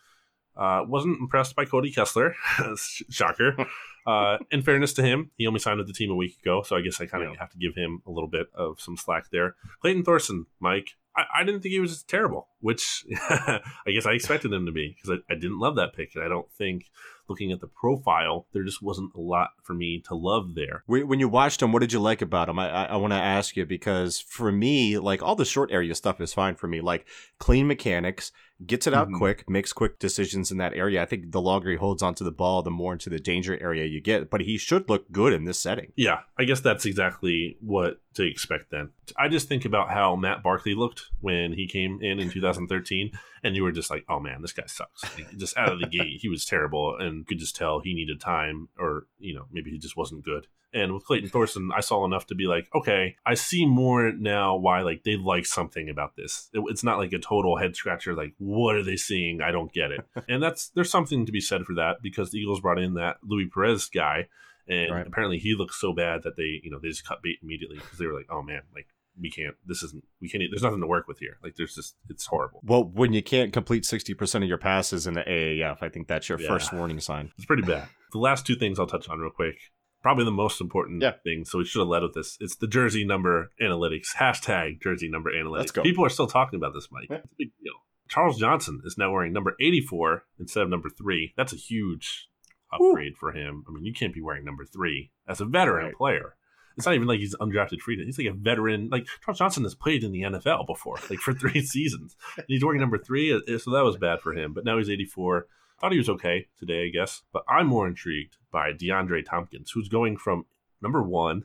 Uh, 0.56 0.84
wasn't 0.86 1.18
impressed 1.20 1.56
by 1.56 1.64
Cody 1.64 1.90
Kessler. 1.90 2.34
Shocker. 3.10 3.56
uh, 4.06 4.38
in 4.50 4.62
fairness 4.62 4.92
to 4.94 5.02
him, 5.02 5.30
he 5.36 5.46
only 5.46 5.60
signed 5.60 5.78
with 5.78 5.86
the 5.86 5.92
team 5.94 6.10
a 6.10 6.14
week 6.14 6.38
ago, 6.40 6.62
so 6.62 6.76
I 6.76 6.80
guess 6.82 7.00
I 7.00 7.06
kind 7.06 7.24
of 7.24 7.30
Yeah. 7.32 7.38
have 7.40 7.50
to 7.50 7.58
give 7.58 7.74
him 7.74 8.02
a 8.06 8.10
little 8.10 8.28
bit 8.28 8.48
of 8.54 8.80
some 8.80 8.96
slack 8.96 9.30
there. 9.30 9.54
Clayton 9.80 10.04
Thorson, 10.04 10.46
Mike, 10.60 10.90
I, 11.16 11.24
I 11.38 11.44
didn't 11.44 11.62
think 11.62 11.72
he 11.72 11.80
was 11.80 12.02
terrible, 12.02 12.48
which 12.62 13.04
I 13.28 13.60
guess 13.92 14.06
I 14.06 14.12
expected 14.12 14.50
them 14.50 14.64
to 14.66 14.72
be 14.72 14.96
because 14.96 15.18
I, 15.28 15.32
I 15.32 15.36
didn't 15.36 15.58
love 15.58 15.76
that 15.76 15.92
pick, 15.94 16.14
and 16.14 16.24
I 16.24 16.28
don't 16.28 16.50
think 16.52 16.90
looking 17.28 17.52
at 17.52 17.60
the 17.60 17.68
profile, 17.68 18.46
there 18.52 18.64
just 18.64 18.82
wasn't 18.82 19.14
a 19.14 19.20
lot 19.20 19.50
for 19.62 19.74
me 19.74 20.00
to 20.06 20.14
love 20.14 20.54
there. 20.54 20.82
When 20.86 21.20
you 21.20 21.28
watched 21.28 21.62
him, 21.62 21.72
what 21.72 21.78
did 21.80 21.92
you 21.92 22.00
like 22.00 22.20
about 22.22 22.48
him? 22.48 22.58
I 22.58 22.68
I, 22.70 22.84
I 22.86 22.96
want 22.96 23.12
to 23.12 23.16
ask 23.18 23.56
you 23.56 23.64
because 23.66 24.20
for 24.20 24.50
me, 24.50 24.98
like 24.98 25.22
all 25.22 25.36
the 25.36 25.44
short 25.44 25.70
area 25.70 25.94
stuff 25.94 26.20
is 26.20 26.32
fine 26.34 26.54
for 26.56 26.66
me. 26.68 26.80
Like 26.80 27.06
clean 27.38 27.66
mechanics, 27.66 28.32
gets 28.66 28.86
it 28.86 28.94
out 28.94 29.08
Mhm. 29.08 29.18
quick, 29.18 29.48
makes 29.48 29.72
quick 29.72 29.98
decisions 29.98 30.50
in 30.52 30.58
that 30.58 30.74
area. 30.74 31.02
I 31.02 31.06
think 31.06 31.32
the 31.32 31.40
longer 31.40 31.70
he 31.70 31.76
holds 31.76 32.02
onto 32.02 32.24
the 32.24 32.30
ball, 32.32 32.62
the 32.62 32.70
more 32.70 32.92
into 32.92 33.10
the 33.10 33.18
danger 33.20 33.60
area 33.62 33.84
you 33.86 34.00
get. 34.00 34.28
But 34.30 34.42
he 34.42 34.56
should 34.58 34.88
look 34.88 35.10
good 35.10 35.32
in 35.32 35.44
this 35.44 35.58
setting. 35.58 35.92
Yeah, 35.96 36.20
I 36.38 36.44
guess 36.44 36.60
that's 36.60 36.84
exactly 36.86 37.56
what 37.60 38.00
to 38.14 38.24
expect 38.24 38.70
then. 38.70 38.90
I 39.18 39.28
just 39.28 39.48
think 39.48 39.64
about 39.64 39.90
how 39.90 40.16
Matt 40.16 40.42
Barkley 40.42 40.74
looked 40.74 41.06
when 41.20 41.52
he 41.54 41.66
came 41.66 42.00
in 42.02 42.18
in 42.20 42.30
2013, 42.56 43.10
and 43.42 43.56
you 43.56 43.62
were 43.62 43.72
just 43.72 43.90
like, 43.90 44.04
oh 44.08 44.20
man, 44.20 44.42
this 44.42 44.52
guy 44.52 44.64
sucks. 44.66 45.02
Like, 45.16 45.36
just 45.36 45.56
out 45.56 45.72
of 45.72 45.80
the 45.80 45.86
gate, 45.86 46.20
he 46.20 46.28
was 46.28 46.44
terrible, 46.44 46.96
and 46.98 47.26
could 47.26 47.38
just 47.38 47.56
tell 47.56 47.80
he 47.80 47.94
needed 47.94 48.20
time, 48.20 48.68
or, 48.78 49.06
you 49.18 49.34
know, 49.34 49.46
maybe 49.52 49.70
he 49.70 49.78
just 49.78 49.96
wasn't 49.96 50.24
good. 50.24 50.46
And 50.74 50.94
with 50.94 51.04
Clayton 51.04 51.28
Thorson, 51.28 51.70
I 51.76 51.80
saw 51.80 52.04
enough 52.06 52.26
to 52.28 52.34
be 52.34 52.46
like, 52.46 52.66
okay, 52.74 53.16
I 53.26 53.34
see 53.34 53.66
more 53.66 54.10
now 54.12 54.56
why 54.56 54.80
like 54.80 55.02
they 55.04 55.16
like 55.16 55.44
something 55.44 55.90
about 55.90 56.16
this. 56.16 56.48
It- 56.54 56.64
it's 56.68 56.82
not 56.82 56.96
like 56.98 57.12
a 57.12 57.18
total 57.18 57.58
head 57.58 57.76
scratcher. 57.76 58.14
Like, 58.14 58.32
what 58.38 58.74
are 58.76 58.82
they 58.82 58.96
seeing? 58.96 59.42
I 59.42 59.50
don't 59.50 59.70
get 59.72 59.90
it. 59.92 60.00
and 60.30 60.42
that's 60.42 60.70
there's 60.70 60.90
something 60.90 61.26
to 61.26 61.32
be 61.32 61.40
said 61.42 61.64
for 61.66 61.74
that 61.74 61.96
because 62.02 62.30
the 62.30 62.38
Eagles 62.38 62.60
brought 62.60 62.78
in 62.78 62.94
that 62.94 63.18
Louis 63.22 63.50
Perez 63.52 63.84
guy, 63.86 64.28
and 64.66 64.90
Right. 64.94 65.06
apparently 65.06 65.38
he 65.38 65.54
looked 65.54 65.74
so 65.74 65.92
bad 65.92 66.22
that 66.22 66.36
they 66.36 66.60
you 66.64 66.70
know 66.70 66.78
they 66.78 66.88
just 66.88 67.06
cut 67.06 67.22
bait 67.22 67.40
immediately 67.42 67.76
because 67.76 67.98
they 67.98 68.06
were 68.06 68.14
like, 68.14 68.28
oh 68.30 68.40
man, 68.40 68.62
like 68.74 68.86
we 69.20 69.30
can't. 69.30 69.54
This 69.66 69.82
isn't. 69.82 70.04
We 70.20 70.28
can't. 70.28 70.42
There's 70.50 70.62
nothing 70.62 70.80
to 70.80 70.86
work 70.86 71.06
with 71.08 71.18
here. 71.18 71.38
Like 71.42 71.56
there's 71.56 71.74
just 71.74 71.96
it's 72.08 72.26
horrible. 72.26 72.60
Well, 72.64 72.84
when 72.84 73.12
you 73.12 73.22
can't 73.22 73.52
complete 73.52 73.84
sixty 73.84 74.14
percent 74.14 74.44
of 74.44 74.48
your 74.48 74.58
passes 74.58 75.06
in 75.06 75.14
the 75.14 75.22
AAF, 75.22 75.78
I 75.82 75.88
think 75.88 76.08
that's 76.08 76.28
your 76.28 76.40
Yeah. 76.40 76.48
first 76.48 76.72
warning 76.72 77.00
sign. 77.00 77.32
It's 77.36 77.46
pretty 77.46 77.62
bad. 77.62 77.88
The 78.12 78.18
last 78.18 78.46
two 78.46 78.54
things 78.56 78.78
I'll 78.78 78.86
touch 78.86 79.08
on 79.08 79.18
real 79.20 79.30
quick. 79.30 79.56
Probably 80.02 80.24
the 80.24 80.30
most 80.32 80.60
important 80.60 81.00
Yeah. 81.02 81.12
thing. 81.22 81.44
So 81.44 81.58
we 81.58 81.64
should 81.64 81.78
have 81.78 81.88
led 81.88 82.02
with 82.02 82.14
this. 82.14 82.36
It's 82.40 82.56
the 82.56 82.66
jersey 82.66 83.04
number 83.04 83.50
analytics. 83.60 84.08
Hashtag 84.16 84.82
jersey 84.82 85.08
number 85.08 85.30
analytics. 85.30 85.58
Let's 85.58 85.70
go. 85.72 85.82
People 85.82 86.04
are 86.04 86.08
still 86.10 86.26
talking 86.26 86.56
about 86.58 86.74
this, 86.74 86.88
Mike. 86.90 87.06
Yeah. 87.10 87.16
It's 87.18 87.32
a 87.32 87.36
big 87.38 87.50
deal. 87.62 87.74
Charles 88.08 88.38
Johnson 88.38 88.82
is 88.84 88.98
now 88.98 89.12
wearing 89.12 89.32
number 89.32 89.54
84 89.60 90.24
instead 90.38 90.62
of 90.64 90.68
number 90.68 90.90
three. 90.90 91.32
That's 91.36 91.52
a 91.52 91.56
huge 91.56 92.28
upgrade 92.72 93.16
for 93.16 93.32
him. 93.32 93.64
I 93.68 93.72
mean, 93.72 93.84
you 93.84 93.92
can't 93.92 94.12
be 94.12 94.20
wearing 94.20 94.44
number 94.44 94.64
three 94.64 95.12
as 95.28 95.40
a 95.40 95.44
veteran 95.44 95.86
Right. 95.86 95.94
player. 95.94 96.34
It's 96.76 96.86
not 96.86 96.94
even 96.94 97.06
like 97.08 97.20
he's 97.20 97.34
undrafted 97.36 97.80
free. 97.80 97.94
agent. 97.94 98.06
He's 98.06 98.18
like 98.18 98.26
a 98.28 98.32
veteran. 98.38 98.88
Like 98.90 99.06
Charles 99.24 99.38
Johnson 99.38 99.62
has 99.64 99.74
played 99.74 100.04
in 100.04 100.12
the 100.12 100.22
NFL 100.22 100.66
before, 100.66 100.96
like 101.10 101.18
for 101.18 101.32
three 101.38 101.62
seasons. 101.62 102.16
And 102.36 102.46
he's 102.48 102.64
wearing 102.64 102.80
number 102.80 102.98
three, 102.98 103.32
uh, 103.34 103.58
so 103.58 103.70
that 103.72 103.84
was 103.84 103.96
bad 103.96 104.20
for 104.20 104.32
him. 104.32 104.52
But 104.52 104.64
now 104.64 104.78
he's 104.78 104.90
84. 104.90 105.46
Thought 105.80 105.92
he 105.92 105.98
was 105.98 106.08
okay 106.10 106.46
today, 106.58 106.86
I 106.86 106.90
guess. 106.90 107.22
But 107.32 107.42
I'm 107.48 107.66
more 107.66 107.86
intrigued 107.88 108.36
by 108.52 108.72
DeAndre 108.72 109.24
Thompkins, 109.24 109.70
who's 109.72 109.88
going 109.88 110.16
from 110.16 110.46
number 110.80 111.02
one, 111.02 111.44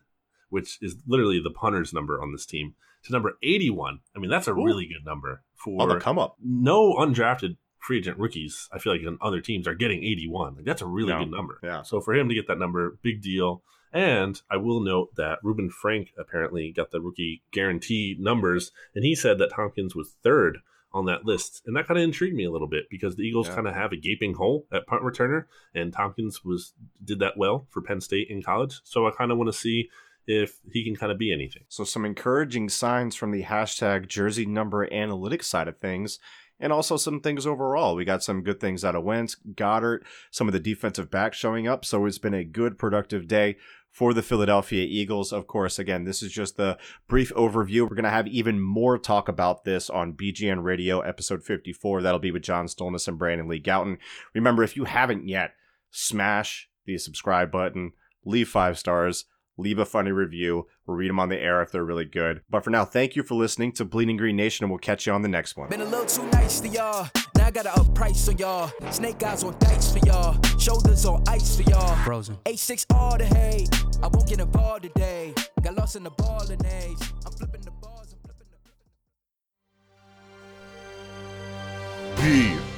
which 0.50 0.78
is 0.82 0.96
literally 1.08 1.42
the 1.44 1.50
punter's 1.52 1.94
number 1.94 2.22
on 2.22 2.32
this 2.32 2.46
team, 2.46 2.76
to 3.04 3.12
number 3.12 3.38
81. 3.44 4.00
I 4.16 4.20
mean, 4.20 4.30
that's 4.30 4.48
a 4.48 4.52
Ooh. 4.52 4.64
really 4.64 4.86
good 4.88 5.06
number 5.06 5.42
for 5.56 5.82
On 5.82 5.90
the 5.90 6.00
come 6.00 6.20
up. 6.20 6.36
no 6.44 6.94
undrafted 6.96 7.58
free 7.80 7.98
agent 8.00 8.18
rookies. 8.20 8.68
I 8.72 8.80
feel 8.80 8.92
like 8.94 9.06
on 9.08 9.18
other 9.22 9.40
teams 9.42 9.68
are 9.68 9.74
getting 9.76 10.04
81. 10.04 10.56
Like 10.56 10.66
that's 10.66 10.82
a 10.82 10.86
really 10.86 11.10
Yeah. 11.14 11.20
good 11.20 11.32
number. 11.32 11.60
Yeah. 11.64 11.82
So 11.84 12.00
for 12.02 12.14
him 12.14 12.28
to 12.30 12.36
get 12.36 12.48
that 12.48 12.60
number, 12.60 12.98
big 13.02 13.22
deal. 13.22 13.64
And 13.94 14.42
I 14.50 14.58
will 14.58 14.80
note 14.82 15.16
that 15.16 15.40
Reuben 15.44 15.70
Frank 15.70 16.14
apparently 16.18 16.72
got 16.72 16.92
the 16.92 17.02
rookie 17.02 17.42
guarantee 17.52 18.16
numbers, 18.20 18.72
and 18.94 19.04
he 19.06 19.16
said 19.16 19.38
that 19.40 19.52
Thompkins 19.52 19.96
was 19.96 20.16
third 20.24 20.60
on 20.94 21.06
that 21.06 21.26
list, 21.26 21.62
and 21.66 21.76
that 21.76 21.86
kind 21.88 21.98
of 21.98 22.04
intrigued 22.04 22.36
me 22.36 22.46
a 22.46 22.52
little 22.52 22.68
bit 22.68 22.90
because 22.90 23.16
the 23.16 23.24
Eagles 23.24 23.48
Yeah. 23.48 23.56
kind 23.56 23.68
of 23.68 23.74
have 23.74 23.92
a 23.92 23.98
gaping 23.98 24.34
hole 24.36 24.66
at 24.72 24.88
punt 24.88 25.04
returner, 25.04 25.46
and 25.76 25.94
Thompkins 25.94 26.44
was 26.44 26.74
did 27.04 27.20
that 27.20 27.38
well 27.38 27.68
for 27.70 27.82
Penn 27.82 28.02
State 28.02 28.30
in 28.30 28.42
college. 28.42 28.80
So 28.84 29.06
I 29.08 29.12
kind 29.12 29.32
of 29.32 29.38
want 29.38 29.50
to 29.52 29.58
see 29.58 29.90
if 30.26 30.60
he 30.72 30.84
can 30.84 30.96
kind 30.96 31.12
of 31.12 31.18
be 31.18 31.32
anything. 31.32 31.64
So 31.70 31.84
some 31.84 32.04
encouraging 32.04 32.70
signs 32.70 33.16
from 33.16 33.32
the 33.32 33.44
hashtag 33.44 34.08
jersey 34.08 34.46
number 34.46 34.88
analytics 34.88 35.44
side 35.46 35.68
of 35.68 35.78
things. 35.78 36.20
And 36.60 36.74
also 36.74 36.98
some 36.98 37.20
things 37.20 37.46
overall. 37.46 37.96
We 37.96 38.04
got 38.04 38.24
some 38.24 38.42
good 38.42 38.60
things 38.60 38.84
out 38.84 38.96
of 38.96 39.04
Wentz, 39.04 39.36
Goedert, 39.54 40.04
some 40.32 40.48
of 40.48 40.54
the 40.54 40.60
defensive 40.60 41.12
backs 41.12 41.38
showing 41.38 41.68
up. 41.68 41.86
So 41.86 42.06
it's 42.06 42.18
been 42.18 42.34
a 42.34 42.44
good, 42.44 42.80
productive 42.80 43.28
day 43.28 43.58
for 43.92 44.14
the 44.14 44.24
Philadelphia 44.24 44.86
Eagles. 44.88 45.32
Of 45.32 45.48
course, 45.48 45.80
again, 45.80 46.04
this 46.04 46.22
is 46.22 46.32
just 46.32 46.58
the 46.58 46.78
brief 47.08 47.32
overview. 47.34 47.82
We're 47.82 47.96
going 47.96 48.04
to 48.04 48.10
have 48.10 48.28
even 48.28 48.60
more 48.60 48.98
talk 48.98 49.28
about 49.28 49.64
this 49.64 49.90
on 49.90 50.14
BGN 50.14 50.64
Radio, 50.64 51.02
episode 51.02 51.44
54. 51.44 52.02
That'll 52.02 52.20
be 52.20 52.32
with 52.32 52.44
John 52.44 52.68
Stolnis 52.68 53.08
and 53.08 53.18
Brandon 53.18 53.48
Lee 53.48 53.62
Gowton. 53.62 53.98
Remember, 54.34 54.64
if 54.64 54.76
you 54.76 54.86
haven't 54.86 55.28
yet, 55.28 55.54
smash 55.92 56.70
the 56.86 56.98
subscribe 56.98 57.52
button, 57.52 57.94
leave 58.26 58.50
five 58.50 58.78
stars, 58.78 59.26
leave 59.58 59.80
a 59.80 59.86
funny 59.86 60.12
review. 60.12 60.68
We'll 60.86 60.98
read 60.98 61.10
them 61.10 61.20
on 61.20 61.30
the 61.30 61.38
air 61.38 61.62
if 61.62 61.72
they're 61.72 61.84
really 61.84 62.06
good. 62.06 62.42
But 62.50 62.64
for 62.64 62.70
now, 62.70 62.86
thank 62.86 63.16
you 63.16 63.24
for 63.24 63.36
listening 63.36 63.72
to 63.74 63.86
Bleeding 63.86 64.18
Green 64.18 64.36
Nation, 64.36 64.64
and 64.64 64.72
we'll 64.72 64.80
catch 64.80 65.06
you 65.06 65.14
on 65.14 65.22
the 65.22 65.28
next 65.28 65.58
one. 65.58 65.70
Been 65.70 65.82
a 65.82 65.86
little 65.86 66.06
too 66.06 66.26
nice 66.32 66.60
to 66.62 66.68
y'all. 66.68 67.10
Now 67.36 67.48
I 67.48 67.52
gotta 67.52 67.74
up 67.74 67.94
price 67.94 68.28
on 68.30 68.38
y'all. 68.38 68.72
Snake 68.92 69.22
eyes 69.24 69.44
on 69.44 69.56
dice 69.60 69.92
for 69.92 70.00
y'all. 70.00 70.38
Shoulders 70.58 71.06
on 71.06 71.24
ice 71.28 71.56
for 71.58 71.64
y'all. 71.70 71.96
Frozen. 72.04 72.38
A6 72.46 72.86
all 72.94 73.18
the 73.18 73.26
hate. 73.26 73.70
I 74.02 74.08
won't 74.08 74.28
get 74.28 74.40
involved 74.40 74.84
today. 74.84 75.34
Got 75.62 75.76
lost 75.76 75.96
in 75.96 76.04
the 76.04 76.12
ball 76.12 76.50
and 76.50 76.64
age. 76.66 76.98
I'm 77.26 77.32
flipping 77.32 77.62
the 77.62 77.72
bars. 77.72 78.14
I'm 78.14 78.20
flipping 78.24 78.48
the. 78.52 78.62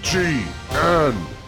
BGN 0.03 1.38